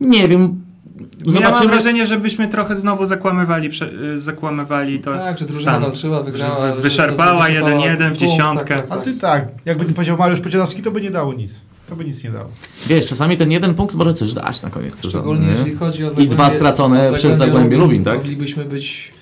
Nie 0.00 0.28
wiem, 0.28 0.60
Ja 1.00 1.06
mam 1.24 1.32
zobaczymy. 1.44 1.70
wrażenie, 1.70 2.06
żebyśmy 2.06 2.48
trochę 2.48 2.76
znowu 2.76 3.06
zakłamywali, 3.06 3.68
prze, 3.68 3.90
y, 4.16 4.20
zakłamywali 4.20 5.00
to. 5.00 5.12
Tak, 5.12 5.38
że 5.38 5.44
drużyna 5.44 5.72
stan. 5.72 5.82
walczyła, 5.82 6.22
wygrała. 6.22 6.72
Wyszarpała 6.72 7.42
wyszarpała 7.46 7.48
1-1 7.48 7.96
w 7.96 8.18
punkt, 8.18 8.18
dziesiątkę. 8.18 8.74
Tak, 8.76 8.84
A 8.84 8.88
tak, 8.88 8.88
tak. 8.88 9.04
ty 9.04 9.12
tak, 9.14 9.48
jakby 9.64 9.84
to 9.84 9.94
powiedział 9.94 10.18
Mariusz 10.18 10.40
Podzianowski, 10.40 10.82
to 10.82 10.90
by 10.90 11.00
nie 11.00 11.10
dało 11.10 11.32
nic. 11.34 11.60
To 11.92 11.96
by 11.96 12.04
nic 12.04 12.24
nie 12.24 12.30
dało. 12.30 12.48
Wiesz, 12.86 13.06
czasami 13.06 13.36
ten 13.36 13.52
jeden 13.52 13.74
punkt 13.74 13.94
może 13.94 14.14
coś 14.14 14.32
dać 14.32 14.62
na 14.62 14.70
koniec 14.70 14.94
sezonu. 14.94 15.10
Szczególnie 15.10 15.42
nie? 15.44 15.50
jeżeli 15.50 15.74
chodzi 15.74 16.04
o 16.04 16.10
I 16.10 16.28
dwa 16.28 16.50
stracone 16.50 17.12
przez 17.14 17.34
Zagłębie 17.36 17.76
Lubin, 17.76 18.04
tak? 18.04 18.14
Moglibyśmy 18.16 18.64
być 18.64 19.12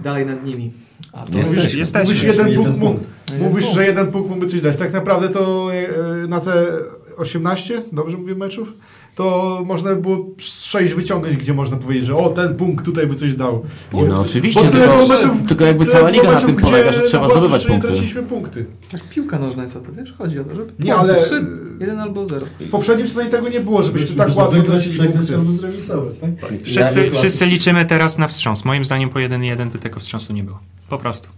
dalej 0.00 0.26
nad 0.26 0.44
nimi. 0.44 0.72
A 1.12 1.26
to 1.26 1.38
Jesteśmy. 1.38 1.56
Mówisz, 1.62 1.74
Jesteśmy. 1.74 2.08
mówisz 2.08 2.22
jeden 2.22 2.48
Jeden 2.48 2.64
punkt 2.64 2.80
mógł. 2.80 2.94
punkt. 2.94 3.40
Mówisz, 3.40 3.74
że 3.74 3.86
jeden 3.86 4.06
punkt 4.06 4.28
mógłby 4.30 4.46
coś 4.46 4.60
dać. 4.60 4.76
Tak 4.76 4.92
naprawdę 4.92 5.28
to 5.28 5.68
e, 5.74 6.26
na 6.28 6.40
te 6.40 6.66
18, 7.16 7.82
dobrze 7.92 8.16
mówię, 8.16 8.34
meczów, 8.34 8.72
to 9.16 9.62
można 9.66 9.90
by 9.94 9.96
było 10.02 10.26
6 10.38 10.94
wyciągnąć, 10.94 11.36
gdzie 11.36 11.54
można 11.54 11.76
powiedzieć, 11.76 12.06
że 12.06 12.16
o, 12.16 12.30
ten 12.30 12.54
punkt 12.56 12.84
tutaj 12.84 13.06
by 13.06 13.14
coś 13.14 13.34
dał. 13.34 13.62
Nie, 13.92 14.04
no 14.04 14.20
oczywiście, 14.20 14.64
Bo 14.64 14.70
tylko, 14.70 14.96
było 14.96 15.08
meczów- 15.08 15.48
tylko 15.48 15.64
jakby 15.64 15.86
cała 15.86 16.10
liga 16.10 16.32
na 16.32 16.40
tym 16.40 16.56
polega, 16.56 16.92
że 16.92 17.00
trzeba 17.02 17.28
zdobywać 17.28 17.66
punkty. 17.66 17.86
Traciliśmy 17.88 18.22
punkty. 18.22 18.66
Tak, 18.90 19.08
piłka 19.08 19.38
nożna 19.38 19.62
jest 19.62 19.76
o 19.76 19.80
to, 19.80 19.92
wiesz? 19.92 20.12
Chodzi 20.18 20.38
o 20.40 20.44
to, 20.44 20.56
żeby 20.56 20.72
Nie, 20.78 20.94
ale- 20.96 21.16
trzy, 21.16 21.46
jeden 21.80 21.98
albo 22.00 22.26
zero. 22.26 22.46
W 22.60 22.70
poprzednim 22.70 23.06
sezonie 23.06 23.30
tego 23.30 23.48
nie 23.48 23.60
było, 23.60 23.82
żebyśmy 23.82 24.06
Byśmy 24.06 24.24
tak 24.24 24.36
łatwo 24.36 24.62
tracili 24.62 25.08
punkty. 25.08 25.34
albo 25.34 25.52
zremisować, 25.52 26.18
tak? 26.18 26.30
Wszyscy, 26.64 27.06
Ja- 27.06 27.12
wszyscy 27.12 27.46
liczymy 27.46 27.86
teraz 27.86 28.18
na 28.18 28.28
wstrząs. 28.28 28.64
Moim 28.64 28.84
zdaniem 28.84 29.10
po 29.10 29.18
1-1 29.18 29.70
by 29.70 29.78
tego 29.78 30.00
wstrząsu 30.00 30.32
nie 30.32 30.44
było. 30.44 30.58
Po 30.88 30.98
prostu. 30.98 31.28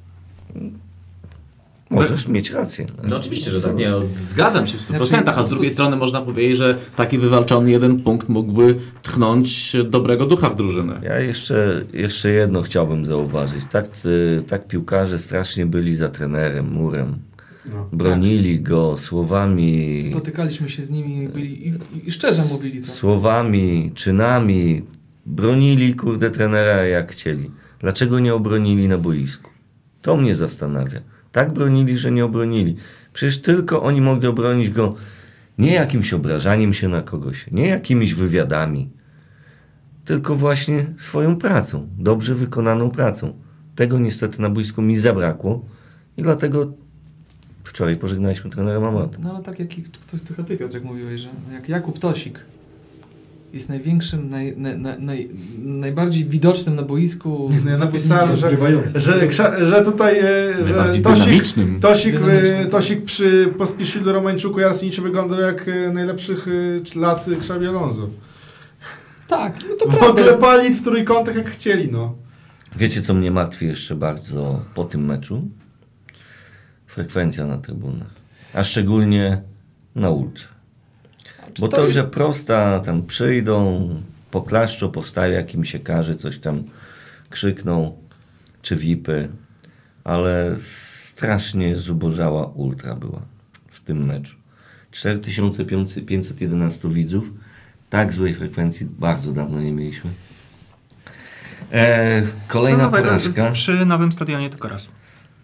Możesz 1.90 2.28
mieć 2.28 2.50
rację. 2.50 2.86
No 3.04 3.16
oczywiście, 3.16 3.50
że 3.50 3.60
tak. 3.62 3.76
Nie, 3.76 3.90
no, 3.90 4.00
zgadzam 4.22 4.66
się 4.66 4.78
w 4.78 4.80
100%, 4.80 5.04
Znaczy- 5.04 5.28
a 5.38 5.42
z 5.42 5.48
drugiej 5.48 5.70
strony 5.70 5.96
można 5.96 6.20
powiedzieć, 6.22 6.56
że 6.56 6.78
taki 6.96 7.18
wywalczony 7.18 7.70
jeden 7.70 8.00
punkt 8.02 8.28
mógłby 8.28 8.74
tchnąć 9.02 9.76
dobrego 9.84 10.26
ducha 10.26 10.50
w 10.50 10.56
drużynę. 10.56 11.00
Ja 11.02 11.20
jeszcze, 11.20 11.80
jeszcze 11.92 12.30
jedno 12.30 12.62
chciałbym 12.62 13.06
zauważyć. 13.06 13.64
Tak, 13.70 13.86
y, 14.04 14.42
tak 14.48 14.66
piłkarze 14.68 15.18
strasznie 15.18 15.66
byli 15.66 15.96
za 15.96 16.08
trenerem, 16.08 16.72
murem. 16.72 17.18
No. 17.72 17.88
Bronili 17.92 18.60
go 18.60 18.96
słowami, 18.96 20.02
Spotykaliśmy 20.02 20.68
się 20.68 20.82
z 20.82 20.90
nimi 20.90 21.22
i, 21.22 21.28
byli, 21.28 21.68
i, 21.68 21.72
i 22.04 22.12
szczerze 22.12 22.42
mówili 22.44 22.82
to. 22.82 22.90
słowami, 22.90 23.92
czynami. 23.94 24.82
Bronili, 25.26 25.94
kurde, 25.94 26.30
trenera 26.30 26.84
jak 26.86 27.12
chcieli. 27.12 27.50
Dlaczego 27.80 28.18
nie 28.20 28.34
obronili 28.34 28.88
na 28.88 28.98
boisku? 28.98 29.50
To 30.02 30.16
mnie 30.16 30.34
zastanawia. 30.34 31.00
Tak 31.38 31.52
bronili, 31.52 31.98
że 31.98 32.10
nie 32.10 32.24
obronili. 32.24 32.76
Przecież 33.12 33.42
tylko 33.42 33.82
oni 33.82 34.00
mogli 34.00 34.28
obronić 34.28 34.70
go 34.70 34.94
nie 35.58 35.72
jakimś 35.72 36.12
obrażaniem 36.12 36.74
się 36.74 36.88
na 36.88 37.02
kogoś, 37.02 37.46
nie 37.50 37.66
jakimiś 37.66 38.14
wywiadami, 38.14 38.90
tylko 40.04 40.36
właśnie 40.36 40.86
swoją 40.98 41.36
pracą, 41.36 41.88
dobrze 41.98 42.34
wykonaną 42.34 42.90
pracą. 42.90 43.38
Tego 43.74 43.98
niestety 43.98 44.42
na 44.42 44.50
boisku 44.50 44.82
mi 44.82 44.96
zabrakło 44.96 45.64
i 46.16 46.22
dlatego 46.22 46.72
wczoraj 47.64 47.96
pożegnaliśmy 47.96 48.50
trenera 48.50 48.80
Mamrota. 48.80 49.18
No 49.22 49.34
ale 49.34 49.44
tak 49.44 49.58
jak 49.58 49.68
ktoś 50.06 50.20
tylko 50.20 50.44
ty 50.44 50.56
Piotrek 50.56 50.84
mówiłeś, 50.84 51.20
że 51.20 51.28
jak 51.52 51.68
Jakub 51.68 51.98
Tosik 51.98 52.40
jest 53.52 53.68
największym, 53.68 54.30
naj, 54.30 54.56
naj, 54.56 54.78
naj, 54.78 55.00
naj, 55.00 55.28
najbardziej 55.58 56.24
widocznym 56.24 56.76
na 56.76 56.82
boisku 56.82 57.50
No 57.64 57.70
ja 57.70 57.78
napisałem, 57.78 58.36
że, 58.36 58.56
że, 58.94 59.66
że 59.66 59.82
tutaj 59.82 60.18
e, 60.18 60.66
że 60.66 61.02
Tosik. 61.02 61.42
Tosik, 61.80 62.14
e. 62.14 62.66
Tosik 62.66 63.04
przy 63.04 63.54
Pospieszylu, 63.58 64.12
Romańczuku 64.12 64.60
i 64.60 64.64
Arseniczu 64.64 65.02
wyglądał 65.02 65.40
jak 65.40 65.68
e, 65.68 65.92
najlepszych 65.92 66.46
lat 66.96 67.28
Xabi 67.28 67.66
Alonso. 67.66 68.08
Tak, 69.28 69.58
no 69.68 69.76
to 69.76 69.86
prawda. 69.86 70.22
jest. 70.22 70.38
klepali 70.38 70.74
w 70.74 70.82
trójkątach 70.82 71.36
jak 71.36 71.50
chcieli, 71.50 71.92
no. 71.92 72.14
Wiecie, 72.76 73.02
co 73.02 73.14
mnie 73.14 73.30
martwi 73.30 73.66
jeszcze 73.66 73.94
bardzo 73.94 74.64
po 74.74 74.84
tym 74.84 75.04
meczu? 75.04 75.48
Frekwencja 76.86 77.46
na 77.46 77.58
trybunach. 77.58 78.10
A 78.54 78.64
szczególnie 78.64 79.42
na 79.94 80.10
ultrze. 80.10 80.57
Bo 81.60 81.68
to 81.68 81.76
to, 81.76 81.82
jest- 81.82 81.94
że 81.94 82.04
prosta 82.04 82.80
tam 82.80 83.02
przyjdą, 83.02 83.88
poklaszczą, 84.30 84.90
powstaje 84.90 85.34
jakim 85.34 85.64
się 85.64 85.78
każe, 85.78 86.14
coś 86.16 86.38
tam 86.38 86.62
krzykną, 87.30 87.96
czy 88.62 88.76
wipy, 88.76 89.28
ale 90.04 90.56
strasznie 90.60 91.76
zubożała 91.76 92.46
ultra 92.46 92.94
była 92.94 93.20
w 93.70 93.80
tym 93.80 94.06
meczu. 94.06 94.36
4511 94.90 96.88
widzów, 96.88 97.30
tak 97.90 98.12
złej 98.12 98.34
frekwencji 98.34 98.86
bardzo 98.98 99.32
dawno 99.32 99.60
nie 99.60 99.72
mieliśmy. 99.72 100.10
E, 101.72 102.22
kolejna 102.48 102.82
nowego- 102.84 103.04
porażka. 103.08 103.50
Przy 103.50 103.86
nowym 103.86 104.12
stadionie 104.12 104.50
tylko 104.50 104.68
raz. 104.68 104.88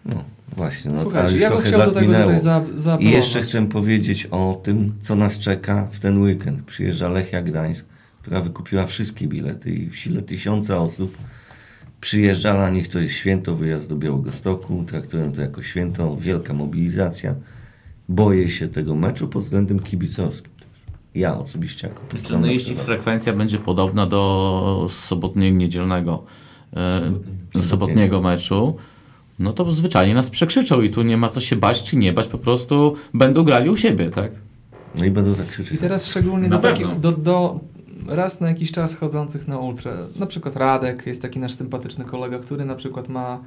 No 0.05 0.23
właśnie, 0.55 0.91
no 0.91 0.97
Słuchajcie, 1.01 1.37
ja 1.37 1.49
bym 1.49 1.59
chciał 1.59 1.79
do 1.79 1.91
tego 1.91 2.01
minęło. 2.07 2.23
tutaj 2.23 2.39
za, 2.75 2.97
I 2.99 3.11
jeszcze 3.11 3.41
chcę 3.41 3.67
powiedzieć 3.69 4.27
o 4.31 4.61
tym, 4.63 4.93
co 5.01 5.15
nas 5.15 5.39
czeka 5.39 5.87
w 5.91 5.99
ten 5.99 6.21
weekend. 6.21 6.63
Przyjeżdża 6.65 7.09
Lechia 7.09 7.41
Gdańsk, 7.41 7.85
która 8.21 8.41
wykupiła 8.41 8.85
wszystkie 8.85 9.27
bilety 9.27 9.71
i 9.75 9.89
w 9.89 9.95
sile 9.95 10.21
tysiąca 10.21 10.77
osób 10.77 11.17
przyjeżdża 12.01 12.53
na 12.53 12.69
nich. 12.69 12.87
To 12.87 12.99
jest 12.99 13.13
święto, 13.13 13.55
wyjazd 13.55 13.89
do 13.89 13.95
Białegostoku. 13.95 14.83
Traktują 14.87 15.31
to 15.31 15.41
jako 15.41 15.63
święto, 15.63 16.15
wielka 16.19 16.53
mobilizacja. 16.53 17.35
Boję 18.09 18.49
się 18.49 18.67
tego 18.67 18.95
meczu 18.95 19.27
pod 19.27 19.43
względem 19.43 19.79
kibicowskim. 19.79 20.51
Ja 21.15 21.37
osobiście 21.37 21.87
jako 21.87 22.01
No 22.13 22.19
strona 22.19 22.47
jeśli 22.51 22.75
frekwencja 22.75 23.33
będzie 23.33 23.57
podobna 23.57 24.05
do 24.05 24.87
sobotniego, 24.89 25.57
niedzielnego, 25.57 26.23
e, 26.73 26.99
Sobotniego. 26.99 27.67
sobotniego 27.67 28.21
meczu, 28.21 28.75
no 29.39 29.53
to 29.53 29.71
zwyczajnie 29.71 30.13
nas 30.13 30.29
przekrzyczą 30.29 30.81
i 30.81 30.89
tu 30.89 31.01
nie 31.01 31.17
ma 31.17 31.29
co 31.29 31.41
się 31.41 31.55
bać 31.55 31.83
czy 31.83 31.97
nie 31.97 32.13
bać, 32.13 32.27
po 32.27 32.37
prostu 32.37 32.95
będą 33.13 33.43
grali 33.43 33.69
u 33.69 33.75
siebie, 33.77 34.09
tak? 34.09 34.31
No 34.97 35.05
i 35.05 35.11
będą 35.11 35.35
tak 35.35 35.45
I 35.45 35.49
krzyczeć. 35.49 35.79
teraz 35.79 36.07
szczególnie 36.07 36.47
Na 36.47 36.55
do, 36.55 36.61
takich, 36.61 36.87
pewno. 36.87 36.99
do, 36.99 37.11
do 37.11 37.59
raz 38.07 38.41
na 38.41 38.47
jakiś 38.49 38.71
czas 38.71 38.95
chodzących 38.95 39.47
na 39.47 39.57
ultrę. 39.57 39.97
Na 40.19 40.25
przykład 40.25 40.55
Radek 40.55 41.05
jest 41.07 41.21
taki 41.21 41.39
nasz 41.39 41.53
sympatyczny 41.53 42.05
kolega, 42.05 42.39
który 42.39 42.65
na 42.65 42.75
przykład 42.75 43.09
ma 43.09 43.39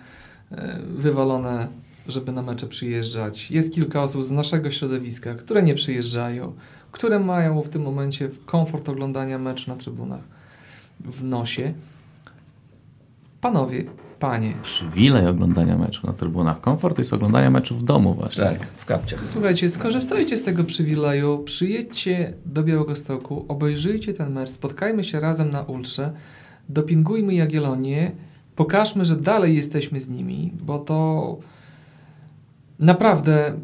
e, 0.51 0.78
wywalone, 0.97 1.68
żeby 2.09 2.32
na 2.32 2.43
mecze 2.43 2.66
przyjeżdżać. 2.66 3.51
Jest 3.51 3.74
kilka 3.74 4.03
osób 4.03 4.24
z 4.24 4.30
naszego 4.30 4.70
środowiska, 4.70 5.34
które 5.34 5.62
nie 5.62 5.74
przyjeżdżają, 5.74 6.53
które 6.93 7.18
mają 7.20 7.62
w 7.62 7.68
tym 7.68 7.82
momencie 7.82 8.30
komfort 8.47 8.89
oglądania 8.89 9.39
meczu 9.39 9.70
na 9.70 9.76
trybunach 9.76 10.22
w 11.01 11.24
nosie. 11.24 11.72
Panowie, 13.41 13.84
panie, 14.19 14.55
Przywilej 14.62 15.27
oglądania 15.27 15.79
meczu 15.79 16.07
na 16.07 16.12
trybunach. 16.12 16.61
Komfort 16.61 16.99
jest 16.99 17.12
oglądania 17.12 17.51
meczu 17.51 17.77
w 17.77 17.83
domu 17.83 18.14
właśnie. 18.14 18.45
Tak, 18.45 18.66
w 18.66 18.85
kapciach. 18.85 19.21
Słuchajcie, 19.27 19.69
skorzystajcie 19.69 20.37
z 20.37 20.43
tego 20.43 20.64
przywileju, 20.64 21.39
przyjedźcie 21.39 22.33
do 22.47 22.62
Białegostoku, 22.62 23.45
obejrzyjcie 23.49 24.14
ten 24.14 24.33
mecz, 24.33 24.51
spotkajmy 24.51 25.05
się 25.05 25.21
razem 25.21 25.51
na 25.51 25.62
ultrze, 25.62 26.12
dopingujmy 26.69 27.35
Jagiellonię, 27.35 28.12
pokażmy, 28.57 29.05
że 29.05 29.16
dalej 29.16 29.57
jesteśmy 29.57 30.01
z 30.01 30.09
nimi, 30.09 30.53
bo 30.61 30.79
to 30.79 31.39
naprawdę 32.79 33.55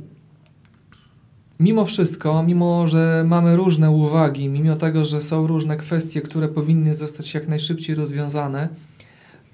mimo 1.60 1.84
wszystko, 1.84 2.42
mimo 2.42 2.88
że 2.88 3.24
mamy 3.26 3.56
różne 3.56 3.90
uwagi, 3.90 4.48
mimo 4.48 4.76
tego, 4.76 5.04
że 5.04 5.22
są 5.22 5.46
różne 5.46 5.76
kwestie, 5.76 6.20
które 6.20 6.48
powinny 6.48 6.94
zostać 6.94 7.34
jak 7.34 7.48
najszybciej 7.48 7.96
rozwiązane, 7.96 8.68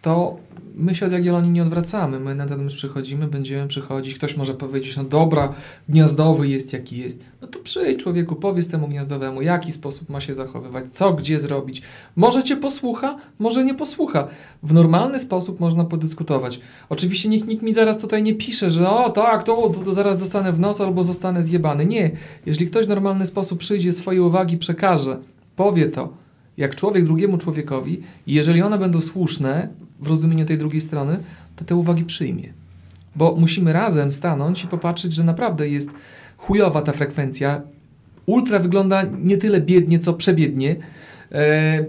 to 0.02 0.36
my 0.74 0.94
się 0.94 1.06
od 1.06 1.12
Jagiellonii 1.12 1.50
nie 1.50 1.62
odwracamy. 1.62 2.20
My 2.20 2.34
na 2.34 2.46
ten 2.46 2.64
mecz 2.64 2.74
przychodzimy, 2.74 3.28
będziemy 3.28 3.68
przychodzić. 3.68 4.14
Ktoś 4.14 4.36
może 4.36 4.54
powiedzieć, 4.54 4.96
no 4.96 5.04
dobra, 5.04 5.54
gniazdowy 5.88 6.48
jest 6.48 6.72
jaki 6.72 6.98
jest. 6.98 7.24
No 7.42 7.48
to 7.48 7.58
przyjdź 7.58 8.02
człowieku, 8.02 8.34
powiedz 8.34 8.68
temu 8.68 8.88
gniazdowemu, 8.88 9.42
jaki 9.42 9.72
sposób 9.72 10.08
ma 10.08 10.20
się 10.20 10.34
zachowywać, 10.34 10.90
co, 10.90 11.12
gdzie 11.12 11.40
zrobić. 11.40 11.82
Może 12.16 12.42
cię 12.42 12.56
posłucha, 12.56 13.16
może 13.38 13.64
nie 13.64 13.74
posłucha. 13.74 14.28
W 14.62 14.72
normalny 14.72 15.18
sposób 15.18 15.60
można 15.60 15.84
podyskutować. 15.84 16.60
Oczywiście 16.88 17.28
niech 17.28 17.46
nikt 17.46 17.62
mi 17.62 17.74
zaraz 17.74 17.98
tutaj 17.98 18.22
nie 18.22 18.34
pisze, 18.34 18.70
że 18.70 18.90
o 18.90 19.10
tak, 19.10 19.44
to, 19.44 19.70
to, 19.70 19.80
to 19.80 19.94
zaraz 19.94 20.18
dostanę 20.18 20.52
w 20.52 20.60
nos 20.60 20.80
albo 20.80 21.04
zostanę 21.04 21.44
zjebany. 21.44 21.86
Nie. 21.86 22.10
Jeżeli 22.46 22.66
ktoś 22.66 22.86
w 22.86 22.88
normalny 22.88 23.26
sposób 23.26 23.58
przyjdzie, 23.58 23.92
swoje 23.92 24.22
uwagi 24.22 24.58
przekaże, 24.58 25.18
powie 25.56 25.88
to, 25.88 26.12
jak 26.56 26.74
człowiek 26.74 27.04
drugiemu 27.04 27.38
człowiekowi 27.38 28.02
i 28.26 28.34
jeżeli 28.34 28.62
one 28.62 28.78
będą 28.78 29.00
słuszne 29.00 29.68
w 30.00 30.06
rozumieniu 30.06 30.44
tej 30.44 30.58
drugiej 30.58 30.80
strony, 30.80 31.18
to 31.56 31.64
te 31.64 31.76
uwagi 31.76 32.04
przyjmie. 32.04 32.52
Bo 33.16 33.36
musimy 33.38 33.72
razem 33.72 34.12
stanąć 34.12 34.64
i 34.64 34.66
popatrzeć, 34.66 35.12
że 35.12 35.24
naprawdę 35.24 35.68
jest 35.68 35.90
chujowa 36.36 36.82
ta 36.82 36.92
frekwencja. 36.92 37.62
Ultra 38.26 38.58
wygląda 38.58 39.02
nie 39.02 39.38
tyle 39.38 39.60
biednie, 39.60 39.98
co 39.98 40.14
przebiednie. 40.14 40.76
E, 41.32 41.84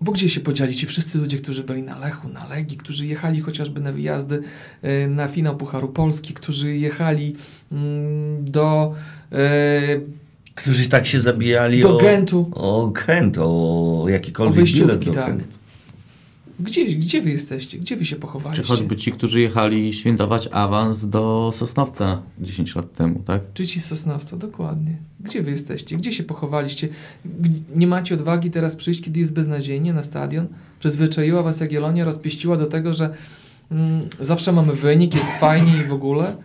bo 0.00 0.12
gdzie 0.12 0.28
się 0.28 0.40
podzieli 0.40 0.74
ci 0.74 0.86
wszyscy 0.86 1.18
ludzie, 1.18 1.38
którzy 1.38 1.64
byli 1.64 1.82
na 1.82 1.98
Lechu, 1.98 2.28
na 2.28 2.46
Legii, 2.48 2.76
którzy 2.76 3.06
jechali 3.06 3.40
chociażby 3.40 3.80
na 3.80 3.92
wyjazdy 3.92 4.42
e, 4.82 5.06
na 5.08 5.28
finał 5.28 5.56
Pucharu 5.56 5.88
Polski, 5.88 6.34
którzy 6.34 6.76
jechali 6.76 7.36
mm, 7.72 8.50
do, 8.50 8.94
e, 9.32 10.00
Którzy 10.54 10.88
tak 10.88 11.06
się 11.06 11.20
zabijali 11.20 11.80
do 11.80 11.98
o, 11.98 12.00
Gentu. 12.00 12.50
o 12.54 12.90
Kent, 12.94 13.38
o 13.38 14.02
O 14.02 14.08
jakikolwiek 14.08 14.56
wyjściówki, 14.56 14.98
bilet 14.98 15.04
do 15.04 15.12
tak. 15.14 15.26
Kent. 15.26 15.44
Gdzie, 16.62 16.84
gdzie 16.84 17.22
wy 17.22 17.30
jesteście? 17.30 17.78
Gdzie 17.78 17.96
wy 17.96 18.04
się 18.04 18.16
pochowaliście? 18.16 18.62
Czy 18.62 18.68
choćby 18.68 18.96
ci, 18.96 19.12
którzy 19.12 19.40
jechali 19.40 19.92
świętować 19.92 20.48
awans 20.52 21.08
do 21.08 21.52
Sosnowca 21.54 22.22
10 22.40 22.74
lat 22.74 22.94
temu, 22.94 23.22
tak? 23.26 23.40
Czy 23.54 23.66
ci 23.66 23.80
Sosnowca, 23.80 24.36
dokładnie. 24.36 24.96
Gdzie 25.20 25.42
wy 25.42 25.50
jesteście? 25.50 25.96
Gdzie 25.96 26.12
się 26.12 26.22
pochowaliście? 26.22 26.88
Nie 27.76 27.86
macie 27.86 28.14
odwagi 28.14 28.50
teraz 28.50 28.76
przyjść, 28.76 29.00
kiedy 29.00 29.20
jest 29.20 29.34
beznadziejnie 29.34 29.92
na 29.92 30.02
stadion? 30.02 30.46
Przyzwyczaiła 30.78 31.42
was 31.42 31.60
Jagiellonia, 31.60 32.04
rozpieściła 32.04 32.56
do 32.56 32.66
tego, 32.66 32.94
że 32.94 33.14
mm, 33.70 34.00
zawsze 34.20 34.52
mamy 34.52 34.72
wynik, 34.72 35.14
jest 35.14 35.28
fajnie 35.40 35.72
i 35.84 35.88
w 35.88 35.92
ogóle. 35.92 36.36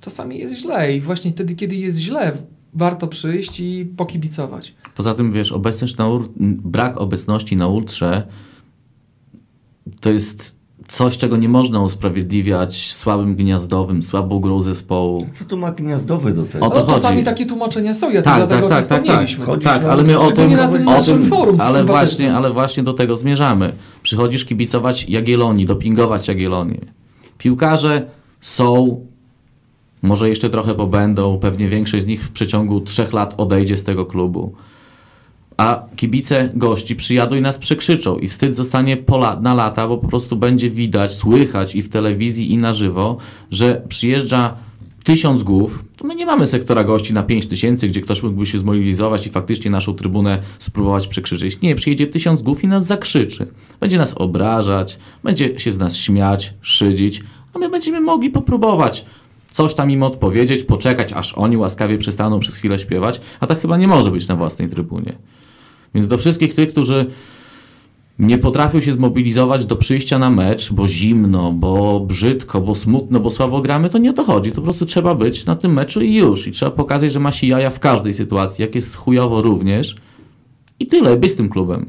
Czasami 0.00 0.38
jest 0.38 0.54
źle 0.58 0.96
i 0.96 1.00
właśnie 1.00 1.32
wtedy, 1.32 1.54
kiedy 1.54 1.76
jest 1.76 1.98
źle, 1.98 2.32
warto 2.74 3.06
przyjść 3.06 3.60
i 3.60 3.86
pokibicować. 3.96 4.74
Poza 4.96 5.14
tym, 5.14 5.32
wiesz, 5.32 5.52
obecność 5.52 5.96
na 5.96 6.08
ur- 6.08 6.28
brak 6.64 6.96
obecności 7.00 7.56
na 7.56 7.68
ultrze 7.68 8.26
to 10.04 10.10
jest 10.10 10.58
coś, 10.88 11.18
czego 11.18 11.36
nie 11.36 11.48
można 11.48 11.82
usprawiedliwiać 11.82 12.92
słabym 12.92 13.34
gniazdowym, 13.34 14.02
słabą 14.02 14.40
grą 14.40 14.60
zespołu. 14.60 15.26
Co 15.32 15.44
tu 15.44 15.56
ma 15.56 15.72
gniazdowy 15.72 16.32
do 16.32 16.44
tego? 16.44 16.66
O 16.66 16.70
to 16.70 16.76
Ale 16.76 16.86
czasami 16.86 17.14
chodzi. 17.14 17.24
takie 17.24 17.46
tłumaczenia 17.46 17.94
są, 17.94 18.10
jacy 18.10 18.24
Tak, 18.24 18.36
dlatego 18.36 18.68
tak, 18.68 18.78
tak, 18.78 18.86
tak, 18.86 18.88
tak, 18.88 19.02
wspomnieliśmy. 19.02 19.44
Chodzi- 19.44 19.64
tak, 19.64 19.84
o 19.84 19.92
ale 19.92 20.02
my 20.02 20.18
o 20.18 20.30
tym, 20.30 20.52
na 20.52 20.68
tym 20.68 20.88
o 20.88 20.90
naszym 20.90 21.20
tym 21.20 21.28
forum 21.28 21.60
ale 21.60 21.84
właśnie, 21.84 22.34
ale 22.34 22.52
właśnie 22.52 22.82
do 22.82 22.92
tego 22.92 23.16
zmierzamy. 23.16 23.72
Przychodzisz 24.02 24.44
kibicować 24.44 25.08
Jagiellonii, 25.08 25.66
dopingować 25.66 26.28
Jagiellonię. 26.28 26.80
Piłkarze 27.38 28.06
są, 28.40 29.00
może 30.02 30.28
jeszcze 30.28 30.50
trochę 30.50 30.74
pobędą, 30.74 31.38
pewnie 31.38 31.68
większość 31.68 32.04
z 32.04 32.06
nich 32.06 32.24
w 32.24 32.30
przeciągu 32.30 32.80
trzech 32.80 33.12
lat 33.12 33.34
odejdzie 33.36 33.76
z 33.76 33.84
tego 33.84 34.06
klubu. 34.06 34.54
A 35.56 35.82
kibice 35.96 36.50
gości 36.54 36.96
przyjadą 36.96 37.36
i 37.36 37.40
nas 37.40 37.58
przekrzyczą 37.58 38.18
i 38.18 38.28
wstyd 38.28 38.56
zostanie 38.56 38.96
po 38.96 39.16
la- 39.16 39.40
na 39.40 39.54
lata, 39.54 39.88
bo 39.88 39.98
po 39.98 40.08
prostu 40.08 40.36
będzie 40.36 40.70
widać, 40.70 41.14
słychać 41.14 41.74
i 41.74 41.82
w 41.82 41.88
telewizji 41.88 42.52
i 42.52 42.58
na 42.58 42.72
żywo, 42.72 43.16
że 43.50 43.82
przyjeżdża 43.88 44.56
tysiąc 45.04 45.42
głów, 45.42 45.84
to 45.96 46.06
my 46.06 46.14
nie 46.14 46.26
mamy 46.26 46.46
sektora 46.46 46.84
gości 46.84 47.12
na 47.12 47.22
pięć 47.22 47.46
tysięcy, 47.46 47.88
gdzie 47.88 48.00
ktoś 48.00 48.22
mógłby 48.22 48.46
się 48.46 48.58
zmobilizować 48.58 49.26
i 49.26 49.30
faktycznie 49.30 49.70
naszą 49.70 49.94
trybunę 49.94 50.38
spróbować 50.58 51.06
przekrzyczeć. 51.06 51.60
Nie, 51.60 51.74
przyjedzie 51.74 52.06
tysiąc 52.06 52.42
głów 52.42 52.64
i 52.64 52.68
nas 52.68 52.86
zakrzyczy. 52.86 53.46
Będzie 53.80 53.98
nas 53.98 54.14
obrażać, 54.14 54.98
będzie 55.24 55.58
się 55.58 55.72
z 55.72 55.78
nas 55.78 55.96
śmiać, 55.96 56.54
szydzić, 56.62 57.22
a 57.54 57.58
my 57.58 57.68
będziemy 57.68 58.00
mogli 58.00 58.30
popróbować 58.30 59.04
coś 59.50 59.74
tam 59.74 59.90
im 59.90 60.02
odpowiedzieć, 60.02 60.62
poczekać, 60.62 61.12
aż 61.12 61.32
oni 61.38 61.56
łaskawie 61.56 61.98
przestaną 61.98 62.40
przez 62.40 62.54
chwilę 62.56 62.78
śpiewać, 62.78 63.20
a 63.40 63.46
tak 63.46 63.60
chyba 63.60 63.76
nie 63.76 63.88
może 63.88 64.10
być 64.10 64.28
na 64.28 64.36
własnej 64.36 64.68
trybunie. 64.68 65.12
Więc 65.94 66.06
do 66.06 66.18
wszystkich 66.18 66.54
tych, 66.54 66.68
którzy 66.72 67.06
nie 68.18 68.38
potrafią 68.38 68.80
się 68.80 68.92
zmobilizować 68.92 69.66
do 69.66 69.76
przyjścia 69.76 70.18
na 70.18 70.30
mecz, 70.30 70.72
bo 70.72 70.88
zimno, 70.88 71.52
bo 71.52 72.00
brzydko, 72.00 72.60
bo 72.60 72.74
smutno, 72.74 73.20
bo 73.20 73.30
słabo 73.30 73.60
gramy, 73.62 73.90
to 73.90 73.98
nie 73.98 74.10
o 74.10 74.12
to 74.12 74.24
chodzi. 74.24 74.50
To 74.50 74.56
po 74.56 74.62
prostu 74.62 74.86
trzeba 74.86 75.14
być 75.14 75.46
na 75.46 75.56
tym 75.56 75.72
meczu 75.72 76.00
i 76.02 76.14
już. 76.14 76.46
I 76.46 76.50
trzeba 76.50 76.70
pokazać, 76.70 77.12
że 77.12 77.20
ma 77.20 77.32
się 77.32 77.46
jaja 77.46 77.70
w 77.70 77.80
każdej 77.80 78.14
sytuacji, 78.14 78.62
jak 78.62 78.74
jest 78.74 78.96
chujowo 78.96 79.42
również. 79.42 79.96
I 80.80 80.86
tyle, 80.86 81.16
być 81.16 81.34
tym 81.34 81.48
klubem. 81.48 81.86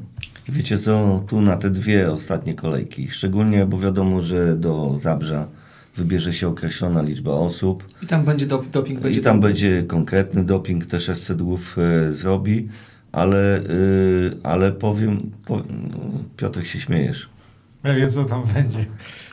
Wiecie 0.50 0.78
co, 0.78 1.24
tu 1.28 1.42
na 1.42 1.58
te 1.58 1.70
dwie 1.70 2.12
ostatnie 2.12 2.54
kolejki, 2.54 3.08
szczególnie, 3.08 3.66
bo 3.66 3.78
wiadomo, 3.78 4.22
że 4.22 4.56
do 4.56 4.96
Zabrza 5.00 5.48
wybierze 5.96 6.34
się 6.34 6.48
określona 6.48 7.02
liczba 7.02 7.32
osób 7.32 7.84
I 8.04 8.08
tam 8.08 8.26
będzie 8.26 8.48
dop- 8.48 8.68
doping, 8.72 9.00
będzie 9.00 9.20
i 9.20 9.24
tam 9.24 9.40
doping. 9.40 9.54
będzie 9.54 9.84
konkretny 9.88 10.44
doping, 10.44 10.86
też 10.86 11.10
SCD-ów 11.10 11.78
e, 11.78 12.12
zrobi, 12.14 12.68
ale, 13.16 13.60
y, 13.60 14.38
ale 14.44 14.72
powiem, 14.72 15.18
po, 15.46 15.58
no, 15.58 15.98
Piotr 16.38 16.66
się 16.66 16.80
śmiejesz. 16.80 17.30
Ja 17.84 17.94
wiem, 17.94 18.10
co 18.10 18.26
tam 18.26 18.44
będzie. 18.54 18.86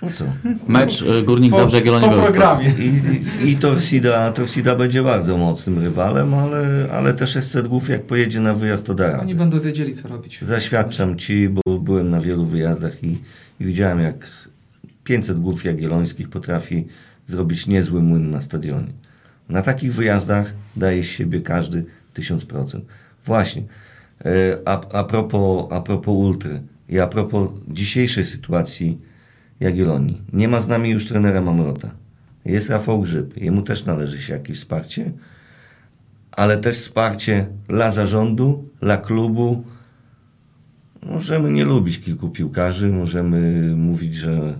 No 0.02 0.10
co? 0.10 0.24
Mecz 0.68 1.02
y, 1.02 1.22
Górnik 1.22 1.50
Po, 1.50 1.58
Zabrze 1.58 1.76
Jagiellonia 1.76 2.08
po 2.08 2.22
programie. 2.22 2.70
I, 2.70 3.50
i 3.50 3.56
Torsida, 3.56 4.32
Torsida 4.32 4.76
będzie 4.76 5.02
bardzo 5.02 5.36
mocnym 5.36 5.78
rywalem, 5.78 6.34
ale, 6.34 6.88
ale 6.92 7.14
też 7.14 7.36
SCD-ów 7.36 7.88
jak 7.88 8.02
pojedzie 8.02 8.40
na 8.40 8.54
wyjazd, 8.54 8.86
to 8.86 8.94
da 8.94 9.06
radę. 9.06 9.20
Oni 9.20 9.34
będą 9.34 9.60
wiedzieli, 9.60 9.94
co 9.94 10.08
robić. 10.08 10.38
Zaświadczam 10.42 11.18
Ci, 11.18 11.48
bo 11.48 11.78
byłem 11.78 12.10
na 12.10 12.20
wielu 12.20 12.44
wyjazdach 12.44 13.04
i, 13.04 13.18
i 13.60 13.64
widziałem, 13.64 14.00
jak 14.00 14.30
500 15.04 15.40
głów 15.40 15.64
jagiellońskich 15.64 16.28
potrafi 16.28 16.86
zrobić 17.26 17.66
niezły 17.66 18.02
młyn 18.02 18.30
na 18.30 18.40
stadionie. 18.40 18.92
Na 19.48 19.62
takich 19.62 19.94
wyjazdach 19.94 20.54
daje 20.76 21.04
z 21.04 21.06
siebie 21.06 21.40
każdy 21.40 21.84
1000%. 22.16 22.80
Właśnie, 23.24 23.62
e, 24.24 24.58
a, 24.64 24.80
a, 24.90 25.04
propos, 25.04 25.66
a 25.72 25.80
propos 25.80 26.14
ultry 26.14 26.62
i 26.88 27.00
a 27.00 27.06
propos 27.06 27.50
dzisiejszej 27.68 28.26
sytuacji 28.26 28.98
Jagiellonii. 29.60 30.22
Nie 30.32 30.48
ma 30.48 30.60
z 30.60 30.68
nami 30.68 30.90
już 30.90 31.06
trenera 31.06 31.40
Mamrota. 31.40 31.90
Jest 32.44 32.70
Rafał 32.70 33.00
Grzyb. 33.00 33.36
Jemu 33.36 33.62
też 33.62 33.84
należy 33.84 34.22
się 34.22 34.32
jakieś 34.32 34.58
wsparcie, 34.58 35.12
ale 36.32 36.58
też 36.58 36.76
wsparcie 36.78 37.46
dla 37.68 37.90
zarządu, 37.90 38.68
dla 38.80 38.96
klubu, 38.96 39.64
Możemy 41.06 41.50
nie 41.52 41.64
lubić 41.64 42.00
kilku 42.00 42.28
piłkarzy, 42.28 42.88
możemy 42.88 43.70
mówić, 43.76 44.14
że 44.14 44.54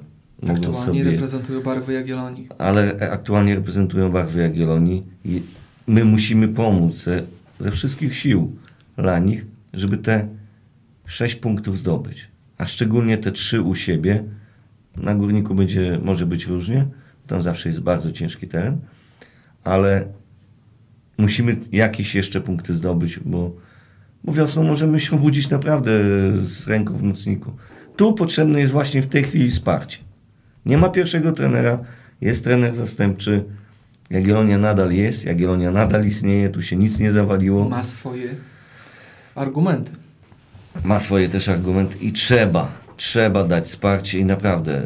Aktualnie 0.49 0.87
sobie... 0.87 1.05
reprezentują 1.05 1.63
barwy 1.63 1.93
Jagiellonii. 1.93 2.49
ale 2.59 3.11
aktualnie 3.11 3.55
reprezentują 3.55 4.11
barwy 4.11 4.41
Jagiellonii 4.41 5.03
i 5.25 5.43
my 5.87 6.05
musimy 6.05 6.49
pomóc 6.49 7.05
ze, 7.63 7.71
wszystkich 7.71 8.17
sił 8.17 8.57
dla 8.97 9.19
nich, 9.19 9.47
żeby 9.73 9.97
te 9.97 10.29
sześć 11.07 11.35
punktów 11.35 11.79
zdobyć. 11.79 12.29
A 12.59 12.65
szczególnie 12.65 13.19
te 13.19 13.33
trzy 13.33 13.63
u 13.63 13.75
siebie. 13.75 14.25
Na 14.97 15.15
górniku 15.15 15.55
będzie, 15.55 15.99
może 16.03 16.27
być 16.27 16.47
różnie, 16.47 16.87
tam 17.27 17.43
zawsze 17.43 17.69
jest 17.69 17.81
bardzo 17.81 18.13
ciężki 18.13 18.49
teren, 18.49 18.79
ale 19.65 20.05
musimy 21.19 21.57
jakieś 21.73 22.15
jeszcze 22.15 22.41
punkty 22.41 22.75
zdobyć, 22.75 23.19
bo, 23.19 23.57
bo 24.25 24.33
wiosną 24.33 24.63
możemy 24.63 25.01
się 25.01 25.17
obudzić 25.17 25.51
naprawdę 25.51 25.91
z 26.47 26.67
ręką 26.67 26.97
w 26.97 27.03
nocniku. 27.03 27.53
Tu 27.97 28.15
potrzebne 28.15 28.61
jest 28.61 28.73
właśnie 28.73 29.03
w 29.03 29.07
tej 29.07 29.25
chwili 29.25 29.51
wsparcie. 29.51 29.99
Nie 30.67 30.79
ma 30.79 30.89
pierwszego 30.89 31.33
trenera, 31.33 31.79
jest 32.21 32.45
trener 32.45 32.77
zastępczy. 32.77 33.45
Jagiellonia 34.13 34.59
nadal 34.59 34.93
jest, 34.93 35.25
Jagiellonia 35.25 35.71
nadal 35.73 36.07
istnieje, 36.07 36.49
tu 36.49 36.63
się 36.63 36.77
nic 36.77 36.99
nie 36.99 37.13
zawaliło. 37.13 37.69
Ma 37.69 37.83
swoje 37.83 38.35
argumenty. 39.35 39.93
Ma 40.85 40.99
swoje 40.99 41.29
też 41.29 41.49
argumenty 41.49 41.99
i 41.99 42.13
trzeba, 42.13 42.73
trzeba 42.97 43.45
dać 43.45 43.65
wsparcie 43.65 44.19
i 44.19 44.25
naprawdę 44.25 44.83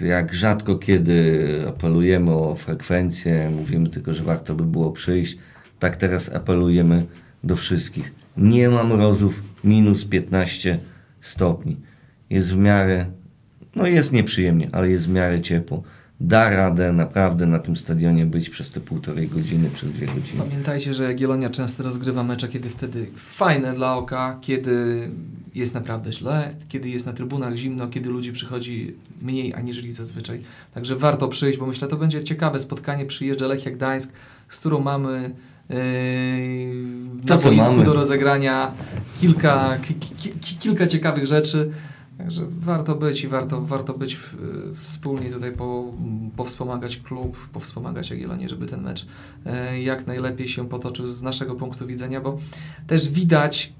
y, 0.00 0.06
jak 0.06 0.34
rzadko 0.34 0.76
kiedy 0.76 1.64
apelujemy 1.68 2.30
o 2.30 2.56
frekwencję, 2.56 3.50
mówimy 3.50 3.88
tylko, 3.88 4.14
że 4.14 4.24
warto 4.24 4.54
by 4.54 4.64
było 4.64 4.90
przyjść, 4.90 5.38
tak 5.78 5.96
teraz 5.96 6.32
apelujemy 6.32 7.04
do 7.44 7.56
wszystkich. 7.56 8.12
Nie 8.36 8.68
ma 8.68 8.84
mrozów 8.84 9.42
minus 9.64 10.04
15 10.04 10.78
stopni. 11.20 11.76
Jest 12.30 12.52
w 12.52 12.56
miarę, 12.56 13.06
no 13.76 13.86
jest 13.86 14.12
nieprzyjemnie, 14.12 14.68
ale 14.72 14.90
jest 14.90 15.06
w 15.06 15.12
miarę 15.12 15.40
ciepło. 15.40 15.82
Da 16.24 16.50
radę 16.50 16.92
naprawdę 16.92 17.46
na 17.46 17.58
tym 17.58 17.76
stadionie 17.76 18.26
być 18.26 18.50
przez 18.50 18.70
te 18.70 18.80
półtorej 18.80 19.28
godziny, 19.28 19.70
przez 19.70 19.90
dwie 19.90 20.06
godziny. 20.06 20.38
Pamiętajcie, 20.38 20.94
że 20.94 21.04
Jagiellonia 21.04 21.50
często 21.50 21.82
rozgrywa 21.82 22.22
mecze, 22.22 22.48
kiedy 22.48 22.70
wtedy 22.70 23.06
fajne 23.16 23.74
dla 23.74 23.96
oka, 23.96 24.38
kiedy 24.40 25.08
jest 25.54 25.74
naprawdę 25.74 26.12
źle, 26.12 26.54
kiedy 26.68 26.88
jest 26.88 27.06
na 27.06 27.12
trybunach 27.12 27.56
zimno, 27.56 27.88
kiedy 27.88 28.10
ludzi 28.10 28.32
przychodzi 28.32 28.94
mniej 29.22 29.54
aniżeli 29.54 29.92
zazwyczaj. 29.92 30.42
Także 30.74 30.96
warto 30.96 31.28
przyjść, 31.28 31.58
bo 31.58 31.66
myślę, 31.66 31.88
to 31.88 31.96
będzie 31.96 32.24
ciekawe 32.24 32.58
spotkanie. 32.58 33.06
Przyjeżdża 33.06 33.46
Lechia 33.46 33.70
Gdańsk, 33.70 34.12
z 34.48 34.58
którą 34.58 34.80
mamy 34.80 35.34
yy, 35.68 35.76
na 37.24 37.36
boisku 37.36 37.82
do 37.84 37.92
rozegrania 37.92 38.72
kilka, 39.20 39.78
ki, 39.82 39.94
ki, 39.94 40.30
ki, 40.40 40.56
kilka 40.56 40.86
ciekawych 40.86 41.26
rzeczy. 41.26 41.70
Także 42.18 42.42
warto 42.48 42.94
być 42.94 43.24
i 43.24 43.28
warto, 43.28 43.62
warto 43.62 43.94
być 43.94 44.20
wspólnie 44.74 45.30
tutaj 45.30 45.52
po, 45.52 45.92
powspomagać 46.36 46.96
klub, 46.96 47.48
powspomagać 47.48 48.10
Jagiellonię, 48.10 48.48
żeby 48.48 48.66
ten 48.66 48.82
mecz 48.82 49.06
e, 49.46 49.82
jak 49.82 50.06
najlepiej 50.06 50.48
się 50.48 50.68
potoczył 50.68 51.06
z 51.06 51.22
naszego 51.22 51.54
punktu 51.54 51.86
widzenia, 51.86 52.20
bo 52.20 52.38
też 52.86 53.10
widać 53.10 53.72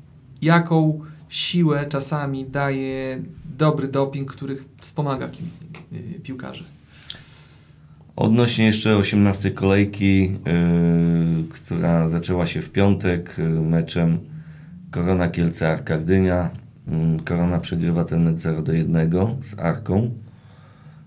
jaką 0.42 1.00
siłę 1.28 1.86
czasami 1.88 2.44
daje 2.44 3.22
dobry 3.58 3.88
doping, 3.88 4.32
który 4.32 4.56
wspomaga 4.78 5.28
ki- 5.28 5.42
y, 6.16 6.20
piłkarzy. 6.20 6.64
Odnośnie 8.16 8.64
jeszcze 8.66 8.96
18 8.96 9.50
kolejki, 9.50 10.22
yy, 10.22 10.28
która 11.50 12.08
zaczęła 12.08 12.46
się 12.46 12.60
w 12.62 12.70
piątek 12.70 13.36
meczem 13.60 14.18
Korona 14.90 15.28
Kielce 15.28 15.70
Arka 15.70 15.98
Gdynia. 15.98 16.50
Yy, 16.54 16.61
Korona 17.24 17.58
przegrywa 17.58 18.04
ten 18.04 18.24
mecz 18.24 18.36
0 18.38 18.62
do 18.62 18.72
1 18.72 19.10
z 19.40 19.58
Arką. 19.58 20.10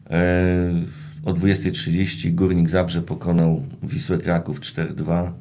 Yy, 0.10 0.16
o 1.26 1.34
20.30 1.34 2.34
Górnik 2.36 2.70
Zabrze 2.70 3.02
pokonał 3.02 3.64
Wisłę 3.84 4.18
Kraków 4.18 4.60
4-2. 4.60 5.32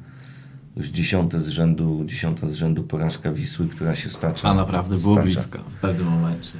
Już 0.77 0.87
dziesiąte 0.87 1.41
z 1.41 1.47
rzędu, 1.47 2.03
dziesiąta 2.05 2.47
z 2.47 2.53
rzędu 2.53 2.83
porażka 2.83 3.31
Wisły, 3.31 3.67
która 3.67 3.95
się 3.95 4.09
stacza. 4.09 4.49
A 4.49 4.53
naprawdę 4.53 4.97
było 4.97 5.13
stacza. 5.13 5.25
blisko 5.25 5.59
w 5.59 5.75
pewnym 5.81 6.07
momencie. 6.07 6.51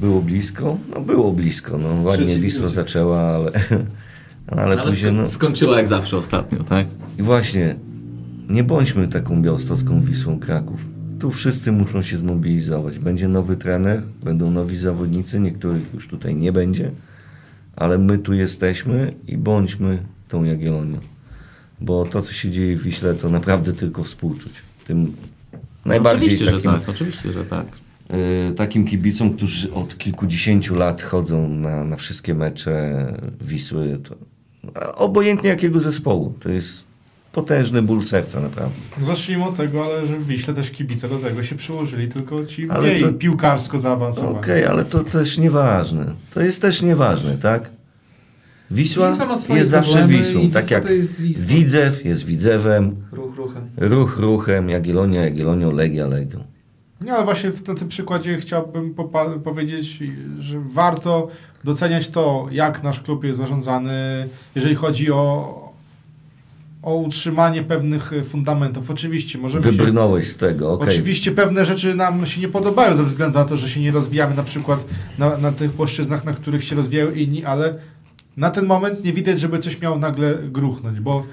Było 0.00 0.22
blisko? 0.22 0.78
No 0.94 1.00
było 1.00 1.32
blisko. 1.32 1.78
No, 1.78 1.88
ładnie 2.02 2.38
Wisła 2.38 2.68
zaczęła, 2.68 3.20
ale, 3.20 3.50
ale, 4.46 4.62
Ale 4.62 4.82
później... 4.82 5.12
sko- 5.12 5.16
No, 5.16 5.26
skończyła 5.26 5.76
jak 5.76 5.88
zawsze 5.88 6.16
ostatnio, 6.16 6.64
tak? 6.64 6.86
I 7.18 7.22
właśnie, 7.22 7.76
nie 8.48 8.64
bądźmy 8.64 9.08
taką 9.08 9.42
białostocką 9.42 10.02
Wisłą 10.02 10.38
Kraków. 10.40 10.80
Tu 11.20 11.30
wszyscy 11.30 11.72
muszą 11.72 12.02
się 12.02 12.18
zmobilizować. 12.18 12.98
Będzie 12.98 13.28
nowy 13.28 13.56
trener, 13.56 14.02
będą 14.24 14.50
nowi 14.50 14.76
zawodnicy, 14.76 15.40
niektórych 15.40 15.94
już 15.94 16.08
tutaj 16.08 16.34
nie 16.34 16.52
będzie, 16.52 16.90
ale 17.76 17.98
my 17.98 18.18
tu 18.18 18.34
jesteśmy 18.34 19.14
i 19.28 19.36
bądźmy 19.36 19.98
tą 20.28 20.44
Jagiellonią. 20.44 20.98
bo 21.80 22.04
to, 22.04 22.22
co 22.22 22.32
się 22.32 22.50
dzieje 22.50 22.76
w 22.76 22.82
Wiśle, 22.82 23.14
to 23.14 23.30
naprawdę 23.30 23.72
tylko 23.72 24.02
współczuć. 24.02 24.52
Tym 24.86 25.16
najbardziej 25.84 26.28
oczywiście, 26.28 26.44
takim, 26.44 26.70
że 26.70 26.78
tak, 26.78 26.88
oczywiście, 26.88 27.32
że 27.32 27.44
tak. 27.44 27.66
y, 28.50 28.54
takim 28.54 28.86
kibicom, 28.86 29.36
którzy 29.36 29.72
od 29.72 29.98
kilkudziesięciu 29.98 30.74
lat 30.74 31.02
chodzą 31.02 31.48
na, 31.48 31.84
na 31.84 31.96
wszystkie 31.96 32.34
mecze 32.34 33.06
Wisły. 33.40 33.98
To, 34.04 34.16
obojętnie 34.94 35.48
jakiego 35.48 35.80
zespołu. 35.80 36.34
To 36.40 36.48
jest 36.48 36.85
potężny 37.40 37.82
ból 37.82 38.04
serca, 38.04 38.40
naprawdę. 38.40 38.74
Zacznijmy 39.00 39.44
od 39.44 39.56
tego, 39.56 39.84
ale 39.84 40.06
że 40.06 40.16
w 40.16 40.26
Wiśle 40.26 40.54
też 40.54 40.70
kibice 40.70 41.08
do 41.08 41.18
tego 41.18 41.42
się 41.42 41.56
przyłożyli, 41.56 42.08
tylko 42.08 42.44
ci 42.44 42.70
Ale 42.70 42.88
mniej 42.88 43.00
to- 43.02 43.12
piłkarsko 43.12 43.70
Okej, 43.70 43.82
zaawansowani. 43.82 44.64
ale 44.70 44.84
to 44.84 45.04
też 45.04 45.38
nieważne. 45.38 46.14
To 46.34 46.40
jest 46.40 46.62
też 46.62 46.82
nieważne, 46.82 47.36
tak? 47.38 47.70
Wisła, 48.70 49.10
Wisła 49.10 49.26
ma 49.26 49.36
swoje 49.36 49.58
jest 49.58 49.70
zawsze 49.70 50.06
Wisłą. 50.08 50.50
Tak 50.50 50.70
jak 50.70 50.90
jest 50.90 51.20
Wisła. 51.20 51.46
Widzew 51.46 52.04
jest 52.04 52.24
Widzewem, 52.24 52.96
Ruch 53.12 53.36
ruchem. 53.36 53.62
Ruch 53.76 54.18
Ruchem, 54.18 54.68
Jagiellonia 54.70 55.24
Jagiellonią, 55.24 55.72
Legia 55.72 56.06
Legią. 56.06 56.44
Nie, 57.00 57.12
ale 57.12 57.24
właśnie 57.24 57.50
w- 57.50 57.62
tym 57.62 57.88
przykładzie 57.88 58.36
chciałbym 58.38 58.94
powiedzieć, 59.44 59.98
że 60.38 60.60
warto 60.60 61.28
doceniać 61.64 62.08
to, 62.08 62.46
jak 62.50 62.82
nasz 62.82 63.00
klub 63.00 63.24
jest 63.24 63.38
zarządzany, 63.38 64.28
jeżeli 64.54 64.74
chodzi 64.74 65.12
o, 65.12 65.65
o 66.86 66.94
utrzymanie 66.94 67.62
pewnych 67.62 68.12
e, 68.12 68.24
fundamentów. 68.24 68.90
Oczywiście 68.90 69.38
możemy 69.38 69.64
się, 69.64 69.70
Wybrnąłeś 69.70 70.26
z 70.30 70.36
tego, 70.36 70.72
okej. 70.72 70.88
Oczywiście 70.88 71.30
pewne 71.30 71.64
rzeczy 71.64 71.94
nam 71.94 72.26
się 72.26 72.40
nie 72.40 72.48
podobają 72.48 72.94
ze 72.96 73.04
względu 73.04 73.38
na 73.38 73.44
to, 73.44 73.56
że 73.56 73.68
się 73.68 73.80
nie 73.80 73.90
rozwijamy 73.90 74.34
na 74.36 74.42
przykład 74.42 74.84
na, 75.18 75.38
na 75.38 75.52
tych 75.52 75.72
płaszczyznach, 75.72 76.24
na 76.24 76.32
których 76.32 76.64
się 76.64 76.76
rozwijają 76.76 77.10
inni, 77.10 77.44
ale 77.44 77.74
na 78.36 78.50
ten 78.50 78.66
moment 78.66 79.04
nie 79.04 79.12
widać, 79.12 79.40
żeby 79.40 79.58
coś 79.58 79.80
miało 79.80 79.98
nagle 79.98 80.34
gruchnąć, 80.34 81.00
bo 81.00 81.26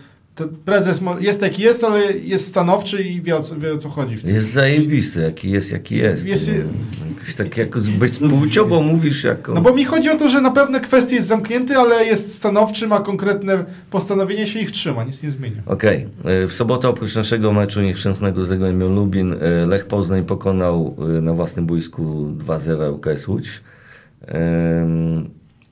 prezes 0.66 1.02
jest 1.20 1.42
jaki 1.42 1.62
jest, 1.62 1.84
ale 1.84 2.14
jest 2.14 2.48
stanowczy 2.48 3.04
i 3.04 3.22
wie 3.22 3.38
o 3.38 3.44
co, 3.44 3.60
wie 3.60 3.74
o 3.74 3.78
co 3.78 3.90
chodzi 3.90 4.18
w 4.18 4.24
tym. 4.24 4.36
Jest 4.36 4.52
zajebisty, 4.52 5.22
jaki 5.22 5.52
jest, 5.52 5.72
jaki 5.72 5.96
jest. 5.96 6.26
Jest- 6.26 6.52
No, 7.00 7.03
tak 7.36 7.58
jako 7.58 7.80
bezpłciowo 8.00 8.82
mówisz 8.82 9.24
jako... 9.24 9.54
No 9.54 9.62
bo 9.62 9.74
mi 9.74 9.86
chodzi 9.86 10.10
o 10.10 10.18
to, 10.18 10.30
że 10.30 10.42
na 10.42 10.52
pewne 10.52 10.80
kwestie 10.80 11.16
jest 11.16 11.28
zamknięty, 11.28 11.78
ale 11.78 12.06
jest 12.06 12.34
stanowczy, 12.34 12.88
ma 12.88 13.00
konkretne 13.00 13.66
postanowienie, 13.92 14.48
się 14.48 14.60
ich 14.60 14.72
trzyma, 14.72 15.04
nic 15.04 15.24
nie 15.24 15.32
zmienia. 15.32 15.62
Okej. 15.66 16.08
E, 16.26 16.48
W 16.48 16.54
sobotę 16.54 16.90
oprócz 16.90 17.16
naszego 17.16 17.54
meczu 17.54 17.82
nieszczęsnego 17.82 18.46
z 18.46 18.48
Zagłębią 18.48 18.96
Lubin 18.96 19.34
e, 19.34 19.66
Lech 19.66 19.86
Poznań 19.86 20.24
pokonał 20.24 20.96
e, 21.18 21.22
na 21.22 21.34
własnym 21.34 21.66
boisku 21.66 22.28
2-0 22.46 22.94
UKS 22.94 23.28
Łódź. 23.28 23.62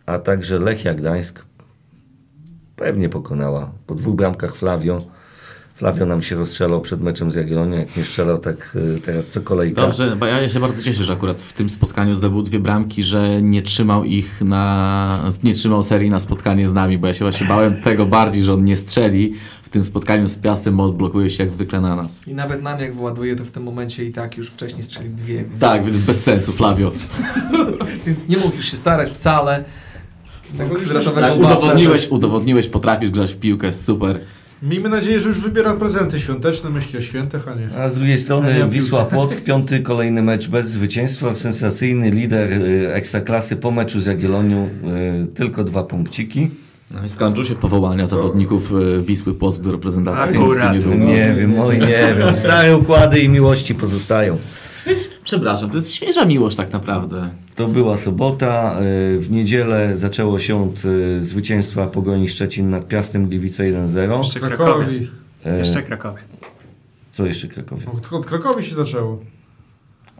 A 0.05 0.19
także 0.19 0.59
Lechia 0.59 0.93
Gdańsk 0.93 1.45
pewnie 2.75 3.09
pokonała. 3.09 3.71
Po 3.87 3.95
dwóch 3.95 4.15
bramkach 4.15 4.55
Flavio. 4.55 5.01
Flavio 5.81 6.05
nam 6.05 6.21
się 6.21 6.35
rozstrzelał 6.35 6.81
przed 6.81 7.01
meczem 7.01 7.31
z 7.31 7.35
Jagiellonią. 7.35 7.77
Jak 7.77 7.97
nie 7.97 8.03
strzelał, 8.03 8.37
tak 8.37 8.77
e, 8.97 9.01
teraz 9.01 9.27
co 9.27 9.41
kolejka. 9.41 9.81
Dobrze, 9.81 10.15
bo 10.15 10.25
ja 10.25 10.49
się 10.49 10.59
bardzo 10.59 10.83
cieszę, 10.83 11.03
że 11.03 11.13
akurat 11.13 11.41
w 11.41 11.53
tym 11.53 11.69
spotkaniu 11.69 12.15
zdobył 12.15 12.41
dwie 12.41 12.59
bramki, 12.59 13.03
że 13.03 13.41
nie 13.41 13.61
trzymał 13.61 14.03
ich 14.03 14.41
na. 14.41 15.31
nie 15.43 15.53
trzymał 15.53 15.83
serii 15.83 16.09
na 16.09 16.19
spotkanie 16.19 16.67
z 16.67 16.73
nami, 16.73 16.97
bo 16.97 17.07
ja 17.07 17.13
się 17.13 17.25
właśnie 17.25 17.47
bałem 17.47 17.81
tego 17.81 18.05
bardziej, 18.05 18.43
że 18.43 18.53
on 18.53 18.63
nie 18.63 18.75
strzeli 18.75 19.33
w 19.63 19.69
tym 19.69 19.83
spotkaniu 19.83 20.27
z 20.27 20.35
Piastem, 20.35 20.77
bo 20.77 20.83
odblokuje 20.83 21.29
się 21.29 21.43
jak 21.43 21.51
zwykle 21.51 21.81
na 21.81 21.95
nas. 21.95 22.27
I 22.27 22.33
nawet 22.33 22.61
nam 22.61 22.79
jak 22.79 22.95
wyładuje, 22.95 23.35
to 23.35 23.45
w 23.45 23.51
tym 23.51 23.63
momencie 23.63 24.05
i 24.05 24.11
tak 24.11 24.37
już 24.37 24.49
wcześniej 24.49 24.83
strzelił 24.83 25.11
dwie. 25.13 25.35
Więc, 25.35 25.59
Tak, 25.59 25.85
więc 25.85 25.97
bez 25.97 26.23
sensu, 26.23 26.51
Flavio. 26.51 26.91
więc 28.05 28.27
nie 28.27 28.37
musisz 28.37 28.71
się 28.71 28.77
starać 28.77 29.09
wcale. 29.09 29.63
Tak, 30.57 30.73
kwadratowego 30.73 31.27
Tak, 31.27 31.39
basa, 31.39 31.57
udowodniłeś, 31.57 32.07
udowodniłeś, 32.07 32.67
potrafisz 32.67 33.09
grać 33.09 33.33
w 33.33 33.39
piłkę, 33.39 33.73
super. 33.73 34.19
Miejmy 34.61 34.89
nadzieję, 34.89 35.19
że 35.19 35.27
już 35.27 35.39
wybiera 35.41 35.73
prezenty 35.73 36.19
świąteczne, 36.19 36.69
myśli 36.69 36.99
o 36.99 37.01
świętach, 37.01 37.47
a 37.47 37.55
nie. 37.55 37.69
A 37.77 37.89
z 37.89 37.95
drugiej 37.95 38.11
Ja 38.15 38.21
strony 38.21 38.53
nie 38.53 38.59
mam 38.59 38.69
Wisła. 38.69 39.05
Płock, 39.05 39.41
piąty 39.41 39.79
kolejny 39.79 40.21
mecz 40.21 40.47
bez 40.47 40.69
zwycięstwa, 40.69 41.35
sensacyjny 41.35 42.09
lider 42.11 42.53
y, 42.53 42.93
Ekstraklasy 42.93 43.55
po 43.55 43.71
meczu 43.71 43.99
z 43.99 44.05
Jagiellonią, 44.05 44.69
y, 45.23 45.27
tylko 45.27 45.63
dwa 45.63 45.83
punkciki. 45.83 46.49
No 46.93 47.05
i 47.05 47.09
skończył 47.09 47.45
się 47.45 47.55
powołania 47.55 48.05
zawodników 48.05 48.73
e, 48.73 49.01
Wisły 49.01 49.33
Płock 49.33 49.61
do 49.61 49.71
reprezentacji 49.71 50.37
Akurat. 50.37 50.73
Niedługo. 50.73 50.97
Nie 50.97 51.33
wiem, 51.33 51.59
oj 51.59 51.79
nie 51.79 52.15
wiem, 52.17 52.37
stare 52.37 52.77
układy 52.77 53.19
i 53.19 53.29
miłości 53.29 53.75
pozostają. 53.75 54.37
Przepraszam, 55.23 55.69
to 55.69 55.75
jest 55.75 55.91
świeża 55.91 56.25
miłość 56.25 56.57
tak 56.57 56.73
naprawdę. 56.73 57.29
To 57.61 57.67
była 57.67 57.97
sobota, 57.97 58.79
y, 59.15 59.19
w 59.19 59.31
niedzielę 59.31 59.97
zaczęło 59.97 60.39
się 60.39 60.63
od 60.63 60.85
y, 60.85 61.25
zwycięstwa 61.25 61.87
Pogoni 61.87 62.29
Szczecin 62.29 62.69
nad 62.69 62.87
Piastem 62.87 63.27
Gliwice 63.27 63.63
1-0. 63.63 64.17
Jeszcze 64.23 64.39
Krakowie. 64.39 64.73
Krakowi. 64.73 65.09
E, 65.45 65.57
Jeszcze 65.57 65.83
Krakowie. 65.83 66.19
Co 67.11 67.25
jeszcze 67.25 67.47
Krakowie? 67.47 67.85
Od, 67.93 68.13
od 68.13 68.25
Krakowi 68.25 68.63
się 68.63 68.75
zaczęło. 68.75 69.19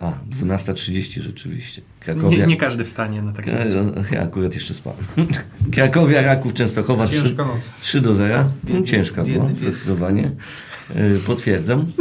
A, 0.02 0.14
12.30 0.44 1.22
rzeczywiście. 1.22 1.82
Nie, 1.82 2.06
Krakowia... 2.06 2.46
nie 2.46 2.58
każdy 2.58 2.86
wstanie 2.86 3.22
na 3.22 3.32
takie 3.34 3.60
E, 3.62 3.84
no, 3.84 3.92
Ja 4.12 4.22
akurat 4.24 4.54
jeszcze 4.54 4.74
spałem. 4.74 5.00
Krakowia, 5.76 6.22
Raków, 6.22 6.54
Częstochowa 6.54 7.08
3, 7.08 7.22
Ciężka 7.22 7.46
noc. 7.46 7.70
3 7.82 8.02
do 8.02 8.16
0. 8.16 8.38
No, 8.38 8.52
Biedny- 8.74 8.84
ciężka 8.88 9.24
była, 9.24 9.50
zdecydowanie. 9.56 10.32
Y, 10.96 11.20
Potwierdzam. 11.28 11.92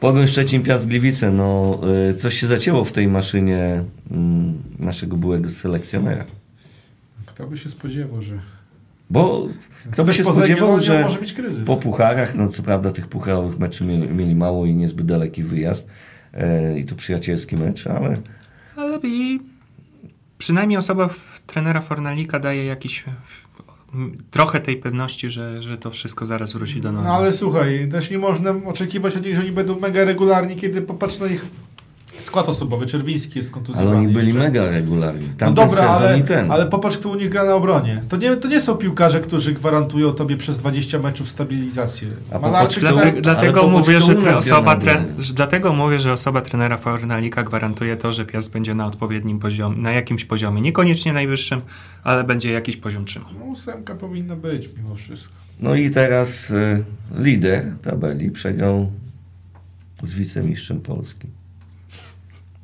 Pogoń 0.00 0.26
Szczecin, 0.26 0.62
Piast 0.62 0.86
Gliwice. 0.86 1.30
No, 1.30 1.80
y, 2.10 2.14
coś 2.14 2.40
się 2.40 2.46
zacięło 2.46 2.84
w 2.84 2.92
tej 2.92 3.08
maszynie 3.08 3.84
mm, 4.10 4.62
naszego 4.78 5.16
byłego 5.16 5.48
selekcjonera. 5.48 6.24
Kto 7.26 7.46
by 7.46 7.56
się 7.56 7.70
spodziewał, 7.70 8.22
że... 8.22 8.38
Bo 9.10 9.48
kto 9.90 10.04
by 10.04 10.14
się 10.14 10.24
spodziewał, 10.24 10.80
że 10.80 11.02
może 11.02 11.18
być 11.18 11.32
kryzys. 11.32 11.66
po 11.66 11.76
pucharach, 11.76 12.34
no 12.34 12.48
co 12.48 12.62
prawda 12.62 12.92
tych 12.92 13.08
pucharowych 13.08 13.58
meczy 13.58 13.84
mieli, 13.84 14.08
mieli 14.08 14.34
mało 14.34 14.66
i 14.66 14.74
niezbyt 14.74 15.06
daleki 15.06 15.42
wyjazd 15.42 15.88
e, 16.32 16.78
i 16.78 16.84
to 16.84 16.94
przyjacielski 16.94 17.56
mecz, 17.56 17.86
ale 17.86 18.16
Ale 18.76 18.98
i 19.02 19.40
przynajmniej 20.38 20.78
osoba 20.78 21.08
w, 21.08 21.40
trenera 21.46 21.80
Fornalika 21.80 22.38
daje 22.38 22.64
jakiś 22.64 23.04
trochę 24.30 24.60
tej 24.60 24.76
pewności, 24.76 25.30
że, 25.30 25.62
że 25.62 25.78
to 25.78 25.90
wszystko 25.90 26.24
zaraz 26.24 26.52
wróci 26.52 26.80
do 26.80 26.92
normy. 26.92 27.08
No 27.08 27.14
ale 27.14 27.32
słuchaj, 27.32 27.88
też 27.88 28.10
nie 28.10 28.18
można 28.18 28.54
oczekiwać 28.64 29.16
od 29.16 29.24
nich, 29.24 29.34
że 29.34 29.42
oni 29.42 29.52
będą 29.52 29.80
mega 29.80 30.04
regularni, 30.04 30.56
kiedy 30.56 30.82
popatrz 30.82 31.18
na 31.18 31.26
ich 31.26 31.46
skład 32.20 32.48
osobowy. 32.48 32.86
Czerwiński 32.86 33.38
jest 33.38 33.48
ale 33.48 33.54
kontuzjowany. 33.54 33.96
oni 33.96 34.08
byli 34.08 34.26
jeszcze. 34.26 34.40
mega 34.40 34.70
regularni. 34.70 35.26
No 35.26 35.34
Tamten 35.38 35.68
dobra, 35.68 35.82
sezon 35.82 36.02
ale, 36.08 36.18
i 36.18 36.22
ten. 36.22 36.50
ale 36.50 36.66
popatrz, 36.66 36.98
kto 36.98 37.08
u 37.08 37.14
nich 37.14 37.28
gra 37.28 37.44
na 37.44 37.54
obronie. 37.54 38.02
To 38.08 38.16
nie, 38.16 38.36
to 38.36 38.48
nie 38.48 38.60
są 38.60 38.74
piłkarze, 38.74 39.20
którzy 39.20 39.52
gwarantują 39.52 40.12
tobie 40.12 40.36
przez 40.36 40.58
20 40.58 40.98
meczów 40.98 41.30
stabilizację. 41.30 42.08
A 42.32 42.38
Malarczyk 42.38 42.84
popatrz, 42.84 42.96
Dlatego, 42.96 43.12
ale 43.12 43.22
dlatego 43.22 43.68
mówię, 43.68 44.00
że, 44.00 44.14
tre, 44.14 44.36
osoba 44.36 44.76
tre, 44.76 45.04
dlatego 45.34 45.72
mówię, 45.72 46.00
że 46.00 46.12
osoba 46.12 46.40
trenera 46.40 46.76
Fornalika 46.76 47.42
gwarantuje 47.42 47.96
to, 47.96 48.12
że 48.12 48.24
Piast 48.24 48.52
będzie 48.52 48.74
na 48.74 48.86
odpowiednim 48.86 49.38
poziomie, 49.38 49.82
na 49.82 49.92
jakimś 49.92 50.24
poziomie, 50.24 50.60
niekoniecznie 50.60 51.12
najwyższym, 51.12 51.60
ale 52.04 52.24
będzie 52.24 52.52
jakiś 52.52 52.76
poziom 52.76 53.04
trzymał. 53.04 53.28
No, 53.38 53.44
ósemka 53.44 53.94
powinna 53.94 54.36
być 54.36 54.70
mimo 54.76 54.94
wszystko. 54.94 55.34
No 55.60 55.74
i 55.74 55.90
teraz 55.90 56.50
y, 56.50 56.84
lider 57.18 57.72
tabeli 57.82 58.30
przegrał 58.30 58.92
z 60.02 60.14
wicemistrzem 60.14 60.80
Polski. 60.80 61.26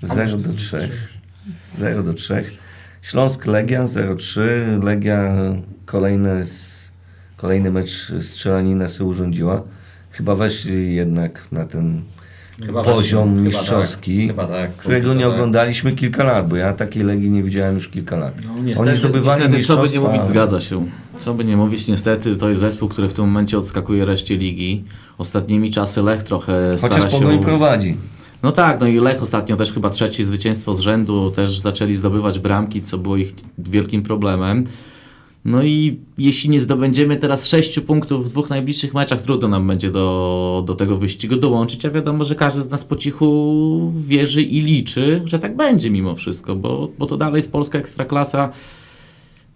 0 0.02 0.38
do 0.38 0.52
3. 0.52 0.88
0 1.78 2.02
do 2.02 2.14
3. 2.14 2.44
Śląsk 3.02 3.46
Legia 3.46 3.84
0-3. 3.84 4.40
Legia 4.84 5.34
kolejne, 5.86 6.44
kolejny 7.36 7.70
mecz 7.70 8.12
strzelaninę 8.20 8.88
sobie 8.88 9.10
urządziła. 9.10 9.62
Chyba 10.10 10.34
weszli 10.34 10.94
jednak 10.94 11.42
na 11.52 11.64
ten 11.64 12.02
Chyba 12.66 12.82
poziom 12.82 13.28
weszli, 13.28 13.46
mistrzowski, 13.46 14.26
chyba 14.26 14.42
tak, 14.42 14.50
chyba 14.50 14.66
tak. 14.66 14.76
którego 14.76 15.14
nie 15.14 15.24
tak. 15.24 15.32
oglądaliśmy 15.32 15.92
kilka 15.92 16.24
lat, 16.24 16.48
bo 16.48 16.56
ja 16.56 16.72
takiej 16.72 17.02
Legii 17.02 17.30
nie 17.30 17.42
widziałem 17.42 17.74
już 17.74 17.88
kilka 17.88 18.16
lat. 18.16 18.34
No, 18.46 18.62
niestety, 18.62 18.88
Oni 18.90 18.98
zdobywali 18.98 19.42
niestety 19.42 19.64
co 19.64 19.76
by 19.76 19.82
nie 19.82 19.82
mistrzostwa, 19.82 20.08
mówić, 20.08 20.24
zgadza 20.24 20.60
się. 20.60 20.86
Co 21.18 21.34
by 21.34 21.44
nie 21.44 21.56
mówić, 21.56 21.88
niestety 21.88 22.36
to 22.36 22.48
jest 22.48 22.60
zespół, 22.60 22.88
który 22.88 23.08
w 23.08 23.12
tym 23.12 23.24
momencie 23.24 23.58
odskakuje 23.58 24.04
reszcie 24.04 24.36
ligi. 24.36 24.84
Ostatnimi 25.18 25.70
czasy 25.70 26.02
Lech 26.02 26.22
trochę 26.22 26.78
stara 26.78 26.94
Chociaż 26.94 27.12
się... 27.12 27.18
Pogoń 27.18 27.38
prowadzi. 27.38 27.96
No 28.42 28.52
tak, 28.52 28.80
no 28.80 28.86
i 28.86 28.98
Lech 28.98 29.22
ostatnio 29.22 29.56
też 29.56 29.72
chyba 29.72 29.90
trzecie 29.90 30.24
zwycięstwo 30.24 30.74
z 30.74 30.80
rzędu, 30.80 31.30
też 31.30 31.60
zaczęli 31.60 31.94
zdobywać 31.94 32.38
bramki, 32.38 32.82
co 32.82 32.98
było 32.98 33.16
ich 33.16 33.34
wielkim 33.58 34.02
problemem. 34.02 34.66
No 35.44 35.62
i 35.62 36.00
jeśli 36.18 36.50
nie 36.50 36.60
zdobędziemy 36.60 37.16
teraz 37.16 37.46
sześciu 37.46 37.82
punktów 37.82 38.26
w 38.26 38.28
dwóch 38.28 38.50
najbliższych 38.50 38.94
meczach, 38.94 39.20
trudno 39.20 39.48
nam 39.48 39.66
będzie 39.66 39.90
do, 39.90 40.64
do 40.66 40.74
tego 40.74 40.96
wyścigu 40.96 41.36
dołączyć, 41.36 41.86
a 41.86 41.90
wiadomo, 41.90 42.24
że 42.24 42.34
każdy 42.34 42.62
z 42.62 42.70
nas 42.70 42.84
po 42.84 42.96
cichu 42.96 43.92
wierzy 43.96 44.42
i 44.42 44.60
liczy, 44.60 45.22
że 45.24 45.38
tak 45.38 45.56
będzie 45.56 45.90
mimo 45.90 46.14
wszystko, 46.14 46.56
bo, 46.56 46.88
bo 46.98 47.06
to 47.06 47.16
dalej 47.16 47.36
jest 47.36 47.52
polska 47.52 47.78
ekstraklasa. 47.78 48.50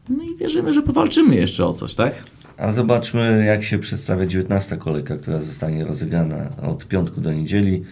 No 0.08 0.24
i 0.24 0.36
wierzymy, 0.36 0.72
że 0.72 0.82
powalczymy 0.82 1.34
jeszcze 1.34 1.66
o 1.66 1.72
coś, 1.72 1.94
tak? 1.94 2.24
A 2.56 2.72
zobaczmy, 2.72 3.44
jak 3.46 3.64
się 3.64 3.78
przedstawia 3.78 4.26
19 4.26 4.76
kolejka, 4.76 5.16
która 5.16 5.40
zostanie 5.40 5.84
rozegrana 5.84 6.50
od 6.62 6.88
piątku 6.88 7.20
do 7.20 7.32
niedzieli. 7.32 7.84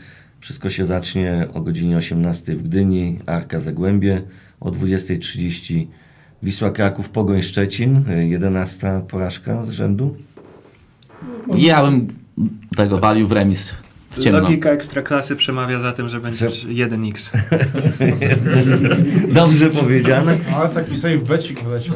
Wszystko 0.45 0.71
się 0.71 0.85
zacznie 0.85 1.49
o 1.55 1.61
godzinie 1.61 1.97
18 1.97 2.57
w 2.57 2.63
Gdyni, 2.63 3.19
Arka 3.27 3.61
Zagłębie, 3.61 4.23
o 4.61 4.71
20.30 4.71 5.87
Wisła 6.43 6.71
Kraków, 6.71 7.09
Pogoń 7.09 7.43
Szczecin, 7.43 8.05
y, 8.11 8.29
11 8.29 9.03
porażka 9.09 9.65
z 9.65 9.71
rzędu. 9.71 10.17
Ja 11.57 11.83
bym 11.83 12.09
tego 12.77 12.99
walił 12.99 13.29
w 13.29 13.33
remis 13.33 13.75
w 14.15 14.19
ciemno. 14.19 14.41
Logika 14.41 14.71
ekstraklasy 14.71 15.37
przemawia 15.37 15.81
za 15.81 15.93
tym, 15.93 16.09
że 16.09 16.21
będzie 16.21 16.51
Że- 16.51 16.69
1x. 16.69 17.31
Dobrze 19.33 19.71
powiedziane. 19.71 20.37
Ale 20.57 20.69
taki 20.69 20.97
save 20.97 21.23
becik 21.23 21.65
wleciał. 21.65 21.95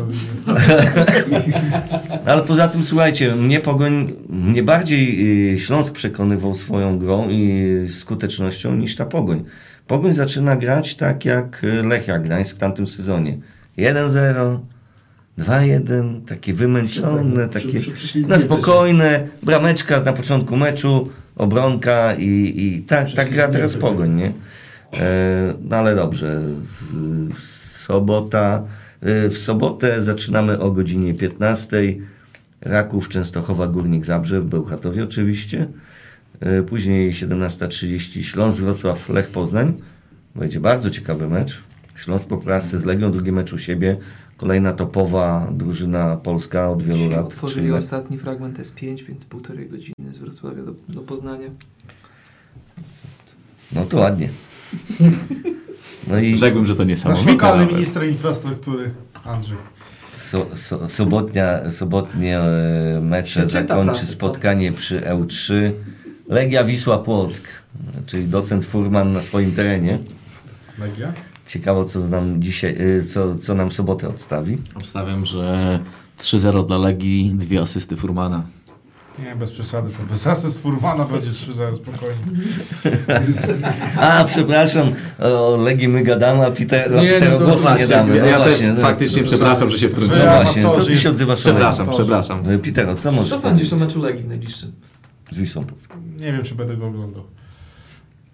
Ale 2.26 2.42
poza 2.42 2.68
tym, 2.68 2.84
słuchajcie, 2.84 3.34
mnie 3.34 3.60
Pogoń, 3.60 4.12
mnie 4.28 4.62
bardziej 4.62 5.54
y, 5.54 5.60
Śląsk 5.60 5.94
przekonywał 5.94 6.54
swoją 6.54 6.98
grą 6.98 7.28
i 7.30 7.72
skutecznością 8.00 8.74
niż 8.76 8.96
ta 8.96 9.06
Pogoń. 9.06 9.44
Pogoń 9.86 10.14
zaczyna 10.14 10.56
grać 10.56 10.96
tak 10.96 11.24
jak 11.24 11.64
y, 11.64 11.82
Lechia 11.82 12.18
Gdańsk 12.18 12.56
w 12.56 12.58
tamtym 12.58 12.86
sezonie. 12.86 13.38
1-0, 13.78 14.58
2-1, 15.38 16.24
takie 16.24 16.54
wymęczone, 16.54 17.48
takie 17.48 17.80
na 18.28 18.38
spokojne, 18.40 19.26
brameczka 19.42 20.00
na 20.00 20.12
początku 20.12 20.56
meczu, 20.56 21.08
obronka 21.36 22.14
i, 22.14 22.54
i 22.56 22.82
tak, 22.82 23.12
tak 23.12 23.30
gra 23.30 23.48
teraz 23.48 23.76
Pogoń, 23.76 24.14
nie? 24.14 24.32
E, 24.94 25.54
no 25.62 25.76
ale 25.76 25.94
dobrze. 25.94 26.42
Sobota. 27.86 28.62
e, 29.02 29.28
W 29.28 29.38
sobotę 29.38 30.02
zaczynamy 30.02 30.58
o 30.58 30.70
godzinie 30.70 31.14
15. 31.14 31.76
Raków, 32.60 33.08
Częstochowa, 33.08 33.66
Górnik 33.66 34.04
Zabrze 34.04 34.40
w 34.40 34.44
Bełchatowie 34.44 35.02
oczywiście. 35.02 35.66
E, 36.40 36.62
Później 36.62 37.12
17.30 37.12 38.22
Śląsk, 38.22 38.58
Wrocław, 38.60 39.08
Lech 39.08 39.28
Poznań. 39.28 39.74
Będzie 40.36 40.60
bardzo 40.60 40.90
ciekawy 40.90 41.28
mecz. 41.28 41.58
Śląsk 41.96 42.28
po 42.28 42.36
porażce 42.38 42.78
z 42.78 42.84
Legią, 42.84 43.12
drugi 43.12 43.32
mecz 43.32 43.52
u 43.52 43.58
siebie. 43.58 43.96
Kolejna 44.38 44.72
topowa 44.72 45.48
drużyna 45.52 46.16
polska 46.16 46.70
od 46.70 46.82
wielu 46.82 46.98
Dzisiaj 46.98 47.16
lat. 47.16 47.26
Otworzyli 47.26 47.66
czyli- 47.66 47.78
ostatni 47.78 48.18
fragment 48.18 48.58
S5, 48.58 49.04
więc 49.04 49.24
półtorej 49.24 49.68
godziny 49.68 50.12
z 50.12 50.18
Wrocławia 50.18 50.62
do, 50.62 50.72
do 50.88 51.00
Poznania. 51.00 51.48
No 53.72 53.84
to 53.84 53.96
ładnie. 53.98 54.28
No 56.08 56.18
i 56.18 56.36
Rzekłbym, 56.36 56.66
że 56.66 56.74
to 56.74 56.82
Nasz 56.82 56.88
niesamowite. 56.90 57.30
lokalny 57.32 57.62
nawet. 57.62 57.74
minister 57.76 58.06
infrastruktury, 58.06 58.90
Andrzej. 59.24 59.58
So, 60.14 60.46
so, 60.56 60.88
sobotnia, 60.88 61.70
sobotnie 61.70 62.38
e, 62.40 63.00
mecze 63.02 63.40
Przeczyta 63.46 63.68
zakończy 63.68 63.92
prasę, 63.92 64.06
spotkanie 64.06 64.72
przy 64.72 65.00
E3. 65.00 65.54
Legia 66.28 66.64
Wisła 66.64 66.98
Płock, 66.98 67.42
czyli 68.06 68.26
docent 68.28 68.64
Furman 68.64 69.12
na 69.12 69.20
swoim 69.22 69.52
terenie. 69.52 69.98
Legia? 70.78 71.12
Ciekawo, 71.48 71.84
co 71.84 71.98
nam 72.00 72.42
dzisiaj, 72.42 72.76
e, 72.98 73.04
co, 73.04 73.38
co 73.38 73.54
nam 73.54 73.70
w 73.70 73.72
sobotę 73.72 74.08
odstawi. 74.08 74.56
Obstawiam, 74.74 75.26
że 75.26 75.80
3-0 76.18 76.66
dla 76.66 76.78
Legii, 76.78 77.32
dwie 77.34 77.60
asysty 77.60 77.96
Furmana. 77.96 78.42
Nie, 79.18 79.36
bez 79.36 79.50
przesady. 79.50 79.90
To 79.90 80.02
bez 80.12 80.26
asyst 80.26 80.62
Furmana 80.62 81.04
będzie 81.04 81.30
3-0 81.30 81.76
spokojnie. 81.76 82.16
A, 83.96 84.24
przepraszam, 84.24 84.88
o 85.18 85.56
Legii 85.56 85.88
my 85.88 86.02
gadamy, 86.04 86.46
a 86.46 86.50
Peter, 86.50 86.92
Nie, 86.92 87.08
Peter 87.08 87.40
no 87.40 87.46
głosu 87.46 87.68
nie 87.78 87.86
damy. 87.86 88.16
ja, 88.16 88.22
No 88.22 88.28
ja 88.28 88.38
właśnie, 88.38 88.66
też 88.66 88.76
no, 88.76 88.82
faktycznie 88.82 89.22
no, 89.22 89.28
przepraszam, 89.28 89.70
że 89.70 89.78
się 89.78 89.86
No 89.86 89.92
wtrąciłem. 89.92 90.24
Ja 90.26 90.42
właśnie, 90.42 90.62
co 90.62 90.84
ty 90.84 90.98
się 90.98 91.10
odzywasz 91.10 91.38
o 91.38 91.42
Przepraszam, 91.42 91.86
to- 91.86 91.92
przepraszam. 91.92 92.42
Legii? 92.46 92.72
Peter, 92.72 92.98
co 92.98 93.12
możesz 93.12 93.30
Co 93.30 93.38
sądzisz 93.38 93.72
o 93.72 93.76
meczu 93.76 94.02
Legii 94.02 94.22
w 94.22 94.28
najbliższym? 94.28 94.72
Z 95.30 95.36
Wisłą. 95.36 95.64
Nie 96.20 96.32
wiem, 96.32 96.42
czy 96.44 96.54
będę 96.54 96.76
go 96.76 96.86
oglądał. 96.86 97.22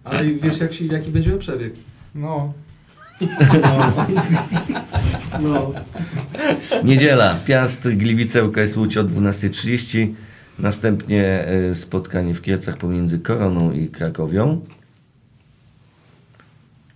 Ale 0.04 0.24
wiesz, 0.24 0.58
jak 0.58 0.72
się, 0.72 0.84
jaki 0.84 1.10
będzie 1.10 1.36
przebieg? 1.38 1.72
No. 2.14 2.52
No, 5.40 5.72
Niedziela, 6.84 7.36
Piast, 7.46 7.88
Gliwice, 7.88 8.44
UKS 8.44 8.76
Łódź 8.76 8.96
o 8.96 9.04
12.30. 9.04 10.12
Następnie 10.58 11.46
e, 11.46 11.74
spotkanie 11.74 12.34
w 12.34 12.42
Kielcach 12.42 12.76
pomiędzy 12.76 13.18
Koroną 13.18 13.72
i 13.72 13.88
Krakowią. 13.88 14.60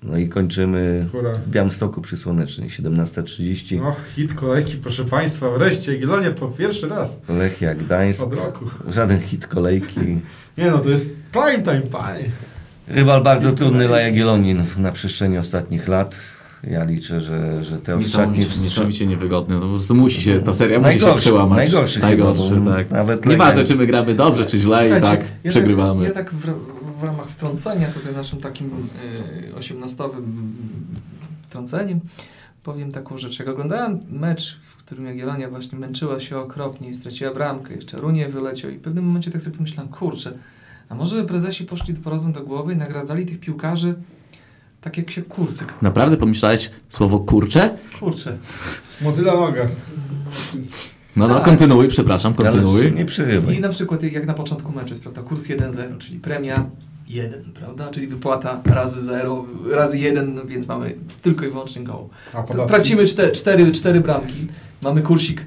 No 0.03 0.17
i 0.19 0.29
kończymy 0.29 1.07
w 1.47 1.51
Białymstoku 1.51 2.01
przy 2.01 2.17
Słonecznej, 2.17 2.69
17.30. 2.71 3.81
No, 3.81 3.97
hit 4.17 4.35
kolejki, 4.35 4.77
proszę 4.77 5.05
Państwa. 5.05 5.51
Wreszcie 5.51 5.99
Gilonie 5.99 6.31
po 6.31 6.49
pierwszy 6.49 6.89
raz 6.89 7.17
Lechia 7.29 7.75
Gdańsk. 7.75 8.23
od 8.23 8.35
roku. 8.35 8.65
Żaden 8.89 9.21
hit 9.21 9.47
kolejki. 9.47 10.01
Nie 10.59 10.71
no, 10.71 10.79
to 10.79 10.91
jest 10.91 11.17
prime 11.33 11.63
time, 11.63 11.81
panie. 11.83 12.25
Rywal 12.89 13.23
bardzo 13.23 13.53
trudny 13.53 13.89
dla 13.89 14.01
Jagiellonin 14.01 14.65
na 14.77 14.93
przestrzeni 14.93 15.39
ostatnich 15.39 15.89
lat. 15.89 16.17
Ja 16.65 16.85
liczę, 16.85 17.21
że, 17.21 17.65
że 17.65 17.79
te 17.79 17.97
ostatnie... 17.97 18.47
Niesamowicie, 18.63 19.07
niewygodnie. 19.07 19.55
To 19.55 19.61
po 19.61 19.69
prostu 19.69 19.95
musi 19.95 20.23
się, 20.23 20.41
ta 20.41 20.55
seria 20.55 20.79
musi 20.79 21.01
się 21.01 21.15
przełamać. 21.17 21.59
najgorszy 21.59 21.95
chyba, 21.95 22.07
najgorszy 22.09 22.55
bo 22.55 22.71
tak. 22.71 22.91
nawet 22.91 23.27
Nieważne, 23.27 23.65
czy 23.65 23.77
my 23.77 23.87
gramy 23.87 24.15
dobrze, 24.15 24.47
czy 24.47 24.59
źle 24.59 24.89
i 24.89 24.91
Słuchajcie, 24.91 25.23
tak 25.23 25.33
ja 25.45 25.51
przegrywamy. 25.51 26.07
Tak, 26.07 26.17
ja 26.17 26.25
tak 26.25 26.33
w, 26.35 27.01
w 27.01 27.03
ramach 27.03 27.29
wtrącenia, 27.29 27.89
tutaj 27.89 28.15
naszym 28.15 28.41
takim 28.41 28.71
y, 29.51 29.55
osiemnastowym 29.55 30.55
wtrąceniem, 31.43 32.01
powiem 32.63 32.93
taką 32.93 33.19
rzecz. 33.19 33.39
Jak 33.39 33.49
oglądałem 33.49 34.01
mecz, 34.11 34.61
w 34.63 34.77
którym 34.77 35.05
Jagiellonia 35.05 35.51
właśnie 35.51 35.79
męczyła 35.79 36.21
się 36.21 36.39
okropnie 36.39 36.89
i 36.89 36.95
straciła 36.95 37.35
bramkę, 37.35 37.75
jeszcze 37.75 37.99
Runie 37.99 38.29
wyleciał 38.29 38.71
i 38.71 38.75
w 38.75 38.81
pewnym 38.81 39.05
momencie 39.05 39.31
tak 39.31 39.43
sobie 39.43 39.57
pomyślałem, 39.57 39.93
kurczę, 39.93 40.33
a 40.89 40.95
może 40.95 41.25
prezesi 41.25 41.65
poszli 41.65 41.95
po 41.95 42.11
rozum 42.11 42.33
do 42.33 42.41
głowy 42.43 42.73
i 42.73 42.77
nagradzali 42.77 43.27
tych 43.27 43.41
piłkarzy 43.41 43.95
tak 44.81 44.97
jak 44.99 45.11
się 45.11 45.23
kurcyk. 45.23 45.75
Naprawdę 45.83 46.17
pomyślałeś 46.17 46.71
słowo 46.89 47.21
kurcze? 47.21 47.71
Kurczę. 48.01 48.39
Motyla 49.03 49.35
noga. 49.35 49.67
No, 51.17 51.29
no, 51.29 51.35
Tak. 51.35 51.45
kontynuuj, 51.45 51.89
przepraszam, 51.89 52.35
Ale 52.39 52.51
kontynuuj. 52.51 52.93
nie 52.93 53.05
przerywaj. 53.05 53.57
I 53.57 53.61
na 53.61 53.69
przykład 53.69 54.03
jak 54.03 54.27
na 54.27 54.35
początku 54.35 54.73
meczu 54.73 54.89
jest 54.89 55.03
prawda, 55.03 55.23
kurs 55.23 55.49
1-0, 55.49 55.99
czyli 55.99 56.19
premia 56.19 56.67
1, 57.09 57.53
prawda? 57.55 57.91
Czyli 57.91 58.07
wypłata 58.07 58.61
razy 58.65 59.05
0, 59.05 59.47
razy 59.71 59.99
1, 59.99 60.35
no 60.35 60.45
więc 60.45 60.67
mamy 60.67 60.95
tylko 61.23 61.47
i 61.47 61.51
wyłącznie 61.51 61.85
goł. 61.85 62.09
Tracimy 62.69 63.07
4, 63.07 63.33
4, 63.33 63.73
4 63.73 64.01
bramki, 64.01 64.47
mamy 64.83 65.03
kursik 65.03 65.47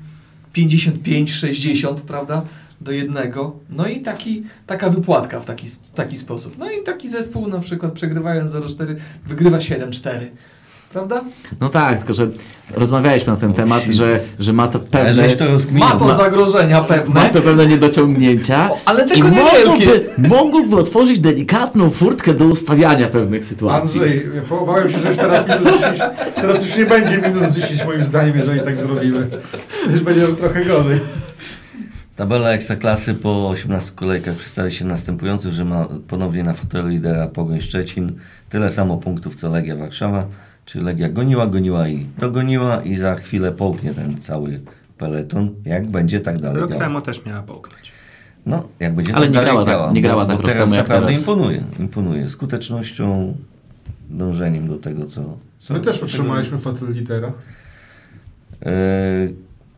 55-60, 0.56 1.96
prawda? 2.08 2.42
Do 2.82 2.92
jednego. 2.92 3.56
No 3.70 3.88
i 3.88 4.02
taki, 4.02 4.44
taka 4.68 4.90
wypłatka 4.90 5.40
w 5.40 5.46
taki, 5.46 5.68
taki 5.96 6.18
sposób. 6.18 6.58
No 6.58 6.72
i 6.72 6.84
taki 6.84 7.10
zespół 7.10 7.48
na 7.48 7.60
przykład 7.60 7.92
przegrywając 7.92 8.54
0-4 8.54 8.96
wygrywa 9.28 9.58
7-4. 9.58 10.10
Prawda? 10.92 11.22
No 11.60 11.70
tak, 11.70 11.98
tylko 11.98 12.14
że 12.14 12.28
rozmawialiśmy 12.74 13.34
na 13.34 13.40
ten 13.40 13.52
O, 13.52 13.54
temat, 13.54 13.84
że, 13.84 14.20
że 14.40 14.54
ma 14.54 14.68
to 14.68 14.80
pewne. 14.80 15.28
Ma 15.72 15.92
to 15.92 16.16
zagrożenia 16.16 16.82
pewne. 16.84 17.14
ma 17.22 17.30
to 17.30 17.42
pewne 17.42 17.68
niedociągnięcia 17.68 18.70
O, 18.72 18.78
ale 18.86 19.06
i 19.06 19.08
tylko 19.08 19.30
niewielkie. 19.30 19.68
mogłoby, 19.68 20.10
mogłoby 20.18 20.76
otworzyć 20.76 21.20
delikatną 21.20 21.90
furtkę 21.90 22.34
do 22.34 22.46
ustawiania 22.46 23.08
pewnych 23.08 23.46
sytuacji. 23.46 24.02
Andrzej, 24.02 24.26
obawiam 24.50 24.90
się, 24.90 25.00
że 25.00 25.08
już 25.08 25.18
teraz 25.18 25.48
minus 25.48 25.82
10, 25.82 26.00
teraz 26.36 26.66
już 26.68 26.78
nie 26.78 26.86
będzie 26.86 27.18
minus 27.18 27.52
10 27.54 27.86
moim 27.86 28.06
zdaniem, 28.06 28.38
jeżeli 28.38 28.60
tak 28.62 28.80
zrobimy. 28.80 29.28
Już 29.92 30.02
będzie 30.02 30.28
trochę 30.28 30.66
gorzej. 30.66 31.00
Tabela 32.22 32.54
Ekstraklasy 32.54 33.14
po 33.14 33.50
18 33.50 33.92
kolejkach 33.96 34.36
przedstawia 34.36 34.72
się 34.72 34.86
następująco, 34.86 35.52
że 35.52 35.66
ma 35.66 35.88
ponownie 36.08 36.44
na 36.44 36.54
fotelu 36.54 36.88
lidera 36.88 37.28
Pogoń 37.28 37.62
Szczecin 37.62 38.12
tyle 38.50 38.72
samo 38.72 38.98
punktów 38.98 39.36
co 39.36 39.50
Legia 39.50 39.76
Warszawa, 39.76 40.28
czyli 40.66 40.86
Legia 40.86 41.10
goniła, 41.10 41.48
goniła 41.48 41.88
i 41.88 42.06
dogoniła 42.18 42.82
i 42.82 42.98
za 42.98 43.16
chwilę 43.16 43.52
połknie 43.52 43.94
ten 43.94 44.18
cały 44.18 44.60
peleton, 44.98 45.50
jak 45.66 45.88
będzie 45.88 46.20
tak 46.20 46.40
dalej 46.40 46.62
Rok 46.62 46.76
temu 46.76 47.02
też 47.02 47.26
miała 47.26 47.44
połknąć. 47.44 47.92
No, 48.46 48.68
jak 48.80 48.96
będzie 48.96 49.16
Ale 49.16 49.26
tak 49.26 49.30
nie 49.30 49.36
dalej 49.36 49.52
grała 49.52 49.66
tak- 49.66 49.76
grała, 49.76 49.92
nie 49.92 50.02
grała 50.02 50.26
bo, 50.26 50.30
tak 50.32 50.38
bo 50.38 50.44
teraz 50.48 50.64
temu 50.64 50.76
jak 50.76 50.84
naprawdę 50.84 51.08
teraz. 51.08 51.22
imponuje, 51.22 51.64
imponuje 51.80 52.30
skutecznością, 52.30 53.38
dążeniem 54.10 54.68
do 54.68 54.78
tego, 54.78 55.06
co... 55.06 55.38
co 55.60 55.74
My 55.74 55.80
też 55.80 56.00
co 56.00 56.06
utrzymaliśmy 56.06 56.58
fotel 56.58 56.90
lidera. 56.94 57.32
E, 58.66 58.72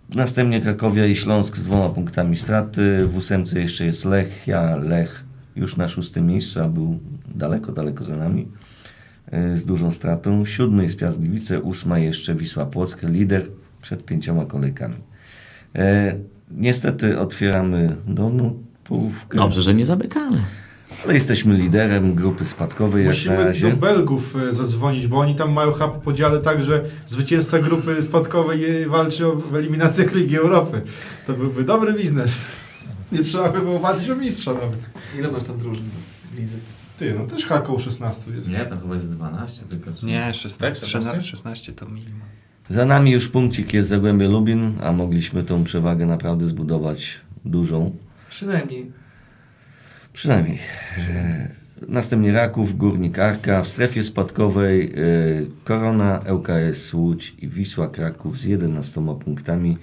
Następnie 0.10 0.62
Krakowia 0.62 1.06
i 1.06 1.16
Śląsk 1.16 1.58
z 1.58 1.64
dwoma 1.64 1.90
punktami 1.90 2.38
straty. 2.38 3.08
W 3.08 3.18
ósemce 3.18 3.60
jeszcze 3.60 3.86
jest 3.86 4.06
Lechia, 4.06 4.76
Lech 4.76 5.24
już 5.56 5.78
na 5.78 5.88
szóstym 5.88 6.28
miejscu, 6.28 6.62
a 6.62 6.68
był 6.68 7.00
daleko, 7.36 7.72
daleko 7.72 8.04
za 8.04 8.16
nami 8.16 8.48
e, 9.32 9.56
z 9.56 9.66
dużą 9.66 9.92
stratą. 9.92 10.46
Siódmy 10.46 10.84
jest 10.84 10.98
Piast 10.98 11.20
Gliwice, 11.20 11.62
ósma 11.62 12.00
jeszcze 12.00 12.36
Wisła 12.36 12.66
Płock, 12.66 13.04
lider 13.04 13.48
przed 13.82 14.06
pięcioma 14.06 14.46
kolejkami. 14.46 14.96
E, 15.76 16.16
niestety 16.52 17.20
otwieramy 17.20 17.96
dolną 18.08 18.64
połówkę, 18.84 19.38
Dobrze, 19.38 19.62
że 19.62 19.74
nie 19.74 19.86
zamykamy. 19.86 20.38
Ale 21.06 21.14
jesteśmy 21.14 21.58
liderem 21.58 22.16
grupy 22.16 22.46
spadkowej 22.46 23.06
jak 23.06 23.14
na 23.16 23.18
Musimy 23.20 23.44
razie. 23.46 23.70
do 23.72 23.78
Belgów 23.78 24.36
e, 24.36 24.54
zadzwonić, 24.54 25.08
bo 25.08 25.18
oni 25.20 25.36
tam 25.36 25.52
mają 25.54 25.72
chyba 25.72 25.88
po 25.88 26.00
podziale 26.00 26.40
tak, 26.40 26.64
że 26.64 26.84
zwycięzca 27.08 27.60
grupy 27.60 28.04
spadkowej 28.04 28.82
e, 28.84 28.88
walczy 28.90 29.28
o 29.28 29.42
eliminację 29.58 30.06
Ligi 30.16 30.38
Europy. 30.38 30.82
To 31.28 31.34
byłby 31.34 31.64
dobry 31.64 31.94
biznes. 31.94 32.42
Nie 33.12 33.24
trzeba 33.24 33.50
by 33.52 33.60
było 33.60 33.80
walczyć 33.80 34.10
o 34.10 34.16
mistrza 34.16 34.54
nawet. 34.54 34.80
Ile 35.20 35.32
masz 35.32 35.44
tam 35.44 35.58
drużyn 35.60 35.86
w 36.34 36.40
lidze? 36.40 36.58
Ty, 36.98 37.16
no 37.20 37.26
też 37.26 37.46
hakoł 37.46 37.80
16 37.80 38.22
jest. 38.32 38.70
tam 38.70 38.80
chyba 38.82 38.94
jest 38.94 39.14
12 39.16 39.66
tylko. 39.66 39.92
Nie, 40.04 40.34
16, 40.34 40.58
Tak, 40.82 40.90
16, 40.90 41.22
16 41.32 41.74
to 41.74 41.86
minimum. 41.86 42.22
Za 42.70 42.86
nami 42.86 43.12
już 43.12 43.28
punkcik 43.28 43.74
jest 43.74 43.90
Zagłębie 43.90 44.28
Lubin, 44.28 44.74
a 44.84 44.92
mogliśmy 44.92 45.44
tą 45.44 45.64
przewagę 45.64 46.06
naprawdę 46.06 46.46
zbudować 46.46 47.20
dużą. 47.46 47.96
Przynajmniej. 48.30 48.92
Przynajmniej. 50.14 50.60
Następnie 51.88 52.32
Raków, 52.32 52.78
Górnik 52.78 53.20
Arka. 53.20 53.64
W 53.64 53.68
strefie 53.68 54.04
spadkowej 54.04 54.86
e, 54.86 54.96
Korona, 55.64 56.22
ŁKS 56.34 56.94
Łódź 56.94 57.36
i 57.40 57.48
Wisła 57.48 57.88
Kraków 57.88 58.40
z 58.40 58.44
11 58.44 59.18
punktami 59.24 59.78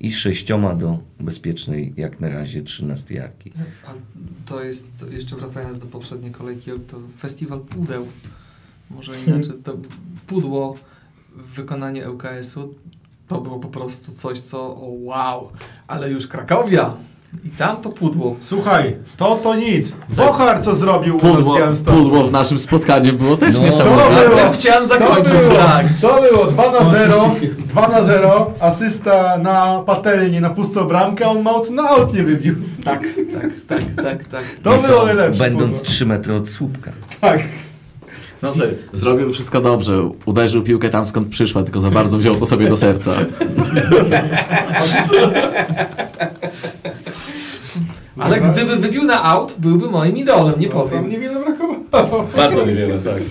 i 0.00 0.12
sześcioma 0.12 0.74
do 0.74 0.98
bezpiecznej 1.20 1.94
jak 1.96 2.20
na 2.20 2.28
razie 2.28 2.62
13 2.62 3.14
Jarki. 3.14 3.52
Ale 3.86 3.98
to 4.46 4.64
jest, 4.64 4.88
jeszcze 5.10 5.36
wracając 5.36 5.78
do 5.78 5.86
poprzedniej 5.86 6.32
kolejki, 6.32 6.70
to 6.90 7.00
festiwal 7.18 7.60
pudeł. 7.60 8.06
Może 8.90 9.12
inaczej, 9.26 9.54
to 9.64 9.76
pudło 10.26 10.74
w 11.36 11.54
wykonaniu 11.54 12.12
ŁKS-u 12.12 12.74
to 13.28 13.40
było 13.40 13.58
po 13.58 13.68
prostu 13.68 14.12
coś, 14.12 14.40
co 14.40 14.76
wow, 14.80 15.52
ale 15.86 16.10
już 16.10 16.26
Krakowia 16.26 16.96
i 17.44 17.50
tam 17.50 17.76
to 17.76 17.90
pudło. 17.90 18.36
Słuchaj, 18.40 18.96
to 19.16 19.36
to 19.42 19.54
nic. 19.56 19.96
Bochar 20.16 20.60
co 20.62 20.74
zrobił 20.74 21.16
u 21.16 21.22
nas 21.22 21.80
w 21.80 21.84
Pudło, 21.84 22.02
pudło 22.02 22.24
w 22.28 22.32
naszym 22.32 22.58
spotkaniu 22.58 23.12
było 23.12 23.36
też 23.36 23.52
No. 23.52 23.58
To 23.58 23.64
niesamowite. 23.64 24.28
było, 24.28 24.36
tym 24.40 24.52
chciałem 24.52 24.86
zakończyć, 24.88 25.32
to 25.32 25.38
było, 25.40 25.54
tak. 25.54 25.86
To 26.00 26.20
było 26.30 26.46
2 26.46 26.70
na 26.70 26.84
0, 26.90 27.30
2 27.68 27.88
na 27.88 28.02
0, 28.02 28.50
asysta 28.60 29.38
na 29.38 29.82
patelni, 29.86 30.40
na 30.40 30.50
pustą 30.50 30.84
bramkę, 30.84 31.26
a 31.26 31.28
on 31.28 31.42
mało 31.42 31.60
co 31.60 31.72
na 31.72 31.88
aut 31.88 32.14
nie 32.14 32.22
wybił. 32.22 32.54
Tak, 32.84 33.02
tak, 33.40 33.50
tak, 33.68 34.04
tak, 34.04 34.24
tak. 34.24 34.42
To 34.62 34.78
było 34.88 35.06
najlepsze. 35.06 35.38
Będąc 35.38 35.70
pudło. 35.70 35.84
3 35.86 36.06
metry 36.06 36.34
od 36.34 36.48
słupka. 36.50 36.92
Tak. 37.20 37.40
No 38.42 38.52
słuchaj, 38.52 38.74
zrobił 38.92 39.32
wszystko 39.32 39.60
dobrze. 39.60 40.10
Uderzył 40.26 40.62
piłkę 40.62 40.88
tam 40.88 41.06
skąd 41.06 41.28
przyszła, 41.28 41.62
tylko 41.62 41.80
za 41.80 41.90
bardzo 41.90 42.18
wziął 42.18 42.34
to 42.34 42.46
sobie 42.46 42.68
do 42.68 42.76
serca. 42.76 43.12
Ale 48.18 48.40
gdyby 48.40 48.76
wybił 48.76 49.02
na 49.04 49.24
aut, 49.24 49.54
byłby 49.58 49.90
moim 49.90 50.16
idolem, 50.16 50.60
nie 50.60 50.68
No, 50.68 50.72
tam 50.74 50.82
powiem. 50.82 51.08
niewiele 51.08 51.40
brakowało. 51.40 52.26
Bardzo 52.36 52.66
niewiele, 52.66 52.98
tak. 52.98 53.22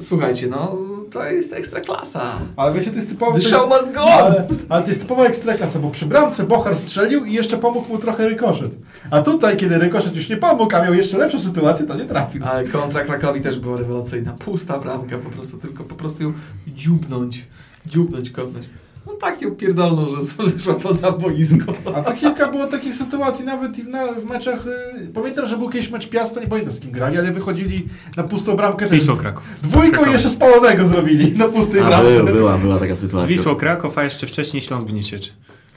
Słuchajcie, 0.00 0.46
no 0.46 0.76
to 1.10 1.24
jest 1.24 1.52
ekstra 1.52 1.80
klasa. 1.80 2.38
Ale 2.56 2.72
wiecie, 2.74 2.90
to 2.90 2.96
jest 2.96 3.08
typowe... 3.08 3.40
The 3.40 3.48
show 3.48 3.68
must 3.68 3.92
go! 3.94 4.04
Ale, 4.04 4.48
ale 4.68 4.82
to 4.82 4.88
jest 4.88 5.00
typowa 5.02 5.24
ekstraklasa, 5.24 5.78
bo 5.78 5.90
przy 5.90 6.06
bramce 6.06 6.44
Bochar 6.44 6.76
strzelił 6.76 7.24
i 7.24 7.32
jeszcze 7.32 7.58
pomógł 7.58 7.88
mu 7.92 7.98
trochę 7.98 8.28
rykoszet. 8.28 8.70
A 9.10 9.22
tutaj, 9.22 9.56
kiedy 9.56 9.78
rykoszet 9.78 10.16
już 10.16 10.28
nie 10.28 10.36
pomógł, 10.36 10.76
a 10.76 10.82
miał 10.82 10.94
jeszcze 10.94 11.18
lepszą 11.18 11.38
sytuację, 11.38 11.86
to 11.86 11.94
nie 11.94 12.04
trafił. 12.04 12.42
Ale 12.44 12.64
kontra 12.64 13.04
Krakowi 13.04 13.40
też 13.40 13.58
była 13.60 13.76
rewelacyjna. 13.76 14.32
Pusta 14.32 14.78
bramka 14.78 15.18
po 15.18 15.30
prostu, 15.30 15.58
tylko 15.58 15.84
po 15.84 15.94
prostu 15.94 16.22
ją 16.22 16.32
dziubnąć. 16.66 17.46
Dziubnąć 17.86 18.30
kogoś. 18.30 18.64
No 19.06 19.12
tak 19.12 19.42
ją 19.42 19.50
pierdolną, 19.50 20.06
że 20.08 20.44
wyszła 20.44 20.74
poza 20.74 21.12
boisko. 21.12 21.74
A 21.94 22.02
to 22.02 22.12
kilka 22.12 22.48
było 22.50 22.66
takich 22.66 22.94
sytuacji 22.94 23.44
nawet 23.44 23.78
i 23.78 23.82
w, 23.82 23.88
na, 23.88 24.06
w 24.12 24.24
meczach. 24.24 24.66
Y, 24.66 25.08
pamiętam, 25.14 25.46
że 25.46 25.56
był 25.58 25.70
kiedyś 25.70 25.90
mecz 25.90 26.08
Piasta, 26.08 26.40
nie 26.40 26.46
pamiętam 26.46 26.72
z 26.72 26.80
kim 26.80 26.90
grali, 26.90 27.18
ale 27.18 27.32
wychodzili 27.32 27.88
na 28.16 28.22
pustą 28.22 28.56
bramkę. 28.56 28.86
Z 28.86 28.90
Wisłą 28.90 29.16
Kraków. 29.16 29.44
Dwójką 29.62 30.10
jeszcze 30.12 30.30
spalonego 30.30 30.86
zrobili 30.86 31.38
na 31.38 31.48
pustej 31.48 31.80
A 31.80 31.86
bramce. 31.86 32.24
był, 32.24 32.34
była, 32.34 32.58
była 32.58 32.78
taka 32.78 32.94
Z 32.96 32.98
sytuacja. 32.98 33.28
Wisłą 33.28 33.54
Kraków, 33.54 33.98
a 33.98 34.04
jeszcze 34.04 34.26
wcześniej 34.26 34.62
Śląsk 34.62 34.86
Gnieźnieczy. 34.86 35.30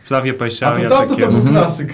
Flavio 0.04 0.34
A 0.34 0.38
Pajsia, 0.38 0.72
to 0.72 0.78
Jacek 0.84 0.98
tamto 0.98 1.14
to 1.16 1.20
Kieł. 1.22 1.28
był 1.30 1.38
Mhm. 1.38 1.56
klasyk. 1.56 1.94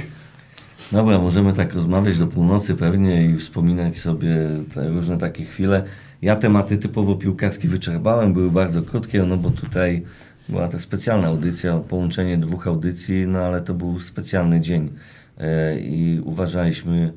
Dobra, 0.91 1.19
możemy 1.19 1.53
tak 1.53 1.73
rozmawiać 1.73 2.17
do 2.19 2.27
północy 2.27 2.75
pewnie 2.75 3.25
i 3.25 3.37
wspominać 3.37 3.97
sobie 3.97 4.35
te 4.75 4.89
różne 4.89 5.17
takie 5.17 5.45
chwile. 5.45 5.83
Ja 6.21 6.35
tematy 6.35 6.77
typowo 6.77 7.15
piłkarskie 7.15 7.67
wyczerpałem, 7.67 8.33
były 8.33 8.51
bardzo 8.51 8.81
krótkie, 8.81 9.23
no 9.23 9.37
bo 9.37 9.49
tutaj 9.49 10.03
była 10.49 10.67
ta 10.67 10.79
specjalna 10.79 11.27
audycja, 11.27 11.77
połączenie 11.77 12.37
dwóch 12.37 12.67
audycji, 12.67 13.27
no 13.27 13.39
ale 13.39 13.61
to 13.61 13.73
był 13.73 13.99
specjalny 13.99 14.61
dzień 14.61 14.89
e, 15.37 15.79
i 15.79 16.21
uważaliśmy, 16.23 17.13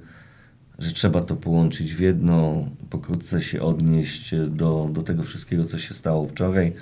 że 0.78 0.92
trzeba 0.92 1.20
to 1.22 1.36
połączyć 1.36 1.94
w 1.94 2.00
jedno, 2.00 2.68
pokrótce 2.90 3.42
się 3.42 3.62
odnieść 3.62 4.34
do, 4.48 4.88
do 4.92 5.02
tego 5.02 5.22
wszystkiego, 5.22 5.64
co 5.64 5.78
się 5.78 5.94
stało 5.94 6.26
wczoraj, 6.28 6.72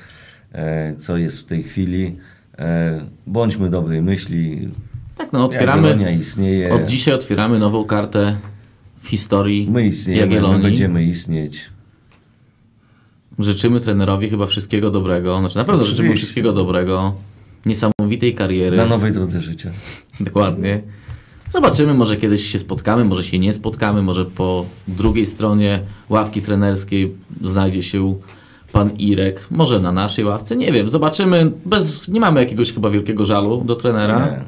e, 0.53 0.97
co 0.97 1.17
jest 1.17 1.41
w 1.41 1.45
tej 1.45 1.63
chwili. 1.63 2.17
E, 2.59 3.01
Bądźmy 3.27 3.71
dobrej 3.71 4.03
myśli, 4.03 4.69
Tak, 5.17 5.33
no 5.33 5.45
otwieramy. 5.45 6.17
Istnieje. 6.21 6.75
Od 6.75 6.85
dzisiaj 6.85 7.15
otwieramy 7.15 7.59
nową 7.59 7.85
kartę 7.85 8.37
w 8.99 9.09
historii 9.09 9.69
My 9.71 9.87
istniejemy, 9.87 10.41
my 10.41 10.59
będziemy 10.59 11.05
istnieć. 11.05 11.73
Życzymy 13.43 13.81
trenerowi 13.81 14.29
chyba 14.29 14.47
wszystkiego 14.47 14.91
dobrego. 14.91 15.39
Znaczy 15.39 15.57
naprawdę 15.57 15.85
życzymy 15.85 16.09
Oczywiście. 16.09 16.25
wszystkiego 16.25 16.53
dobrego. 16.53 17.15
Niesamowitej 17.67 18.35
kariery. 18.35 18.77
Na 18.77 18.87
nowej 18.87 19.13
drodze 19.13 19.41
życia. 19.41 19.71
Dokładnie. 20.21 20.83
Zobaczymy, 21.49 21.95
może 21.95 22.17
kiedyś 22.17 22.53
się 22.53 22.59
spotkamy, 22.59 23.05
może 23.05 23.23
się 23.23 23.39
nie 23.39 23.53
spotkamy, 23.53 24.03
może 24.03 24.25
po 24.25 24.67
drugiej 24.89 25.27
stronie 25.27 25.81
ławki 26.09 26.43
trenerskiej 26.43 27.15
znajdzie 27.41 27.83
się 27.83 28.15
pan 28.73 28.91
Irek, 28.99 29.47
może 29.51 29.81
na 29.81 29.93
naszej 29.93 30.25
ławce, 30.25 30.57
nie 30.57 30.73
wiem, 30.73 30.89
zobaczymy. 30.89 31.53
Bez, 31.67 32.09
nie 32.09 32.21
mamy 32.21 32.41
jakiegoś 32.41 32.73
chyba 32.73 32.91
wielkiego 32.91 33.25
żalu 33.25 33.65
do 33.65 33.75
trenera. 33.75 34.19
Nie. 34.19 34.43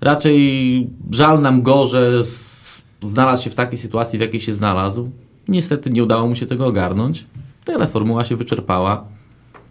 Raczej 0.00 0.88
żal 1.10 1.40
nam 1.40 1.62
go, 1.62 1.84
że 1.84 2.22
znalazł 3.00 3.44
się 3.44 3.50
w 3.50 3.54
takiej 3.54 3.78
sytuacji, 3.78 4.18
w 4.18 4.22
jakiej 4.22 4.40
się 4.40 4.52
znalazł. 4.52 5.10
Niestety 5.48 5.90
nie 5.90 6.02
udało 6.02 6.28
mu 6.28 6.34
się 6.34 6.46
tego 6.46 6.66
ogarnąć. 6.66 7.26
Tyle, 7.64 7.86
formuła 7.86 8.24
się 8.24 8.36
wyczerpała. 8.36 9.04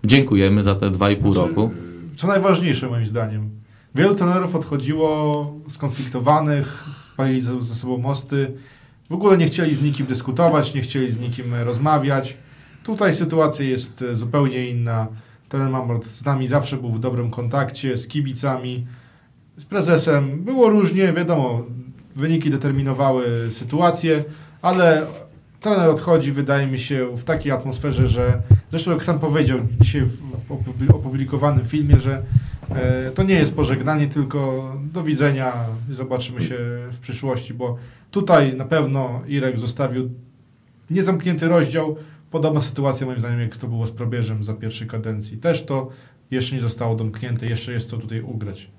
Dziękujemy 0.06 0.64
za 0.64 0.76
te 0.76 0.90
dwa 0.90 1.10
i 1.10 1.16
pół 1.16 1.34
roku. 1.34 1.72
Co 2.18 2.28
najważniejsze 2.28 2.90
moim 2.90 3.06
zdaniem. 3.06 3.50
Wielu 3.96 4.16
trenerów 4.16 4.56
odchodziło 4.56 5.54
skonfliktowanych, 5.70 6.86
palili 7.18 7.42
ze 7.42 7.76
sobą 7.76 7.98
mosty. 7.98 8.52
W 9.10 9.14
ogóle 9.14 9.38
nie 9.38 9.46
chcieli 9.46 9.76
z 9.76 9.82
nikim 9.82 10.06
dyskutować, 10.06 10.74
nie 10.74 10.82
chcieli 10.82 11.12
z 11.12 11.20
nikim 11.20 11.56
rozmawiać. 11.56 12.38
Tutaj 12.84 13.16
sytuacja 13.16 13.66
jest 13.66 14.02
e, 14.02 14.16
zupełnie 14.16 14.70
inna. 14.70 15.08
Trener 15.50 15.70
Mamrot 15.70 16.06
z 16.06 16.26
nami 16.26 16.48
zawsze 16.48 16.78
był 16.78 16.92
w 16.92 17.00
dobrym 17.00 17.32
kontakcie, 17.32 17.98
z 17.98 18.08
kibicami, 18.08 18.88
z 19.58 19.66
prezesem. 19.66 20.44
Było 20.44 20.70
różnie, 20.70 21.14
wiadomo, 21.14 21.66
wyniki 22.16 22.50
determinowały 22.50 23.50
sytuację, 23.52 24.24
ale 24.62 25.06
trener 25.60 25.90
odchodzi, 25.90 26.32
wydaje 26.32 26.68
mi 26.68 26.80
się, 26.80 27.18
w 27.18 27.24
takiej 27.24 27.52
atmosferze, 27.52 28.08
że 28.08 28.42
zresztą 28.70 28.92
jak 28.92 29.04
sam 29.04 29.20
powiedział 29.20 29.60
dzisiaj 29.80 30.02
w 30.02 30.18
opubli- 30.50 30.96
opublikowanym 30.96 31.66
filmie, 31.66 32.00
że 32.00 32.24
e, 32.70 33.12
to 33.12 33.24
nie 33.24 33.36
jest 33.36 33.56
pożegnanie, 33.56 34.08
tylko 34.08 34.72
do 34.94 35.04
widzenia, 35.04 35.54
zobaczymy 35.92 36.42
się 36.42 36.58
w 36.92 37.00
przyszłości, 37.02 37.54
bo 37.54 37.78
tutaj 38.12 38.56
na 38.56 38.66
pewno 38.66 39.22
Irek 39.28 39.60
zostawił 39.60 40.10
niezamknięty 40.90 41.48
rozdział. 41.48 41.96
Podobna 42.32 42.62
sytuacja 42.62 43.06
moim 43.08 43.20
zdaniem, 43.20 43.40
jak 43.40 43.58
to 43.58 43.68
było 43.68 43.88
z 43.88 43.92
probierzem 43.92 44.44
za 44.44 44.54
pierwszej 44.54 44.88
kadencji. 44.88 45.38
Też 45.38 45.66
to 45.66 45.90
jeszcze 46.32 46.56
nie 46.56 46.62
zostało 46.62 46.96
domknięte, 46.96 47.46
jeszcze 47.46 47.74
jest 47.74 47.90
co 47.90 47.98
tutaj 47.98 48.22
ugrać. 48.22 48.70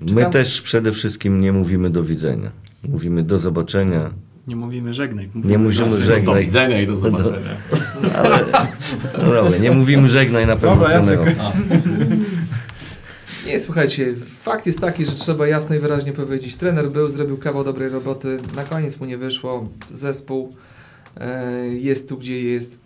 My 0.00 0.06
Czekam. 0.08 0.32
też 0.32 0.62
przede 0.62 0.92
wszystkim 0.92 1.40
nie 1.40 1.52
mówimy 1.52 1.90
do 1.90 2.04
widzenia. 2.04 2.50
Mówimy 2.88 3.22
do 3.22 3.38
zobaczenia. 3.38 4.10
Nie 4.46 4.56
mówimy 4.56 4.94
żegnaj. 4.94 5.28
Nie 5.34 5.58
mówimy 5.58 5.90
Do 5.90 5.96
żegnaj. 5.96 6.44
widzenia 6.44 6.80
i 6.82 6.86
do 6.86 6.96
zobaczenia. 6.96 7.56
No 9.18 9.34
dobra, 9.34 9.58
nie 9.58 9.70
mówimy 9.70 10.08
żegnaj 10.08 10.46
na 10.46 10.56
pewno 10.56 10.76
Dobra, 10.76 10.90
Jacek. 10.92 11.20
Nie, 13.46 13.60
słuchajcie, 13.60 14.14
fakt 14.26 14.66
jest 14.66 14.80
taki, 14.80 15.06
że 15.06 15.12
trzeba 15.12 15.46
jasno 15.46 15.76
i 15.76 15.78
wyraźnie 15.80 16.12
powiedzieć. 16.12 16.56
Trener 16.56 16.90
był, 16.90 17.08
zrobił 17.08 17.36
kawał 17.38 17.64
dobrej 17.64 17.88
roboty, 17.88 18.36
na 18.56 18.64
koniec 18.64 19.00
mu 19.00 19.06
nie 19.06 19.18
wyszło, 19.18 19.68
zespół 19.92 20.56
e, 21.16 21.66
jest 21.68 22.08
tu, 22.08 22.16
gdzie 22.18 22.42
jest, 22.42 22.78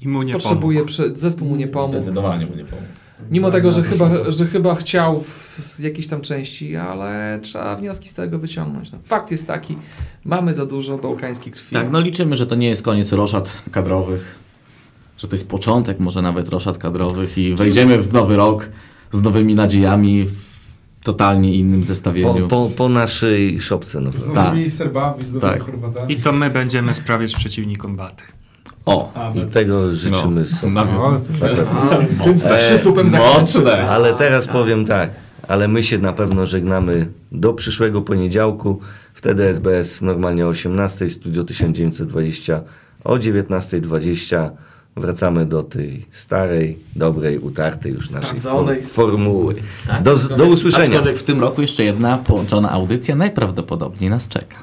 I 0.00 0.08
mu 0.08 0.22
nie 0.22 0.32
potrzebuje, 0.32 0.78
pomógł. 0.78 0.92
prze, 0.92 1.16
zespół 1.16 1.48
mu 1.48 1.56
nie 1.56 1.68
pomógł. 1.68 1.92
Zdecydowanie 1.92 2.46
mu 2.46 2.56
nie 2.56 2.64
pomógł. 2.64 2.88
Mimo 3.30 3.50
tego, 3.50 3.72
że 3.72 3.82
chyba, 3.82 4.30
że 4.30 4.46
chyba 4.46 4.74
chciał 4.74 5.20
w, 5.20 5.56
z 5.60 5.78
jakiejś 5.78 6.06
tam 6.06 6.20
części, 6.20 6.76
ale 6.76 7.38
trzeba 7.42 7.76
wnioski 7.76 8.08
z 8.08 8.14
tego 8.14 8.38
wyciągnąć. 8.38 8.92
No, 8.92 8.98
fakt 9.04 9.30
jest 9.30 9.46
taki, 9.46 9.76
mamy 10.24 10.54
za 10.54 10.66
dużo 10.66 10.98
bałkańskiej 10.98 11.52
krwi. 11.52 11.74
Tak, 11.76 11.90
no 11.90 12.00
liczymy, 12.00 12.36
że 12.36 12.46
to 12.46 12.54
nie 12.54 12.68
jest 12.68 12.82
koniec 12.82 13.12
roszad 13.12 13.50
kadrowych, 13.70 14.38
że 15.18 15.28
to 15.28 15.34
jest 15.34 15.48
początek 15.48 16.00
może 16.00 16.22
nawet 16.22 16.48
roszad 16.48 16.78
kadrowych 16.78 17.38
i 17.38 17.54
wejdziemy 17.54 17.98
w 17.98 18.12
nowy 18.12 18.36
rok 18.36 18.68
z 19.12 19.22
nowymi 19.22 19.54
nadziejami 19.54 20.24
w 20.26 20.54
totalnie 21.04 21.54
innym 21.54 21.80
Po, 21.80 21.86
zestawieniu. 21.86 22.48
po, 22.48 22.70
po 22.76 22.88
naszej 22.88 23.60
szopce. 23.60 24.00
No. 24.00 24.12
Z 24.12 24.24
Tak. 24.24 24.34
nowymi 24.34 24.70
Serbami, 24.70 25.24
z 25.24 25.32
nowymi 25.32 25.52
Tak. 25.52 25.62
Chorwatami. 25.62 26.14
I 26.14 26.16
to 26.16 26.32
my 26.32 26.50
będziemy 26.50 26.94
sprawiać 26.94 27.34
przeciwnikom 27.34 27.96
baty. 27.96 28.24
O! 28.86 29.12
Tego 29.52 29.94
życzymy 29.94 30.40
No. 30.40 30.56
sobie. 30.56 30.72
No. 30.72 31.20
A, 32.20 32.24
tym 32.24 32.38
z 32.38 32.44
przytupem 32.54 33.10
zakończył. 33.10 33.62
Mocne! 33.62 33.88
Ale 33.88 34.14
teraz 34.14 34.46
powiem 34.46 34.84
tak, 34.84 35.10
ale 35.48 35.68
my 35.68 35.82
się 35.82 35.98
na 35.98 36.12
pewno 36.12 36.46
żegnamy 36.46 37.06
do 37.32 37.52
przyszłego 37.52 38.02
poniedziałku. 38.02 38.80
Wtedy 39.14 39.44
SBS 39.48 40.02
normalnie 40.02 40.46
o 40.46 40.48
18, 40.48 41.10
Studio 41.10 41.44
1920 41.44 42.60
o 43.04 43.14
19.20. 43.14 44.50
wracamy 44.96 45.46
do 45.46 45.62
tej 45.62 46.06
starej, 46.12 46.78
dobrej, 46.96 47.38
utartej 47.38 47.92
już 47.92 48.10
naszej 48.10 48.40
for, 48.40 48.66
formuły. 48.82 49.54
Tak, 49.88 50.02
Do, 50.02 50.12
aczkolwiek- 50.14 50.36
do 50.36 50.44
usłyszenia. 50.44 50.84
Aczkolwiek 50.86 51.16
w 51.16 51.22
tym 51.22 51.40
roku 51.40 51.60
jeszcze 51.60 51.84
jedna 51.84 52.18
połączona 52.18 52.70
audycja 52.70 53.16
najprawdopodobniej 53.16 54.10
nas 54.10 54.28
czeka. 54.28 54.56